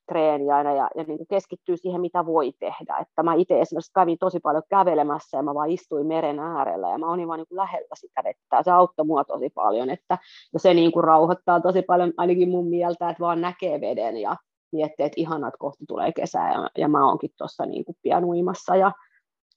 treeniä 0.06 0.56
aina 0.56 0.72
ja, 0.72 0.90
ja 0.96 1.04
niin 1.04 1.16
kuin 1.18 1.26
keskittyy 1.26 1.76
siihen, 1.76 2.00
mitä 2.00 2.26
voi 2.26 2.52
tehdä. 2.60 2.96
Että 3.00 3.22
mä 3.22 3.34
itse 3.34 3.60
esimerkiksi 3.60 3.92
kävin 3.94 4.18
tosi 4.18 4.40
paljon 4.40 4.62
kävelemässä 4.70 5.36
ja 5.36 5.42
mä 5.42 5.54
vaan 5.54 5.70
istuin 5.70 6.06
meren 6.06 6.38
äärellä 6.38 6.88
ja 6.88 6.98
mä 6.98 7.12
olin 7.12 7.28
vaan 7.28 7.38
niin 7.38 7.48
kuin 7.48 7.56
lähellä 7.56 7.94
sitä 7.94 8.24
vettä. 8.24 8.62
Se 8.62 8.70
auttoi 8.70 9.06
mua 9.06 9.24
tosi 9.24 9.50
paljon, 9.54 9.90
että 9.90 10.18
se 10.56 10.74
niin 10.74 10.92
kuin 10.92 11.04
rauhoittaa 11.04 11.60
tosi 11.60 11.82
paljon 11.82 12.12
ainakin 12.16 12.48
mun 12.48 12.68
mieltä, 12.68 13.08
että 13.08 13.20
vaan 13.20 13.40
näkee 13.40 13.80
veden 13.80 14.16
ja 14.16 14.36
miettii, 14.74 15.06
että 15.06 15.20
ihanaa, 15.20 15.48
että 15.48 15.58
kohta 15.58 15.84
tulee 15.88 16.12
kesä 16.12 16.38
ja, 16.38 16.70
ja 16.78 16.88
mä 16.88 17.08
oonkin 17.08 17.30
tuossa 17.38 17.66
niin 17.66 17.84
kuin 17.84 17.96
pian 18.02 18.24
uimassa 18.24 18.76
ja, 18.76 18.92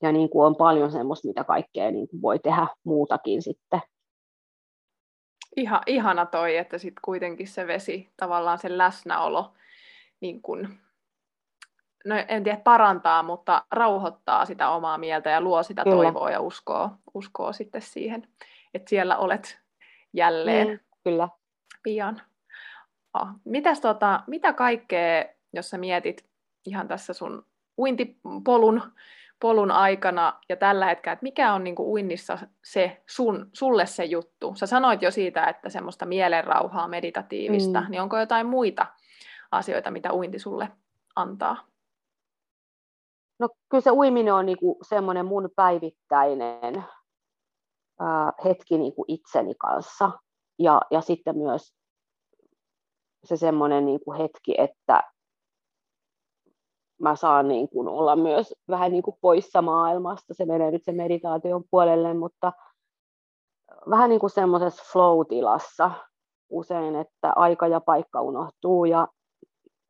ja 0.02 0.12
niin 0.12 0.30
kuin 0.30 0.46
on 0.46 0.56
paljon 0.56 0.92
semmoista, 0.92 1.28
mitä 1.28 1.44
kaikkea 1.44 1.92
niin 1.92 2.08
kuin 2.08 2.22
voi 2.22 2.40
tehdä 2.40 2.68
muutakin 2.84 3.42
sitten. 3.42 3.82
Ihan, 5.56 5.82
ihana 5.88 6.26
toi, 6.26 6.58
että 6.58 6.78
sitten 6.78 7.02
kuitenkin 7.06 7.48
se 7.48 7.68
vesi, 7.68 8.14
tavallaan 8.18 8.58
se 8.58 8.78
läsnäolo, 8.78 9.54
niin 10.20 10.42
kuin, 10.42 10.80
no 12.06 12.16
en 12.28 12.44
tiedä 12.44 12.62
parantaa, 12.64 13.24
mutta 13.24 13.66
rauhoittaa 13.72 14.46
sitä 14.46 14.70
omaa 14.70 14.98
mieltä 14.98 15.30
ja 15.30 15.42
luo 15.42 15.64
sitä 15.64 15.84
kyllä. 15.84 15.96
toivoa 15.96 16.32
ja 16.32 16.42
uskoo, 16.42 16.90
uskoo 17.14 17.54
sitten 17.54 17.82
siihen, 17.82 18.28
että 18.74 18.90
siellä 18.90 19.18
olet 19.18 19.60
jälleen. 20.14 20.68
Mm, 20.68 20.80
kyllä. 21.04 21.30
Pian. 21.84 22.22
Mitäs 23.46 23.80
tota, 23.80 24.24
mitä 24.28 24.54
kaikkea, 24.54 25.26
jos 25.54 25.70
sä 25.70 25.78
mietit 25.78 26.26
ihan 26.66 26.88
tässä 26.88 27.14
sun 27.14 27.46
uintipolun 27.78 28.82
polun 29.40 29.72
aikana 29.72 30.40
ja 30.50 30.56
tällä 30.56 30.86
hetkellä, 30.86 31.14
että 31.14 31.24
mikä 31.24 31.54
on 31.54 31.64
niinku 31.64 31.92
uinnissa 31.92 32.38
se 32.64 33.02
sun, 33.08 33.50
sulle 33.54 33.86
se 33.86 34.06
juttu? 34.06 34.54
Sä 34.56 34.66
sanoit 34.66 35.02
jo 35.02 35.12
siitä, 35.12 35.46
että 35.46 35.70
semmoista 35.70 36.06
mielenrauhaa 36.06 36.88
meditatiivista, 36.88 37.82
mm. 37.82 37.92
niin 37.92 38.02
onko 38.02 38.20
jotain 38.20 38.48
muita 38.48 38.86
asioita, 39.52 39.92
mitä 39.92 40.14
uinti 40.14 40.40
sulle 40.40 40.70
antaa? 41.16 41.58
No 43.40 43.50
kyllä 43.70 43.82
se 43.82 43.92
uiminen 43.92 44.34
on 44.34 44.46
niinku 44.46 44.78
semmoinen 44.82 45.26
mun 45.26 45.50
päivittäinen 45.56 46.84
ää, 48.00 48.32
hetki 48.46 48.78
niinku 48.78 49.06
itseni 49.08 49.56
kanssa. 49.56 50.12
Ja, 50.60 50.82
ja 50.92 51.02
sitten 51.02 51.38
myös 51.38 51.74
se 53.28 53.38
semmoinen 53.38 53.86
niinku 53.86 54.14
hetki, 54.14 54.56
että 54.58 55.04
mä 57.02 57.16
saan 57.16 57.48
niin 57.48 57.70
kuin 57.70 57.88
olla 57.88 58.16
myös 58.16 58.54
vähän 58.70 58.92
niin 58.92 59.04
kuin 59.04 59.18
poissa 59.22 59.62
maailmasta. 59.62 60.34
Se 60.34 60.46
menee 60.46 60.72
nyt 60.72 60.84
se 60.84 60.92
meditaation 60.92 61.64
puolelle, 61.72 62.14
mutta 62.14 62.52
vähän 63.90 64.10
niin 64.10 64.20
kuin 64.20 64.30
semmoisessa 64.30 64.84
flow-tilassa 64.92 65.92
usein, 66.50 66.96
että 66.96 67.34
aika 67.36 67.68
ja 67.68 67.82
paikka 67.82 68.22
unohtuu 68.22 68.86
ja, 68.86 69.08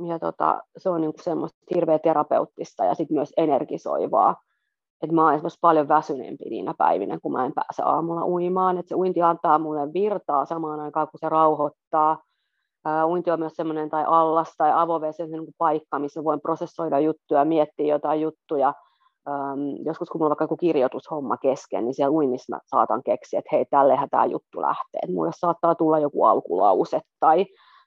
ja 0.07 0.19
tota, 0.19 0.61
se 0.77 0.89
on 0.89 1.01
niin 1.01 1.13
kuin 1.13 1.23
semmoista 1.23 1.57
hirveä 1.75 1.99
terapeuttista 1.99 2.85
ja 2.85 2.95
sitten 2.95 3.15
myös 3.15 3.33
energisoivaa. 3.37 4.35
Et 5.01 5.11
mä 5.11 5.23
oon 5.23 5.33
esimerkiksi 5.33 5.59
paljon 5.61 5.87
väsyneempi 5.87 6.49
niinä 6.49 6.73
päivinä, 6.77 7.19
kun 7.19 7.31
mä 7.31 7.45
en 7.45 7.53
pääse 7.53 7.83
aamulla 7.85 8.25
uimaan. 8.25 8.77
Et 8.77 8.87
se 8.87 8.95
uinti 8.95 9.21
antaa 9.21 9.59
mulle 9.59 9.93
virtaa 9.93 10.45
samaan 10.45 10.79
aikaan, 10.79 11.07
kun 11.11 11.19
se 11.19 11.29
rauhoittaa. 11.29 12.23
Uh, 12.87 13.11
uinti 13.11 13.31
on 13.31 13.39
myös 13.39 13.53
semmoinen 13.53 13.89
tai 13.89 14.03
allas 14.07 14.53
tai 14.57 14.71
avovesi 14.75 15.23
on 15.23 15.31
niin 15.31 15.53
paikka, 15.57 15.99
missä 15.99 16.23
voin 16.23 16.41
prosessoida 16.41 16.99
juttuja, 16.99 17.45
miettiä 17.45 17.85
jotain 17.85 18.21
juttuja. 18.21 18.73
Um, 19.29 19.85
joskus 19.85 20.09
kun 20.09 20.19
mulla 20.19 20.27
on 20.27 20.29
vaikka 20.29 20.43
joku 20.43 20.57
kirjoitushomma 20.57 21.37
kesken, 21.37 21.85
niin 21.85 21.93
siellä 21.93 22.11
uinnissa 22.11 22.55
mä 22.55 22.59
saatan 22.65 23.03
keksiä, 23.03 23.39
että 23.39 23.49
hei, 23.51 23.65
tällehän 23.65 24.09
tämä 24.09 24.25
juttu 24.25 24.61
lähtee. 24.61 24.99
Et 25.03 25.09
mulle 25.09 25.31
saattaa 25.33 25.75
tulla 25.75 25.99
joku 25.99 26.23
alkulause 26.23 26.99
tai, 27.19 27.45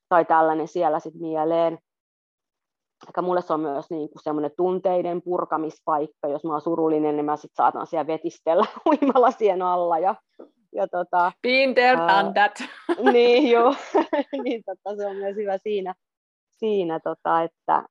tai 0.09 0.25
tällainen 0.25 0.69
siellä 0.69 1.01
sitten 1.01 1.23
mieleen. 1.23 1.79
Eikä 3.07 3.23
mulle 3.23 3.43
se 3.43 3.53
on 3.53 3.61
myös 3.61 3.91
niin 3.91 4.09
kuin 4.11 4.23
semmoinen 4.23 4.51
tunteiden 4.57 5.23
purkamispaikka. 5.23 6.29
Jos 6.29 6.45
mä 6.45 6.53
oon 6.53 6.61
surullinen, 6.61 7.17
niin 7.17 7.25
mä 7.25 7.37
sitten 7.37 7.57
saatan 7.57 7.87
siellä 7.87 8.07
vetistellä 8.07 8.67
uimalasien 8.89 9.63
alla 9.63 9.99
ja 9.99 10.15
ja 10.73 10.89
tota, 10.89 11.33
Been 11.43 11.75
there, 11.75 11.99
done 11.99 12.33
that. 12.33 12.53
niin, 13.13 13.51
joo. 13.51 13.75
niin, 14.45 14.63
tota, 14.67 14.97
se 14.97 15.07
on 15.07 15.17
myös 15.17 15.37
hyvä 15.37 15.59
siinä, 15.59 15.95
siinä 16.51 17.01
tota, 17.01 17.43
että 17.43 17.85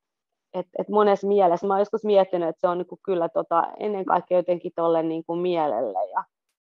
et, 0.54 0.68
et 0.80 0.90
monessa 0.90 1.28
mielessä, 1.28 1.68
mä 1.68 1.74
oon 1.74 1.82
joskus 1.82 2.04
miettinyt, 2.04 2.50
että 2.50 2.60
se 2.60 2.68
on 2.68 2.78
niinku 2.78 3.00
kyllä 3.06 3.30
tota, 3.30 3.68
ennen 3.80 4.06
kaikkea 4.06 4.38
jotenkin 4.38 4.72
tolle 4.76 5.04
niinku 5.04 5.36
mielelle 5.36 6.10
ja 6.10 6.24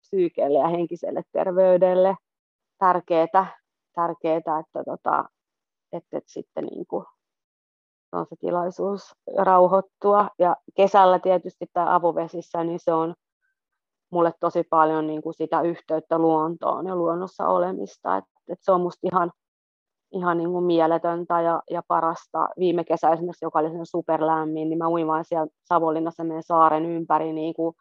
psyykelle 0.01 0.59
ja 0.59 0.67
henkiselle 0.67 1.21
terveydelle 1.31 2.15
tärkeää, 2.77 3.57
tärkeää 3.95 4.37
että 4.37 4.83
tota, 4.85 5.25
et, 5.91 6.03
et 6.11 6.23
sitten 6.27 6.65
niinku, 6.65 7.05
on 8.11 8.25
se 8.29 8.35
tilaisuus 8.39 9.11
rauhoittua. 9.37 10.29
Ja 10.39 10.55
kesällä 10.75 11.19
tietysti 11.19 11.65
tämä 11.73 11.95
avovesissä, 11.95 12.63
niin 12.63 12.79
se 12.79 12.93
on 12.93 13.15
mulle 14.09 14.33
tosi 14.39 14.63
paljon 14.69 15.07
niin 15.07 15.21
kuin 15.21 15.33
sitä 15.33 15.61
yhteyttä 15.61 16.19
luontoon 16.19 16.87
ja 16.87 16.95
luonnossa 16.95 17.47
olemista. 17.47 18.17
Et, 18.17 18.23
et 18.49 18.59
se 18.61 18.71
on 18.71 18.81
musta 18.81 19.07
ihan, 19.07 19.31
ihan 20.11 20.37
niin 20.37 20.51
kuin 20.51 20.65
mieletöntä 20.65 21.41
ja, 21.41 21.61
ja 21.69 21.81
parasta. 21.87 22.49
Viime 22.59 22.83
kesä 22.83 23.09
esimerkiksi, 23.09 23.45
joka 23.45 23.59
oli 23.59 23.69
superlämmin, 23.83 24.69
niin 24.69 24.77
mä 24.77 24.89
uin 24.89 25.07
vain 25.07 25.25
siellä 25.25 25.47
Savonlinnassa 25.63 26.23
meidän 26.23 26.43
saaren 26.43 26.85
ympäri 26.85 27.33
niin 27.33 27.53
kuin 27.53 27.75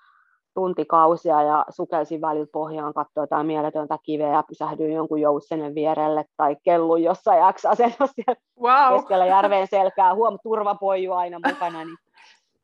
tuntikausia 0.55 1.43
ja 1.43 1.64
sukelsin 1.68 2.20
välillä 2.20 2.47
pohjaan, 2.53 2.95
katsoin 2.95 3.22
jotain 3.22 3.47
mieletöntä 3.47 3.99
kiveä 4.03 4.33
ja 4.33 4.45
pysähdyin 4.49 4.93
jonkun 4.93 5.20
joutsenen 5.20 5.74
vierelle 5.74 6.24
tai 6.37 6.57
kellun 6.62 7.03
jossain 7.03 7.55
X-asennossa 7.55 8.33
wow. 8.61 8.95
keskellä 8.95 9.27
järven 9.27 9.66
selkää, 9.66 10.14
huom, 10.14 10.39
turvapoju 10.43 11.12
aina 11.12 11.41
mukana, 11.47 11.85
niin 11.85 11.97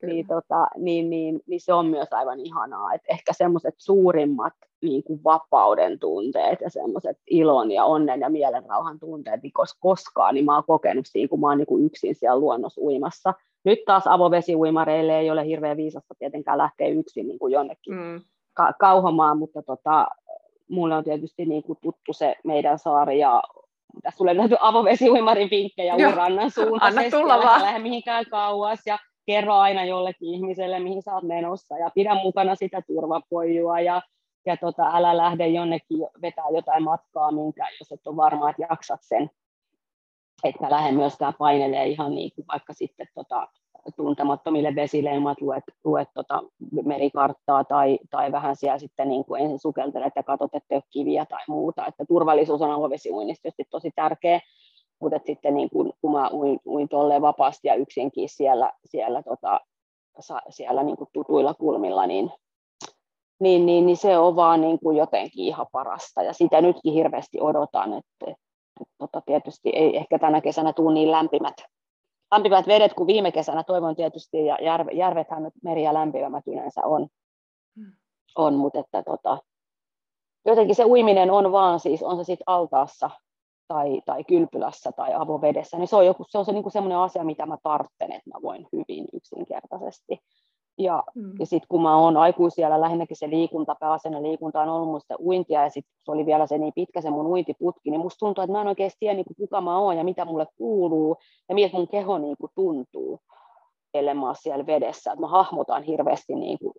niin, 0.06 0.26
tota, 0.26 0.66
niin, 0.76 1.10
niin, 1.10 1.40
niin 1.46 1.60
se 1.60 1.72
on 1.72 1.86
myös 1.86 2.08
aivan 2.12 2.40
ihanaa. 2.40 2.92
Et 2.94 3.02
ehkä 3.08 3.32
semmoiset 3.32 3.74
suurimmat 3.78 4.52
niin 4.82 5.02
kuin 5.02 5.24
vapauden 5.24 5.98
tunteet 5.98 6.60
ja 6.60 6.70
semmoiset 6.70 7.18
ilon 7.30 7.70
ja 7.70 7.84
onnen 7.84 8.20
ja 8.20 8.30
mielenrauhan 8.30 8.98
tunteet, 8.98 9.42
niin 9.42 9.52
koskaan 9.80 10.34
niin 10.34 10.44
mä 10.44 10.54
oon 10.54 10.64
kokenut 10.66 11.06
siinä, 11.08 11.28
kun 11.28 11.40
mä 11.40 11.48
oon 11.48 11.58
niin 11.58 11.66
kuin 11.66 11.84
yksin 11.84 12.14
siellä 12.14 12.38
luonnossa 12.38 12.80
uimassa. 12.80 13.34
Nyt 13.64 13.78
taas 13.86 14.06
avovesiuimareille 14.06 15.18
ei 15.18 15.30
ole 15.30 15.46
hirveän 15.46 15.76
viisasta 15.76 16.14
tietenkään 16.18 16.58
lähteä 16.58 16.88
yksin 16.88 17.28
niin 17.28 17.38
kuin 17.38 17.52
jonnekin 17.52 17.94
mm. 17.94 18.20
ka- 18.54 18.72
kauhomaan, 18.80 19.38
mutta 19.38 19.62
tota, 19.62 20.06
mulle 20.68 20.96
on 20.96 21.04
tietysti 21.04 21.46
niin 21.46 21.62
kuin 21.62 21.78
tuttu 21.82 22.12
se 22.12 22.36
meidän 22.44 22.78
saari 22.78 23.18
ja 23.18 23.42
tässä 24.02 24.18
tulee 24.18 24.34
nähty 24.34 24.56
avovesiuimarin 24.60 25.50
vinkkejä 25.50 25.94
Urannan 25.94 26.50
suuntaisesti. 26.50 27.04
Anna 27.04 27.18
tulla 27.18 27.38
vaan. 27.38 27.62
Lähde 27.62 27.78
mihinkään 27.78 28.24
kauas 28.30 28.80
ja 28.86 28.98
kerro 29.26 29.54
aina 29.54 29.84
jollekin 29.84 30.34
ihmiselle, 30.34 30.80
mihin 30.80 31.02
sä 31.02 31.14
oot 31.14 31.24
menossa 31.24 31.78
ja 31.78 31.90
pidä 31.94 32.14
mukana 32.14 32.54
sitä 32.54 32.82
turvapojua 32.86 33.80
ja, 33.80 34.02
ja 34.46 34.56
tota, 34.56 34.90
älä 34.94 35.16
lähde 35.16 35.48
jonnekin 35.48 35.98
vetää 36.22 36.44
jotain 36.54 36.82
matkaa, 36.82 37.32
minkä, 37.32 37.66
jos 37.80 37.92
et 37.92 38.06
ole 38.06 38.16
varma, 38.16 38.50
että 38.50 38.66
jaksat 38.70 39.00
sen. 39.02 39.30
Että 40.44 40.70
lähde 40.70 40.92
myöskään 40.92 41.34
painelee 41.38 41.86
ihan 41.86 42.14
niin 42.14 42.30
kuin 42.34 42.44
vaikka 42.52 42.72
sitten 42.72 43.06
tota, 43.14 43.48
tuntemattomille 43.96 44.74
vesille, 44.74 45.14
ilman 45.14 45.36
luet, 45.40 45.64
luet 45.84 46.08
tota 46.14 46.42
merikarttaa 46.84 47.64
tai, 47.64 47.98
tai 48.10 48.32
vähän 48.32 48.56
siellä 48.56 48.78
sitten 48.78 49.08
niin 49.08 49.24
kuin 49.24 49.42
ensin 49.42 49.58
sukeltelet 49.58 50.12
ja 50.16 50.22
katsot, 50.22 50.54
että 50.54 50.80
kiviä 50.90 51.26
tai 51.26 51.44
muuta. 51.48 51.86
Että 51.86 52.04
turvallisuus 52.08 52.62
on 52.62 52.70
avovesiuinnissa 52.70 53.48
tosi 53.70 53.90
tärkeä 53.96 54.40
mutta 55.02 55.20
sitten 55.26 55.54
niin 55.54 55.70
kun, 55.70 55.92
kun 56.00 56.12
mä 56.12 56.30
uin, 56.32 56.60
uin 56.66 56.88
tolleen 56.88 57.22
vapaasti 57.22 57.68
ja 57.68 57.74
yksinkin 57.74 58.28
siellä, 58.28 58.72
siellä, 58.84 59.22
tota, 59.22 59.60
siellä 60.50 60.82
niin 60.82 60.96
kuin 60.96 61.10
tutuilla 61.12 61.54
kulmilla, 61.54 62.06
niin, 62.06 62.30
niin, 63.40 63.66
niin, 63.66 63.86
niin, 63.86 63.96
se 63.96 64.18
on 64.18 64.36
vaan 64.36 64.60
niin 64.60 64.78
kuin 64.78 64.96
jotenkin 64.96 65.44
ihan 65.44 65.66
parasta. 65.72 66.22
Ja 66.22 66.32
sitä 66.32 66.60
nytkin 66.60 66.92
hirveästi 66.92 67.40
odotan, 67.40 67.92
että, 67.92 68.30
että 68.80 68.94
tota, 68.98 69.20
tietysti 69.20 69.68
ei 69.68 69.96
ehkä 69.96 70.18
tänä 70.18 70.40
kesänä 70.40 70.72
tule 70.72 70.94
niin 70.94 71.10
lämpimät, 71.10 71.56
lämpimät 72.30 72.66
vedet 72.66 72.94
kuin 72.94 73.06
viime 73.06 73.32
kesänä. 73.32 73.64
Toivon 73.64 73.96
tietysti, 73.96 74.46
ja 74.46 74.58
järve, 74.60 74.92
järvethän 74.92 75.42
nyt 75.42 75.54
meriä 75.64 75.94
lämpimämmät 75.94 76.46
yleensä 76.46 76.80
on, 76.84 77.08
hmm. 77.76 77.92
on 78.36 78.54
mutta 78.54 78.78
että 78.78 79.02
tota, 79.02 79.38
jotenkin 80.46 80.74
se 80.74 80.84
uiminen 80.84 81.30
on 81.30 81.52
vaan 81.52 81.80
siis, 81.80 82.02
on 82.02 82.16
se 82.16 82.24
sitten 82.24 82.44
altaassa 82.46 83.10
tai, 83.68 84.02
tai 84.06 84.24
kylpylässä 84.24 84.92
tai 84.92 85.14
avovedessä, 85.14 85.78
niin 85.78 85.88
se 85.88 85.96
on, 85.96 86.06
joku, 86.06 86.24
se, 86.28 86.38
on 86.38 86.44
se 86.44 86.52
niin 86.52 86.62
kuin 86.62 86.72
sellainen 86.72 86.98
asia, 86.98 87.24
mitä 87.24 87.46
mä 87.46 87.56
tartten, 87.62 88.12
että 88.12 88.30
mä 88.30 88.42
voin 88.42 88.66
hyvin 88.72 89.04
yksinkertaisesti. 89.12 90.18
Ja, 90.78 91.02
mm. 91.14 91.32
ja 91.38 91.46
sitten 91.46 91.68
kun 91.68 91.82
mä 91.82 91.96
oon 91.96 92.16
aikuisiellä 92.16 92.80
lähinnäkin 92.80 93.16
se 93.16 93.30
liikunta, 93.30 93.76
pääasiallinen 93.80 94.30
liikunta 94.30 94.60
on 94.60 94.68
ollut 94.68 94.88
musta 94.88 95.14
uintia, 95.20 95.62
ja 95.62 95.70
sitten 95.70 95.92
se 96.04 96.10
oli 96.10 96.26
vielä 96.26 96.46
se 96.46 96.58
niin 96.58 96.72
pitkä 96.74 97.00
se 97.00 97.10
mun 97.10 97.26
uintiputki, 97.26 97.90
niin 97.90 98.00
musta 98.00 98.18
tuntuu, 98.18 98.44
että 98.44 98.52
mä 98.52 98.60
en 98.60 98.68
oikein 98.68 98.90
tiedä, 99.00 99.14
niin 99.14 99.24
kuin, 99.24 99.36
kuka 99.36 99.60
mä 99.60 99.78
oon 99.78 99.96
ja 99.96 100.04
mitä 100.04 100.24
mulle 100.24 100.46
kuuluu, 100.58 101.16
ja 101.48 101.54
miltä 101.54 101.76
mun 101.76 101.88
keho 101.88 102.18
niin 102.18 102.36
kuin, 102.40 102.50
tuntuu, 102.54 103.20
ellei 103.94 104.14
mä 104.14 104.34
siellä 104.34 104.66
vedessä. 104.66 105.12
Että 105.12 105.20
mä 105.20 105.28
hahmotan 105.28 105.82
hirveästi 105.82 106.34
niin 106.34 106.58
kuin, 106.58 106.74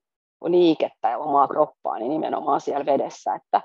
liikettä 0.51 1.09
ja 1.09 1.17
omaa 1.17 1.47
kroppaani 1.47 2.09
nimenomaan 2.09 2.61
siellä 2.61 2.85
vedessä, 2.85 3.35
että 3.35 3.61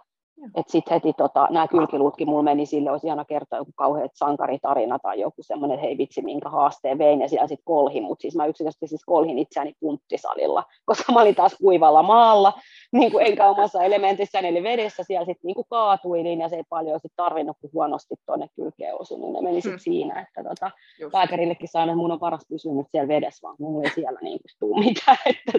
että 0.54 0.72
sitten 0.72 0.94
heti 0.94 1.12
tota, 1.12 1.48
nämä 1.50 1.68
kylkiluutkin 1.68 2.28
mulla 2.28 2.42
meni 2.42 2.66
sille, 2.66 2.90
olisi 2.90 3.06
ihana 3.06 3.24
kertoa 3.24 3.58
joku 3.58 3.72
kauhean 3.76 4.08
sankaritarina 4.14 4.98
tai 4.98 5.20
joku 5.20 5.42
semmoinen, 5.42 5.74
että 5.74 5.86
hei 5.86 5.98
vitsi, 5.98 6.22
minkä 6.22 6.48
haasteen 6.48 6.98
vein, 6.98 7.20
ja 7.20 7.28
siellä 7.28 7.46
sitten 7.48 7.64
kolhin, 7.64 8.02
mutta 8.02 8.22
siis 8.22 8.36
mä 8.36 8.46
yksinkertaisesti 8.46 8.86
siis 8.86 9.04
kolhin 9.04 9.38
itseäni 9.38 9.74
punttisalilla, 9.80 10.64
koska 10.86 11.12
mä 11.12 11.20
olin 11.20 11.34
taas 11.34 11.56
kuivalla 11.58 12.02
maalla, 12.02 12.52
niin 12.92 13.12
kuin 13.12 13.26
enkä 13.26 13.48
omassa 13.48 13.82
elementissäni, 13.82 14.48
eli 14.48 14.62
vedessä 14.62 15.02
siellä 15.02 15.26
sitten 15.26 15.48
niin 15.48 15.64
kaatuin, 15.70 16.40
ja 16.40 16.48
se 16.48 16.56
ei 16.56 16.64
paljon 16.68 17.00
sitten 17.00 17.16
tarvinnut, 17.16 17.56
kun 17.60 17.70
huonosti 17.72 18.14
tuonne 18.26 18.48
kylkeen 18.56 19.00
osu, 19.00 19.16
niin 19.16 19.32
ne 19.32 19.40
meni 19.40 19.60
sitten 19.60 19.72
hmm. 19.72 19.92
siinä, 19.92 20.20
että 20.20 20.48
tota, 20.48 20.70
lääkärillekin 21.12 21.68
sain, 21.68 21.88
että 21.88 21.96
mun 21.96 22.12
on 22.12 22.20
paras 22.20 22.46
pysyä 22.48 22.74
nyt 22.74 22.86
siellä 22.90 23.08
vedessä, 23.08 23.42
vaan 23.42 23.56
mun 23.58 23.84
ei 23.84 23.90
siellä 23.90 24.18
niin 24.22 24.38
kuin 24.38 24.58
tuu 24.58 24.78
mitään, 24.78 25.18
että 25.30 25.52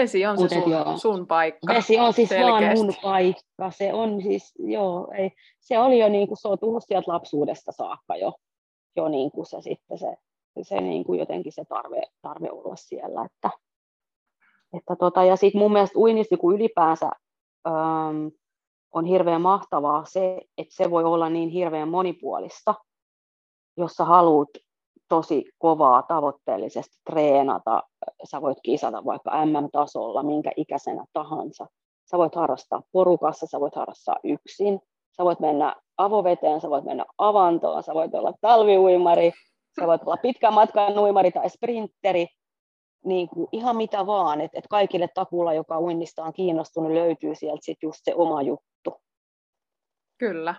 Vesi 0.00 0.26
on 0.26 0.38
se 0.38 0.48
sun, 0.48 0.70
joo. 0.72 0.98
sun 0.98 1.26
paikka. 1.26 1.74
Vesi 1.74 1.98
on 1.98 2.12
siis 2.12 2.28
selkeästi. 2.28 2.64
vaan 2.64 2.76
mun 2.76 2.94
paikka. 3.02 3.70
Se 3.70 3.92
on 3.92 4.22
siis, 4.22 4.52
joo, 4.58 5.12
ei, 5.18 5.30
se 5.60 5.78
oli 5.78 5.98
jo 5.98 6.08
niin 6.08 6.28
kuin, 6.28 6.38
se 6.38 6.48
on 6.48 6.58
tullut 6.58 6.84
sieltä 6.86 7.12
lapsuudesta 7.12 7.72
saakka 7.72 8.16
jo, 8.16 8.32
jo 8.96 9.08
niin 9.08 9.30
kuin 9.30 9.46
se 9.46 9.60
sitten 9.60 9.98
se, 9.98 10.16
se 10.62 10.80
niin 10.80 11.04
kuin 11.04 11.18
jotenkin 11.18 11.52
se 11.52 11.64
tarve, 11.68 12.02
tarve 12.22 12.50
olla 12.50 12.76
siellä. 12.76 13.24
Että, 13.24 13.50
että 14.76 14.96
tota, 14.96 15.24
ja 15.24 15.36
sitten 15.36 15.58
mun 15.58 15.72
mielestä 15.72 15.98
uinnissa 15.98 16.36
kun 16.36 16.54
ylipäänsä 16.54 17.10
äm, 17.66 18.30
on 18.92 19.04
hirveän 19.04 19.40
mahtavaa 19.40 20.04
se, 20.04 20.40
että 20.58 20.74
se 20.74 20.90
voi 20.90 21.04
olla 21.04 21.28
niin 21.28 21.48
hirveän 21.48 21.88
monipuolista, 21.88 22.74
jos 23.76 23.92
sä 23.92 24.04
haluat 24.04 24.48
tosi 25.10 25.44
kovaa 25.58 26.02
tavoitteellisesti 26.02 26.96
treenata. 27.10 27.82
Sä 28.24 28.40
voit 28.40 28.58
kisata 28.62 29.04
vaikka 29.04 29.46
MM-tasolla, 29.46 30.22
minkä 30.22 30.50
ikäisenä 30.56 31.04
tahansa. 31.12 31.66
Sä 32.10 32.18
voit 32.18 32.34
harrastaa 32.34 32.82
porukassa, 32.92 33.46
sä 33.46 33.60
voit 33.60 33.74
harrastaa 33.74 34.16
yksin, 34.24 34.80
sä 35.16 35.24
voit 35.24 35.40
mennä 35.40 35.76
avoveteen, 35.96 36.60
sä 36.60 36.70
voit 36.70 36.84
mennä 36.84 37.04
avantoon, 37.18 37.82
sä 37.82 37.94
voit 37.94 38.14
olla 38.14 38.32
talviuimari, 38.40 39.32
sä 39.80 39.86
voit 39.86 40.02
olla 40.02 40.16
pitkän 40.16 40.54
matkan 40.54 40.98
uimari 40.98 41.30
tai 41.30 41.50
sprinteri, 41.50 42.26
niin 43.04 43.28
kuin 43.28 43.48
ihan 43.52 43.76
mitä 43.76 44.06
vaan, 44.06 44.40
että 44.40 44.58
et 44.58 44.66
kaikille 44.70 45.08
takulla, 45.14 45.54
joka 45.54 45.80
uinnista 45.80 46.24
on 46.24 46.32
kiinnostunut, 46.32 46.92
löytyy 46.92 47.34
sieltä 47.34 47.60
sit 47.62 47.78
just 47.82 48.00
se 48.02 48.14
oma 48.14 48.42
juttu. 48.42 49.00
Kyllä. 50.18 50.54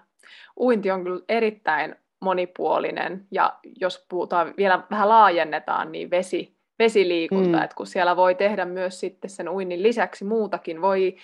Uinti 0.59 0.91
on 0.91 1.03
kyllä 1.03 1.21
erittäin 1.29 1.95
monipuolinen, 2.21 3.27
ja 3.31 3.53
jos 3.81 4.05
puhutaan 4.09 4.53
vielä 4.57 4.83
vähän 4.91 5.09
laajennetaan, 5.09 5.91
niin 5.91 6.11
vesi, 6.11 6.55
vesiliikunta, 6.79 7.57
mm. 7.57 7.63
että 7.63 7.75
kun 7.75 7.87
siellä 7.87 8.15
voi 8.15 8.35
tehdä 8.35 8.65
myös 8.65 8.99
sitten 8.99 9.29
sen 9.29 9.49
uinnin 9.49 9.83
lisäksi 9.83 10.25
muutakin, 10.25 10.81
voi 10.81 11.15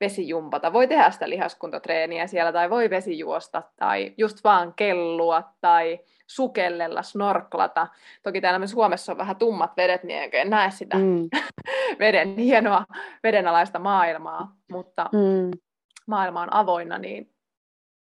vesijumpata, 0.00 0.72
voi 0.72 0.86
tehdä 0.88 1.10
sitä 1.10 1.30
lihaskuntatreeniä 1.30 2.26
siellä, 2.26 2.52
tai 2.52 2.70
voi 2.70 2.90
vesijuosta, 2.90 3.62
tai 3.76 4.14
just 4.18 4.44
vaan 4.44 4.72
kellua, 4.76 5.42
tai 5.60 6.00
sukellella, 6.26 7.02
snorklata. 7.02 7.86
Toki 8.22 8.40
täällä 8.40 8.58
me 8.58 8.66
Suomessa 8.66 9.12
on 9.12 9.18
vähän 9.18 9.36
tummat 9.36 9.76
vedet, 9.76 10.04
niin 10.04 10.30
en 10.32 10.50
näe 10.50 10.70
sitä 10.70 10.96
mm. 10.96 11.28
veden 11.98 12.36
hienoa 12.36 12.84
vedenalaista 13.22 13.78
maailmaa, 13.78 14.56
mutta 14.70 15.10
mm. 15.12 15.58
maailma 16.06 16.42
on 16.42 16.54
avoinna, 16.54 16.98
niin 16.98 17.32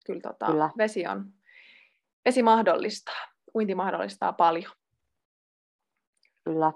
kyllä, 0.06 0.20
tota, 0.20 0.46
kyllä. 0.46 0.70
Vesi, 0.78 1.06
on, 1.06 1.24
vesi 2.24 2.42
mahdollistaa, 2.42 3.28
uinti 3.54 3.74
mahdollistaa 3.74 4.32
paljon. 4.32 4.72
Kyllä. 6.44 6.72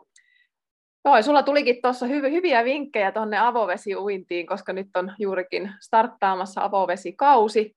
Joo, 1.04 1.22
sulla 1.22 1.42
tulikin 1.42 1.82
tuossa 1.82 2.06
hyv- 2.06 2.30
hyviä 2.30 2.64
vinkkejä 2.64 3.12
tuonne 3.12 3.38
avovesiuintiin, 3.38 4.46
koska 4.46 4.72
nyt 4.72 4.88
on 4.96 5.14
juurikin 5.18 5.74
starttaamassa 5.80 6.64
avovesikausi, 6.64 7.76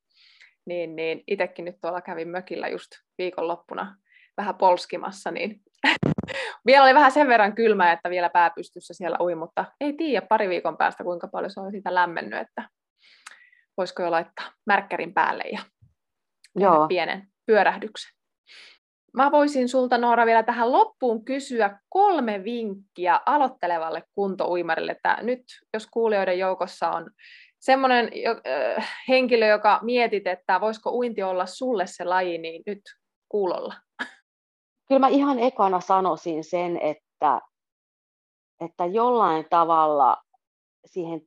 niin, 0.65 0.95
niin 0.95 1.23
itsekin 1.27 1.65
nyt 1.65 1.75
tuolla 1.81 2.01
kävin 2.01 2.27
mökillä 2.27 2.67
just 2.67 2.91
viikonloppuna 3.17 3.95
vähän 4.37 4.55
polskimassa, 4.55 5.31
niin 5.31 5.61
vielä 6.65 6.83
oli 6.83 6.93
vähän 6.93 7.11
sen 7.11 7.27
verran 7.27 7.55
kylmä, 7.55 7.91
että 7.91 8.09
vielä 8.09 8.29
pääpystyssä 8.29 8.93
siellä 8.93 9.17
ui, 9.19 9.35
mutta 9.35 9.65
ei 9.81 9.93
tiedä 9.93 10.25
pari 10.29 10.49
viikon 10.49 10.77
päästä, 10.77 11.03
kuinka 11.03 11.27
paljon 11.27 11.51
se 11.51 11.59
on 11.59 11.71
siitä 11.71 11.95
lämmennyt, 11.95 12.39
että 12.39 12.69
voisiko 13.77 14.03
jo 14.03 14.11
laittaa 14.11 14.51
märkkärin 14.65 15.13
päälle 15.13 15.43
ja 15.51 15.59
Joo. 16.55 16.87
pienen 16.87 17.30
pyörähdyksen. 17.45 18.11
Mä 19.13 19.31
voisin 19.31 19.69
sulta 19.69 19.97
Noora 19.97 20.25
vielä 20.25 20.43
tähän 20.43 20.71
loppuun 20.71 21.25
kysyä 21.25 21.79
kolme 21.89 22.43
vinkkiä 22.43 23.19
aloittelevalle 23.25 24.03
kuntouimarille. 24.15 24.91
Että 24.91 25.17
nyt 25.21 25.43
jos 25.73 25.87
kuulijoiden 25.87 26.39
joukossa 26.39 26.89
on 26.89 27.11
semmoinen 27.59 28.11
äh, 28.77 29.03
henkilö, 29.07 29.47
joka 29.47 29.79
mietit, 29.81 30.27
että 30.27 30.61
voisiko 30.61 30.91
uinti 30.91 31.23
olla 31.23 31.45
sulle 31.45 31.87
se 31.87 32.03
laji, 32.03 32.37
niin 32.37 32.63
nyt 32.65 32.81
kuulolla. 33.29 33.73
Kyllä 34.87 34.99
mä 34.99 35.07
ihan 35.07 35.39
ekana 35.39 35.79
sanoisin 35.79 36.43
sen, 36.43 36.77
että, 36.77 37.41
että 38.65 38.85
jollain 38.85 39.45
tavalla 39.49 40.17
siihen 40.85 41.21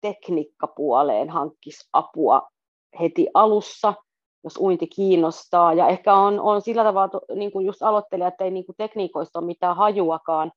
tekniikkapuoleen 0.00 1.30
hankkisi 1.30 1.88
apua 1.92 2.50
heti 3.00 3.26
alussa, 3.34 3.94
jos 4.44 4.56
uinti 4.56 4.86
kiinnostaa. 4.86 5.72
Ja 5.72 5.88
ehkä 5.88 6.14
on, 6.14 6.40
on 6.40 6.62
sillä 6.62 6.84
tavalla, 6.84 7.20
niin 7.34 7.52
kuin 7.52 7.66
just 7.66 7.82
aloittelija, 7.82 8.28
että 8.28 8.44
ei 8.44 8.50
niin 8.50 8.66
kuin 8.66 8.76
tekniikoista 8.76 9.38
ole 9.38 9.46
mitään 9.46 9.76
hajuakaan, 9.76 10.52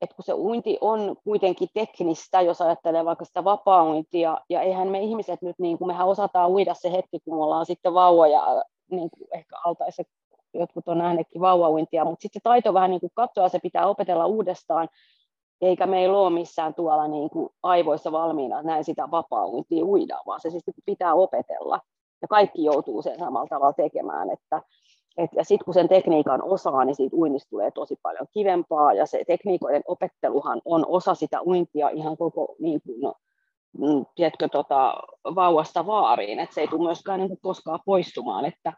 että 0.00 0.16
kun 0.16 0.24
se 0.24 0.34
uinti 0.34 0.78
on 0.80 1.16
kuitenkin 1.24 1.68
teknistä, 1.74 2.40
jos 2.40 2.60
ajattelee 2.60 3.04
vaikka 3.04 3.24
sitä 3.24 3.44
vapaa-uintia, 3.44 4.38
ja 4.50 4.60
eihän 4.60 4.88
me 4.88 5.00
ihmiset 5.00 5.42
nyt, 5.42 5.58
niin 5.58 5.78
kuin 5.78 5.88
mehän 5.88 6.06
osataan 6.06 6.50
uida 6.50 6.74
se 6.74 6.92
hetki, 6.92 7.18
kun 7.24 7.36
me 7.36 7.44
ollaan 7.44 7.66
sitten 7.66 7.94
vauvoja, 7.94 8.64
niin 8.90 9.10
kuin 9.10 9.28
ehkä 9.32 9.56
altaissa 9.64 10.02
jotkut 10.54 10.88
on 10.88 10.98
nähneetkin 10.98 11.40
vauvauintia, 11.40 12.04
mutta 12.04 12.22
sitten 12.22 12.40
se 12.40 12.44
taito 12.44 12.74
vähän 12.74 12.90
niin 12.90 13.00
kuin 13.00 13.10
katsoa, 13.14 13.48
se 13.48 13.58
pitää 13.58 13.86
opetella 13.86 14.26
uudestaan, 14.26 14.88
eikä 15.60 15.86
meillä 15.86 16.18
ole 16.18 16.30
missään 16.30 16.74
tuolla 16.74 17.08
niin 17.08 17.30
kuin 17.30 17.48
aivoissa 17.62 18.12
valmiina 18.12 18.62
näin 18.62 18.84
sitä 18.84 19.10
vapaa-uintia 19.10 19.84
uida, 19.84 20.20
vaan 20.26 20.40
se 20.40 20.50
siis 20.50 20.62
pitää 20.86 21.14
opetella. 21.14 21.80
Ja 22.24 22.28
kaikki 22.28 22.64
joutuu 22.64 23.02
sen 23.02 23.18
samalla 23.18 23.46
tavalla 23.46 23.72
tekemään, 23.72 24.30
että 24.30 24.62
et, 25.18 25.30
ja 25.36 25.44
sitten 25.44 25.64
kun 25.64 25.74
sen 25.74 25.88
tekniikan 25.88 26.42
osaa, 26.42 26.84
niin 26.84 26.94
siitä 26.94 27.16
uinnista 27.16 27.50
tulee 27.50 27.70
tosi 27.70 27.96
paljon 28.02 28.26
kivempaa, 28.32 28.92
ja 28.92 29.06
se 29.06 29.24
tekniikoiden 29.26 29.82
opetteluhan 29.86 30.62
on 30.64 30.84
osa 30.88 31.14
sitä 31.14 31.42
uintia 31.42 31.88
ihan 31.88 32.16
koko 32.16 32.56
niin 32.58 32.80
kuin, 32.82 33.00
no, 33.00 33.14
mm, 33.78 34.06
tiedätkö, 34.14 34.48
tota, 34.48 34.94
vauvasta 35.24 35.86
vaariin, 35.86 36.40
että 36.40 36.54
se 36.54 36.60
ei 36.60 36.68
tule 36.68 36.82
myöskään 36.82 37.20
niin 37.20 37.40
koskaan 37.42 37.80
poistumaan, 37.86 38.44
että, 38.44 38.72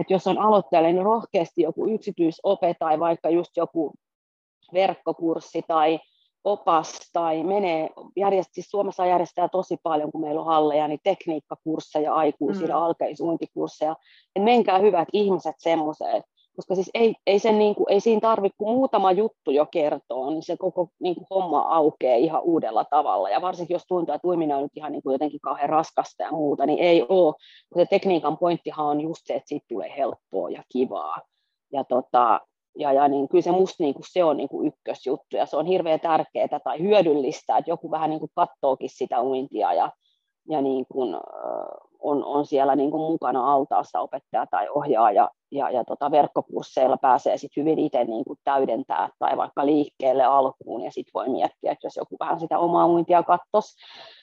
että 0.00 0.12
jos 0.12 0.26
on 0.26 0.38
aloitteellinen 0.38 0.94
niin 0.94 1.04
rohkeasti 1.04 1.62
joku 1.62 1.88
yksityisope 1.88 2.74
tai 2.78 3.00
vaikka 3.00 3.30
just 3.30 3.50
joku 3.56 3.92
verkkokurssi 4.72 5.62
tai 5.68 5.98
opas 6.44 7.10
tai 7.12 7.42
menee, 7.42 7.90
järjest, 8.16 8.50
siis 8.52 8.70
Suomessa 8.70 9.06
järjestää 9.06 9.48
tosi 9.48 9.76
paljon, 9.82 10.12
kun 10.12 10.20
meillä 10.20 10.40
on 10.40 10.46
halleja, 10.46 10.88
niin 10.88 11.00
tekniikkakursseja 11.04 12.14
aikuisille, 12.14 12.72
mm. 12.72 12.78
alkeisuintikursseja, 12.78 13.96
että 14.36 14.44
menkää 14.44 14.78
hyvät 14.78 15.08
ihmiset 15.12 15.54
semmoiseen, 15.58 16.22
koska 16.56 16.74
siis 16.74 16.90
ei, 16.94 17.14
ei, 17.26 17.38
sen 17.38 17.58
niin 17.58 17.74
kuin, 17.74 17.86
ei 17.88 18.00
siinä 18.00 18.20
tarvitse 18.20 18.56
kun 18.58 18.74
muutama 18.74 19.12
juttu 19.12 19.50
jo 19.50 19.66
kertoo, 19.66 20.30
niin 20.30 20.42
se 20.42 20.56
koko 20.56 20.88
niin 21.00 21.14
kuin, 21.14 21.26
homma 21.30 21.60
aukeaa 21.60 22.16
ihan 22.16 22.42
uudella 22.42 22.84
tavalla. 22.84 23.30
Ja 23.30 23.40
varsinkin 23.40 23.74
jos 23.74 23.84
tuntuu, 23.88 24.14
että 24.14 24.28
uiminen 24.28 24.56
on 24.56 24.62
nyt 24.62 24.76
ihan 24.76 24.92
niin 24.92 25.02
kuin, 25.02 25.12
jotenkin 25.14 25.40
kauhean 25.40 25.68
raskasta 25.68 26.22
ja 26.22 26.30
muuta, 26.30 26.66
niin 26.66 26.78
ei 26.78 27.06
ole. 27.08 27.34
Se 27.76 27.86
tekniikan 27.86 28.38
pointtihan 28.38 28.86
on 28.86 29.00
just 29.00 29.22
se, 29.24 29.34
että 29.34 29.48
siitä 29.48 29.66
tulee 29.68 29.94
helppoa 29.96 30.50
ja 30.50 30.62
kivaa. 30.72 31.16
Ja 31.72 31.84
tota, 31.84 32.40
ja, 32.78 32.92
ja 32.92 33.08
niin 33.08 33.28
kyllä 33.28 33.42
se 33.42 33.52
musta 33.52 33.82
niin 33.82 33.94
kuin 33.94 34.04
se 34.12 34.24
on 34.24 34.36
niin 34.36 34.48
kuin 34.48 34.68
ykkösjuttu 34.68 35.36
ja 35.36 35.46
se 35.46 35.56
on 35.56 35.66
hirveän 35.66 36.00
tärkeää 36.00 36.60
tai 36.64 36.78
hyödyllistä, 36.78 37.56
että 37.56 37.70
joku 37.70 37.90
vähän 37.90 38.10
niin 38.10 38.20
kuin 38.20 38.30
katsookin 38.34 38.90
sitä 38.90 39.22
uintia 39.22 39.72
ja, 39.72 39.92
ja 40.48 40.60
niin 40.60 40.86
kuin, 40.88 41.16
on, 42.00 42.24
on 42.24 42.46
siellä 42.46 42.76
niin 42.76 42.90
kuin 42.90 43.00
mukana 43.00 43.52
altaassa 43.52 44.00
opettaja 44.00 44.46
tai 44.46 44.68
ohjaaja 44.68 45.28
ja, 45.50 45.70
ja 45.70 45.84
tota 45.84 46.10
verkkokursseilla 46.10 46.96
pääsee 46.96 47.36
sit 47.38 47.56
hyvin 47.56 47.78
itse 47.78 48.04
niin 48.04 48.24
kuin 48.24 48.38
täydentää 48.44 49.08
tai 49.18 49.36
vaikka 49.36 49.66
liikkeelle 49.66 50.24
alkuun 50.24 50.82
ja 50.82 50.90
sitten 50.90 51.12
voi 51.14 51.28
miettiä, 51.28 51.72
että 51.72 51.86
jos 51.86 51.96
joku 51.96 52.16
vähän 52.20 52.40
sitä 52.40 52.58
omaa 52.58 52.86
uintia 52.86 53.22
kattos. 53.22 53.64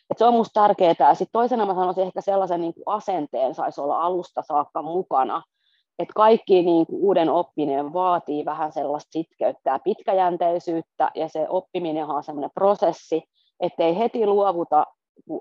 Et 0.10 0.18
se 0.18 0.26
on 0.26 0.34
minusta 0.34 0.62
tärkeää. 0.62 1.14
Sitten 1.14 1.34
toisena 1.34 1.66
mä 1.66 1.74
sanoisin 1.74 2.04
ehkä 2.04 2.22
sellaisen 2.22 2.62
niin 2.62 2.74
kuin 2.74 2.84
asenteen 2.86 3.56
saisi 3.56 3.82
olla 3.82 4.02
alusta 4.02 4.42
saakka 4.42 4.82
mukana, 4.82 5.44
että 6.00 6.14
kaikki 6.16 6.62
niin 6.62 6.86
kuin 6.86 7.02
uuden 7.02 7.30
oppiminen 7.30 7.94
vaatii 7.94 8.46
vähän 8.46 8.72
sellaista 8.72 9.12
sitkeyttä 9.12 9.72
ja 9.72 9.80
pitkäjänteisyyttä, 9.80 11.12
ja 11.16 11.30
se 11.30 11.50
oppiminen 11.50 12.06
on 12.06 12.24
sellainen 12.24 12.52
prosessi, 12.54 13.24
ettei 13.60 13.98
heti 13.98 14.26
luovuta, 14.26 14.86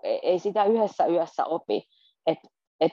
ei 0.02 0.38
sitä 0.38 0.64
yhdessä 0.64 1.06
yössä 1.06 1.44
opi, 1.44 1.82
että 2.26 2.48
et, 2.80 2.92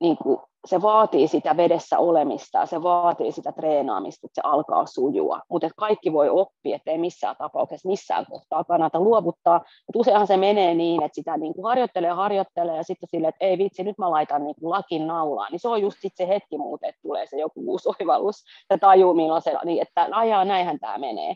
niin 0.00 0.16
kuin 0.16 0.38
se 0.64 0.82
vaatii 0.82 1.28
sitä 1.28 1.56
vedessä 1.56 1.98
olemista 1.98 2.58
ja 2.58 2.66
se 2.66 2.82
vaatii 2.82 3.32
sitä 3.32 3.52
treenaamista, 3.52 4.26
että 4.26 4.34
se 4.34 4.48
alkaa 4.48 4.86
sujua. 4.86 5.40
Mutta 5.50 5.68
kaikki 5.76 6.12
voi 6.12 6.28
oppia, 6.28 6.76
ettei 6.76 6.98
missään 6.98 7.36
tapauksessa 7.38 7.88
missään 7.88 8.26
kohtaa 8.30 8.64
kannata 8.64 9.00
luovuttaa. 9.00 9.56
Et 9.88 9.96
useinhan 9.96 10.26
se 10.26 10.36
menee 10.36 10.74
niin, 10.74 11.02
että 11.02 11.14
sitä 11.14 11.36
niin 11.36 11.54
kuin 11.54 11.64
harjoittelee 11.64 12.08
ja 12.08 12.14
harjoittelee 12.14 12.76
ja 12.76 12.82
sitten 12.82 13.08
sille, 13.08 13.28
että 13.28 13.44
ei 13.44 13.58
vitsi, 13.58 13.84
nyt 13.84 13.98
mä 13.98 14.10
laitan 14.10 14.44
niin 14.44 14.54
kuin 14.60 14.70
lakin 14.70 15.06
naulaan. 15.06 15.52
Niin 15.52 15.60
se 15.60 15.68
on 15.68 15.82
just 15.82 15.96
sit 16.00 16.12
se 16.16 16.28
hetki 16.28 16.58
muuten, 16.58 16.88
että 16.88 17.02
tulee 17.02 17.26
se 17.26 17.36
joku 17.36 17.60
uusi 17.66 17.88
oivallus 17.88 18.44
ja 18.70 18.78
tajuu 18.78 19.14
milloin 19.14 19.42
se, 19.42 19.54
niin 19.64 19.82
että 19.82 20.08
ajaa 20.12 20.44
näinhän 20.44 20.78
tämä 20.78 20.98
menee. 20.98 21.34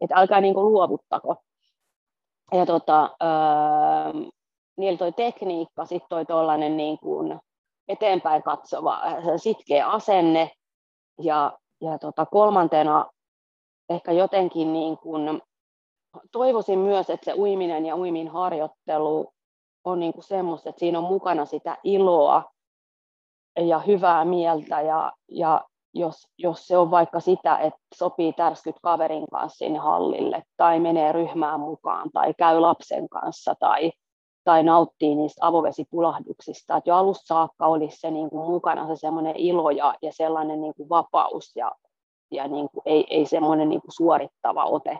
Että 0.00 0.14
älkää 0.14 0.40
niin 0.40 0.54
kuin 0.54 0.72
luovuttako. 0.72 1.36
Ja 2.52 2.66
tota, 2.66 3.10
öö, 3.22 4.30
niillä 4.76 4.98
toi 4.98 5.12
tekniikka, 5.12 5.86
sitten 5.86 6.08
toi 6.08 6.26
tollainen 6.26 6.76
niin 6.76 6.98
kuin, 6.98 7.40
eteenpäin 7.88 8.42
katsova, 8.42 9.00
sitkeä 9.36 9.88
asenne. 9.88 10.50
Ja, 11.22 11.58
ja 11.80 11.98
tota, 11.98 12.26
kolmantena 12.26 13.06
ehkä 13.88 14.12
jotenkin 14.12 14.72
niin 14.72 14.98
kuin, 14.98 15.42
toivoisin 16.32 16.78
myös, 16.78 17.10
että 17.10 17.24
se 17.24 17.34
uiminen 17.34 17.86
ja 17.86 17.96
uimin 17.96 18.28
harjoittelu 18.28 19.32
on 19.84 20.00
niin 20.00 20.12
kuin 20.12 20.24
semmoista, 20.24 20.68
että 20.68 20.80
siinä 20.80 20.98
on 20.98 21.04
mukana 21.04 21.44
sitä 21.44 21.76
iloa 21.84 22.44
ja 23.58 23.78
hyvää 23.78 24.24
mieltä 24.24 24.80
ja, 24.80 25.12
ja 25.28 25.64
jos, 25.94 26.28
jos 26.38 26.66
se 26.66 26.78
on 26.78 26.90
vaikka 26.90 27.20
sitä, 27.20 27.58
että 27.58 27.80
sopii 27.94 28.32
tärskyt 28.32 28.76
kaverin 28.82 29.26
kanssa 29.32 29.58
sinne 29.58 29.78
hallille 29.78 30.42
tai 30.56 30.80
menee 30.80 31.12
ryhmään 31.12 31.60
mukaan 31.60 32.10
tai 32.12 32.34
käy 32.38 32.60
lapsen 32.60 33.08
kanssa 33.08 33.54
tai 33.60 33.92
tai 34.46 34.62
nauttii 34.62 35.14
niistä 35.14 35.46
avovesipulahduksista. 35.46 36.76
Että 36.76 36.90
jo 36.90 36.96
alusta 36.96 37.26
saakka 37.26 37.66
olisi 37.66 38.00
se 38.00 38.10
niin 38.10 38.30
kuin 38.30 38.50
mukana 38.50 38.86
se 38.86 38.96
semmoinen 38.96 39.36
ilo 39.36 39.70
ja, 39.70 39.94
ja 40.02 40.12
sellainen 40.12 40.60
niin 40.60 40.74
kuin 40.76 40.88
vapaus 40.88 41.56
ja, 41.56 41.72
ja 42.30 42.48
niin 42.48 42.68
kuin, 42.72 42.82
ei, 42.84 43.06
ei 43.10 43.26
semmoinen 43.26 43.68
niin 43.68 43.80
kuin 43.80 43.92
suorittava 43.92 44.64
ote, 44.64 44.98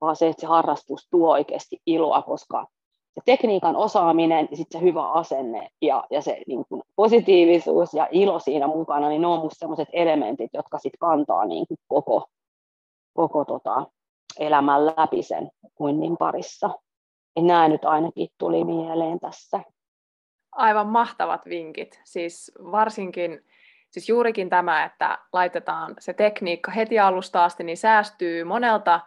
vaan 0.00 0.16
se, 0.16 0.28
että 0.28 0.40
se 0.40 0.46
harrastus 0.46 1.08
tuo 1.10 1.30
oikeasti 1.30 1.80
iloa, 1.86 2.22
koska 2.22 2.66
se 3.14 3.20
tekniikan 3.24 3.76
osaaminen 3.76 4.48
ja 4.50 4.56
sitten 4.56 4.80
se 4.80 4.86
hyvä 4.86 5.10
asenne 5.10 5.68
ja, 5.82 6.04
ja 6.10 6.22
se 6.22 6.42
niin 6.46 6.64
kuin 6.68 6.82
positiivisuus 6.96 7.94
ja 7.94 8.08
ilo 8.10 8.38
siinä 8.38 8.66
mukana, 8.66 9.08
niin 9.08 9.20
ne 9.20 9.26
on 9.26 9.40
musta 9.40 9.58
sellaiset 9.58 9.88
elementit, 9.92 10.50
jotka 10.54 10.78
sitten 10.78 10.98
kantaa 10.98 11.44
niin 11.44 11.66
kuin 11.66 11.78
koko, 11.88 12.26
koko 13.14 13.44
tota, 13.44 13.86
elämän 14.38 14.86
läpi 14.86 15.22
sen 15.22 15.50
uinnin 15.80 16.16
parissa. 16.16 16.70
Ja 17.38 17.44
nämä 17.44 17.68
nyt 17.68 17.84
ainakin 17.84 18.28
tuli 18.38 18.64
mieleen 18.64 19.20
tässä. 19.20 19.60
Aivan 20.52 20.86
mahtavat 20.86 21.46
vinkit. 21.48 22.00
Siis 22.04 22.52
varsinkin, 22.72 23.40
siis 23.90 24.08
juurikin 24.08 24.50
tämä, 24.50 24.84
että 24.84 25.18
laitetaan 25.32 25.94
se 25.98 26.12
tekniikka 26.12 26.70
heti 26.70 26.98
alusta 26.98 27.44
asti, 27.44 27.64
niin 27.64 27.76
säästyy 27.76 28.44
monelta 28.44 29.00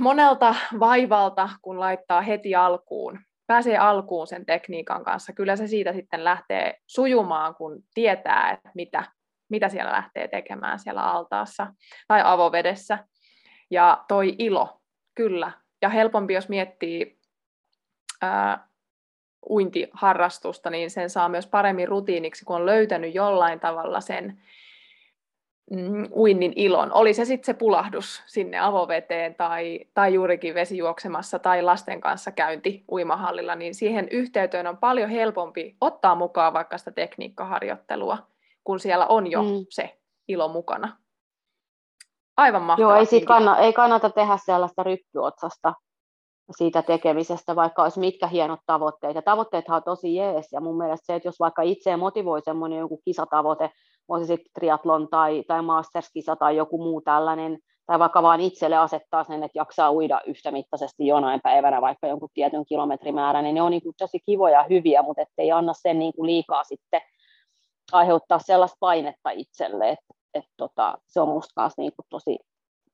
monelta 0.00 0.54
vaivalta, 0.80 1.48
kun 1.62 1.80
laittaa 1.80 2.20
heti 2.20 2.54
alkuun, 2.54 3.18
pääsee 3.46 3.78
alkuun 3.78 4.26
sen 4.26 4.46
tekniikan 4.46 5.04
kanssa. 5.04 5.32
Kyllä 5.32 5.56
se 5.56 5.66
siitä 5.66 5.92
sitten 5.92 6.24
lähtee 6.24 6.78
sujumaan, 6.86 7.54
kun 7.54 7.82
tietää, 7.94 8.50
että 8.50 8.70
mitä, 8.74 9.04
mitä 9.48 9.68
siellä 9.68 9.92
lähtee 9.92 10.28
tekemään 10.28 10.78
siellä 10.78 11.02
altaassa 11.02 11.66
tai 12.08 12.20
avovedessä. 12.24 12.98
Ja 13.70 14.04
toi 14.08 14.34
ilo, 14.38 14.80
kyllä. 15.14 15.61
Ja 15.82 15.88
helpompi, 15.88 16.34
jos 16.34 16.48
miettii 16.48 17.18
ää, 18.22 18.68
uintiharrastusta, 19.50 20.70
niin 20.70 20.90
sen 20.90 21.10
saa 21.10 21.28
myös 21.28 21.46
paremmin 21.46 21.88
rutiiniksi, 21.88 22.44
kun 22.44 22.56
on 22.56 22.66
löytänyt 22.66 23.14
jollain 23.14 23.60
tavalla 23.60 24.00
sen 24.00 24.42
mm, 25.70 26.08
uinnin 26.16 26.52
ilon. 26.56 26.92
Oli 26.92 27.14
se 27.14 27.24
sitten 27.24 27.46
se 27.46 27.58
pulahdus 27.58 28.22
sinne 28.26 28.58
avoveteen 28.58 29.34
tai, 29.34 29.80
tai 29.94 30.14
juurikin 30.14 30.54
vesijuoksemassa 30.54 31.38
tai 31.38 31.62
lasten 31.62 32.00
kanssa 32.00 32.32
käynti 32.32 32.84
uimahallilla, 32.92 33.54
niin 33.54 33.74
siihen 33.74 34.08
yhteyteen 34.10 34.66
on 34.66 34.76
paljon 34.76 35.10
helpompi 35.10 35.76
ottaa 35.80 36.14
mukaan 36.14 36.52
vaikka 36.52 36.78
sitä 36.78 36.90
tekniikkaharjoittelua, 36.90 38.18
kun 38.64 38.80
siellä 38.80 39.06
on 39.06 39.30
jo 39.30 39.42
mm. 39.42 39.66
se 39.68 39.98
ilo 40.28 40.48
mukana. 40.48 41.01
Aivan 42.36 42.62
mahtavaa. 42.62 42.90
Joo, 42.92 42.98
ei, 42.98 43.06
siitä 43.06 43.26
kanna, 43.26 43.58
ei 43.58 43.72
kannata 43.72 44.10
tehdä 44.10 44.38
sellaista 44.44 44.82
ryppyotsasta 44.82 45.74
siitä 46.56 46.82
tekemisestä, 46.82 47.56
vaikka 47.56 47.82
olisi 47.82 48.00
mitkä 48.00 48.26
hienot 48.26 48.60
tavoitteet. 48.66 49.14
Ja 49.14 49.22
tavoitteethan 49.22 49.76
on 49.76 49.82
tosi 49.82 50.14
jees, 50.14 50.52
ja 50.52 50.60
mun 50.60 50.76
mielestä 50.76 51.06
se, 51.06 51.14
että 51.14 51.28
jos 51.28 51.40
vaikka 51.40 51.62
itse 51.62 51.96
motivoi 51.96 52.42
semmoinen 52.42 52.78
joku 52.78 53.00
kisatavoite, 53.04 53.70
on 54.08 54.20
se 54.20 54.26
sitten 54.26 54.52
triatlon 54.54 55.08
tai, 55.08 55.44
tai 55.48 55.62
masterskisa 55.62 56.36
tai 56.36 56.56
joku 56.56 56.82
muu 56.82 57.00
tällainen, 57.00 57.58
tai 57.86 57.98
vaikka 57.98 58.22
vaan 58.22 58.40
itselle 58.40 58.76
asettaa 58.76 59.24
sen, 59.24 59.42
että 59.42 59.58
jaksaa 59.58 59.92
uida 59.92 60.20
yhtä 60.26 60.50
mittaisesti 60.50 61.06
jonain 61.06 61.40
päivänä 61.42 61.80
vaikka 61.80 62.06
jonkun 62.06 62.28
tietyn 62.34 62.64
kilometrimäärän, 62.66 63.44
niin 63.44 63.54
ne 63.54 63.62
on 63.62 63.70
niin 63.70 63.82
kuin 63.82 63.94
tosi 63.98 64.20
kivoja 64.26 64.58
ja 64.58 64.66
hyviä, 64.70 65.02
mutta 65.02 65.22
ettei 65.22 65.52
anna 65.52 65.72
sen 65.74 65.98
niin 65.98 66.12
kuin 66.16 66.26
liikaa 66.26 66.64
sitten 66.64 67.00
aiheuttaa 67.92 68.38
sellaista 68.38 68.76
painetta 68.80 69.30
itselle, 69.30 69.88
että 69.88 70.14
et 70.34 70.44
tota, 70.56 70.98
se 71.06 71.20
on 71.20 71.28
musta 71.28 71.52
kanssa 71.54 71.82
niin 71.82 71.92
kuin 71.96 72.06
tosi 72.08 72.38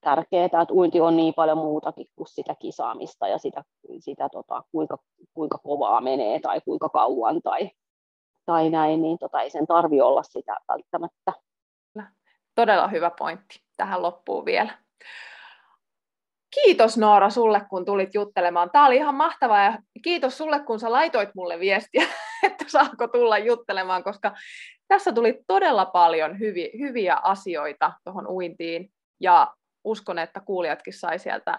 tärkeää, 0.00 0.44
että 0.44 0.66
uinti 0.72 1.00
on 1.00 1.16
niin 1.16 1.34
paljon 1.34 1.58
muutakin 1.58 2.06
kuin 2.16 2.28
sitä 2.28 2.54
kisaamista 2.54 3.28
ja 3.28 3.38
sitä, 3.38 3.64
sitä 3.98 4.28
tota, 4.32 4.62
kuinka, 4.72 4.98
kuinka 5.34 5.58
kovaa 5.58 6.00
menee 6.00 6.40
tai 6.40 6.60
kuinka 6.60 6.88
kauan 6.88 7.42
tai, 7.42 7.70
tai 8.46 8.70
näin, 8.70 9.02
niin 9.02 9.18
tota, 9.18 9.42
ei 9.42 9.50
sen 9.50 9.66
tarvi 9.66 10.00
olla 10.00 10.22
sitä 10.22 10.56
välttämättä. 10.68 11.32
Todella 12.54 12.88
hyvä 12.88 13.10
pointti 13.18 13.62
tähän 13.76 14.02
loppuun 14.02 14.44
vielä. 14.44 14.78
Kiitos 16.54 16.98
Noora 16.98 17.30
sulle, 17.30 17.60
kun 17.70 17.84
tulit 17.84 18.14
juttelemaan. 18.14 18.70
Tämä 18.70 18.86
oli 18.86 18.96
ihan 18.96 19.14
mahtavaa 19.14 19.64
ja 19.64 19.78
kiitos 20.02 20.38
sulle, 20.38 20.60
kun 20.60 20.80
sä 20.80 20.92
laitoit 20.92 21.28
mulle 21.34 21.60
viestiä, 21.60 22.02
että 22.46 22.64
saako 22.68 23.08
tulla 23.08 23.38
juttelemaan, 23.38 24.04
koska 24.04 24.34
tässä 24.88 25.12
tuli 25.12 25.40
todella 25.46 25.86
paljon 25.86 26.38
hyviä, 26.38 26.68
hyviä 26.78 27.14
asioita 27.14 27.92
tuohon 28.04 28.26
uintiin. 28.26 28.90
Ja 29.20 29.54
uskon, 29.84 30.18
että 30.18 30.40
kuulijatkin 30.40 30.92
sai 30.92 31.18
sieltä 31.18 31.58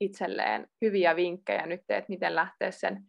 itselleen 0.00 0.68
hyviä 0.82 1.16
vinkkejä. 1.16 1.66
Nyt, 1.66 1.80
että 1.88 2.08
miten 2.08 2.34
lähteä 2.34 2.70
sen 2.70 3.04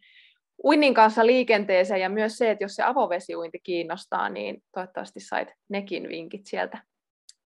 uinnin 0.64 0.94
kanssa 0.94 1.26
liikenteeseen. 1.26 2.00
Ja 2.00 2.08
myös 2.08 2.38
se, 2.38 2.50
että 2.50 2.64
jos 2.64 2.74
se 2.74 2.82
avovesiuinti 2.82 3.58
kiinnostaa, 3.62 4.28
niin 4.28 4.62
toivottavasti 4.74 5.20
sait 5.20 5.48
nekin 5.68 6.08
vinkit 6.08 6.46
sieltä 6.46 6.82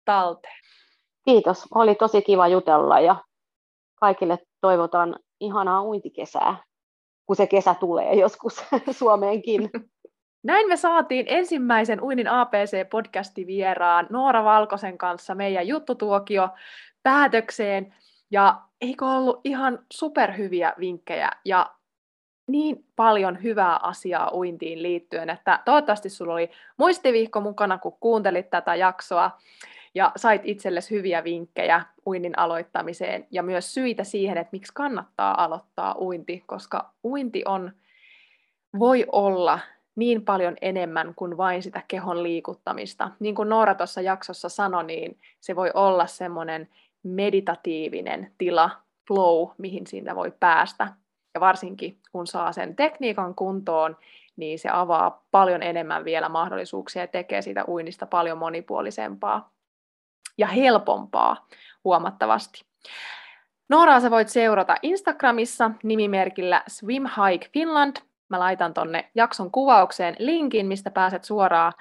talteen. 0.04 0.58
Kiitos, 1.24 1.64
oli 1.74 1.94
tosi 1.94 2.22
kiva 2.22 2.48
jutella 2.48 3.00
ja 3.00 3.24
kaikille 3.94 4.38
toivotan 4.60 5.16
ihanaa 5.40 5.82
uintikesää, 5.82 6.56
kun 7.26 7.36
se 7.36 7.46
kesä 7.46 7.74
tulee 7.74 8.14
joskus 8.14 8.64
Suomeenkin. 8.98 9.70
Näin 10.44 10.68
me 10.68 10.76
saatiin 10.76 11.26
ensimmäisen 11.28 12.02
Uinin 12.02 12.26
APC-podcasti 12.26 13.46
vieraan 13.46 14.06
Noora 14.10 14.44
Valkosen 14.44 14.98
kanssa 14.98 15.34
meidän 15.34 15.68
juttutuokio 15.68 16.48
päätökseen. 17.02 17.94
Ja 18.30 18.60
eikö 18.80 19.04
ollut 19.04 19.40
ihan 19.44 19.78
superhyviä 19.92 20.72
vinkkejä 20.78 21.30
ja 21.44 21.70
niin 22.46 22.84
paljon 22.96 23.42
hyvää 23.42 23.76
asiaa 23.76 24.30
uintiin 24.34 24.82
liittyen, 24.82 25.30
että 25.30 25.62
toivottavasti 25.64 26.10
sulla 26.10 26.32
oli 26.32 26.50
muistivihko 26.76 27.40
mukana, 27.40 27.78
kun 27.78 27.96
kuuntelit 28.00 28.50
tätä 28.50 28.74
jaksoa 28.74 29.30
ja 29.96 30.12
sait 30.16 30.42
itsellesi 30.44 30.94
hyviä 30.94 31.24
vinkkejä 31.24 31.82
uinnin 32.06 32.38
aloittamiseen 32.38 33.26
ja 33.30 33.42
myös 33.42 33.74
syitä 33.74 34.04
siihen, 34.04 34.38
että 34.38 34.52
miksi 34.52 34.72
kannattaa 34.74 35.44
aloittaa 35.44 35.94
uinti, 36.00 36.44
koska 36.46 36.90
uinti 37.04 37.42
on, 37.44 37.72
voi 38.78 39.06
olla 39.12 39.58
niin 39.94 40.24
paljon 40.24 40.56
enemmän 40.62 41.14
kuin 41.14 41.36
vain 41.36 41.62
sitä 41.62 41.82
kehon 41.88 42.22
liikuttamista. 42.22 43.10
Niin 43.20 43.34
kuin 43.34 43.48
Noora 43.48 43.74
tuossa 43.74 44.00
jaksossa 44.00 44.48
sanoi, 44.48 44.84
niin 44.84 45.18
se 45.40 45.56
voi 45.56 45.70
olla 45.74 46.06
semmoinen 46.06 46.68
meditatiivinen 47.02 48.32
tila, 48.38 48.70
flow, 49.08 49.48
mihin 49.58 49.86
siinä 49.86 50.16
voi 50.16 50.32
päästä. 50.40 50.92
Ja 51.34 51.40
varsinkin 51.40 51.98
kun 52.12 52.26
saa 52.26 52.52
sen 52.52 52.76
tekniikan 52.76 53.34
kuntoon, 53.34 53.96
niin 54.36 54.58
se 54.58 54.68
avaa 54.72 55.24
paljon 55.30 55.62
enemmän 55.62 56.04
vielä 56.04 56.28
mahdollisuuksia 56.28 57.02
ja 57.02 57.06
tekee 57.06 57.42
siitä 57.42 57.64
uinnista 57.68 58.06
paljon 58.06 58.38
monipuolisempaa 58.38 59.55
ja 60.38 60.46
helpompaa 60.46 61.46
huomattavasti. 61.84 62.64
Nooraa 63.68 64.00
sä 64.00 64.10
voit 64.10 64.28
seurata 64.28 64.76
Instagramissa 64.82 65.70
nimimerkillä 65.82 66.62
Swim 66.68 67.04
Hike 67.06 67.48
Finland. 67.52 67.96
Mä 68.28 68.38
laitan 68.38 68.74
tonne 68.74 69.10
jakson 69.14 69.50
kuvaukseen 69.50 70.16
linkin, 70.18 70.66
mistä 70.66 70.90
pääset 70.90 71.24
suoraan 71.24 71.72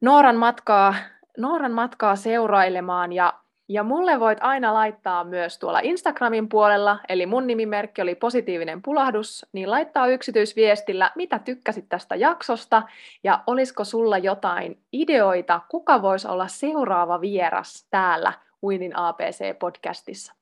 Nooran 0.00 0.36
matkaa, 0.36 0.94
Nooran 1.38 1.72
matkaa 1.72 2.16
seurailemaan 2.16 3.12
ja 3.12 3.41
ja 3.72 3.82
mulle 3.82 4.20
voit 4.20 4.38
aina 4.40 4.74
laittaa 4.74 5.24
myös 5.24 5.58
tuolla 5.58 5.80
Instagramin 5.82 6.48
puolella, 6.48 6.98
eli 7.08 7.26
mun 7.26 7.46
nimimerkki 7.46 8.02
oli 8.02 8.14
positiivinen 8.14 8.82
pulahdus, 8.82 9.46
niin 9.52 9.70
laittaa 9.70 10.06
yksityisviestillä, 10.06 11.10
mitä 11.14 11.38
tykkäsit 11.38 11.88
tästä 11.88 12.14
jaksosta, 12.14 12.82
ja 13.24 13.40
olisiko 13.46 13.84
sulla 13.84 14.18
jotain 14.18 14.78
ideoita, 14.92 15.60
kuka 15.68 16.02
voisi 16.02 16.28
olla 16.28 16.48
seuraava 16.48 17.20
vieras 17.20 17.86
täällä 17.90 18.32
Uinin 18.62 18.92
APC-podcastissa. 18.96 20.32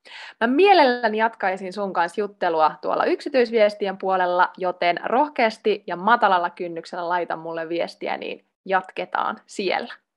Mä 0.40 0.46
mielelläni 0.46 1.18
jatkaisin 1.18 1.72
sun 1.72 1.92
kanssa 1.92 2.20
juttelua 2.20 2.74
tuolla 2.82 3.04
yksityisviestien 3.04 3.98
puolella, 3.98 4.50
joten 4.58 5.00
rohkeasti 5.04 5.84
ja 5.86 5.96
matalalla 5.96 6.50
kynnyksellä 6.50 7.08
laita 7.08 7.36
mulle 7.36 7.68
viestiä, 7.68 8.16
niin 8.16 8.44
jatketaan 8.64 9.40
siellä. 9.46 9.94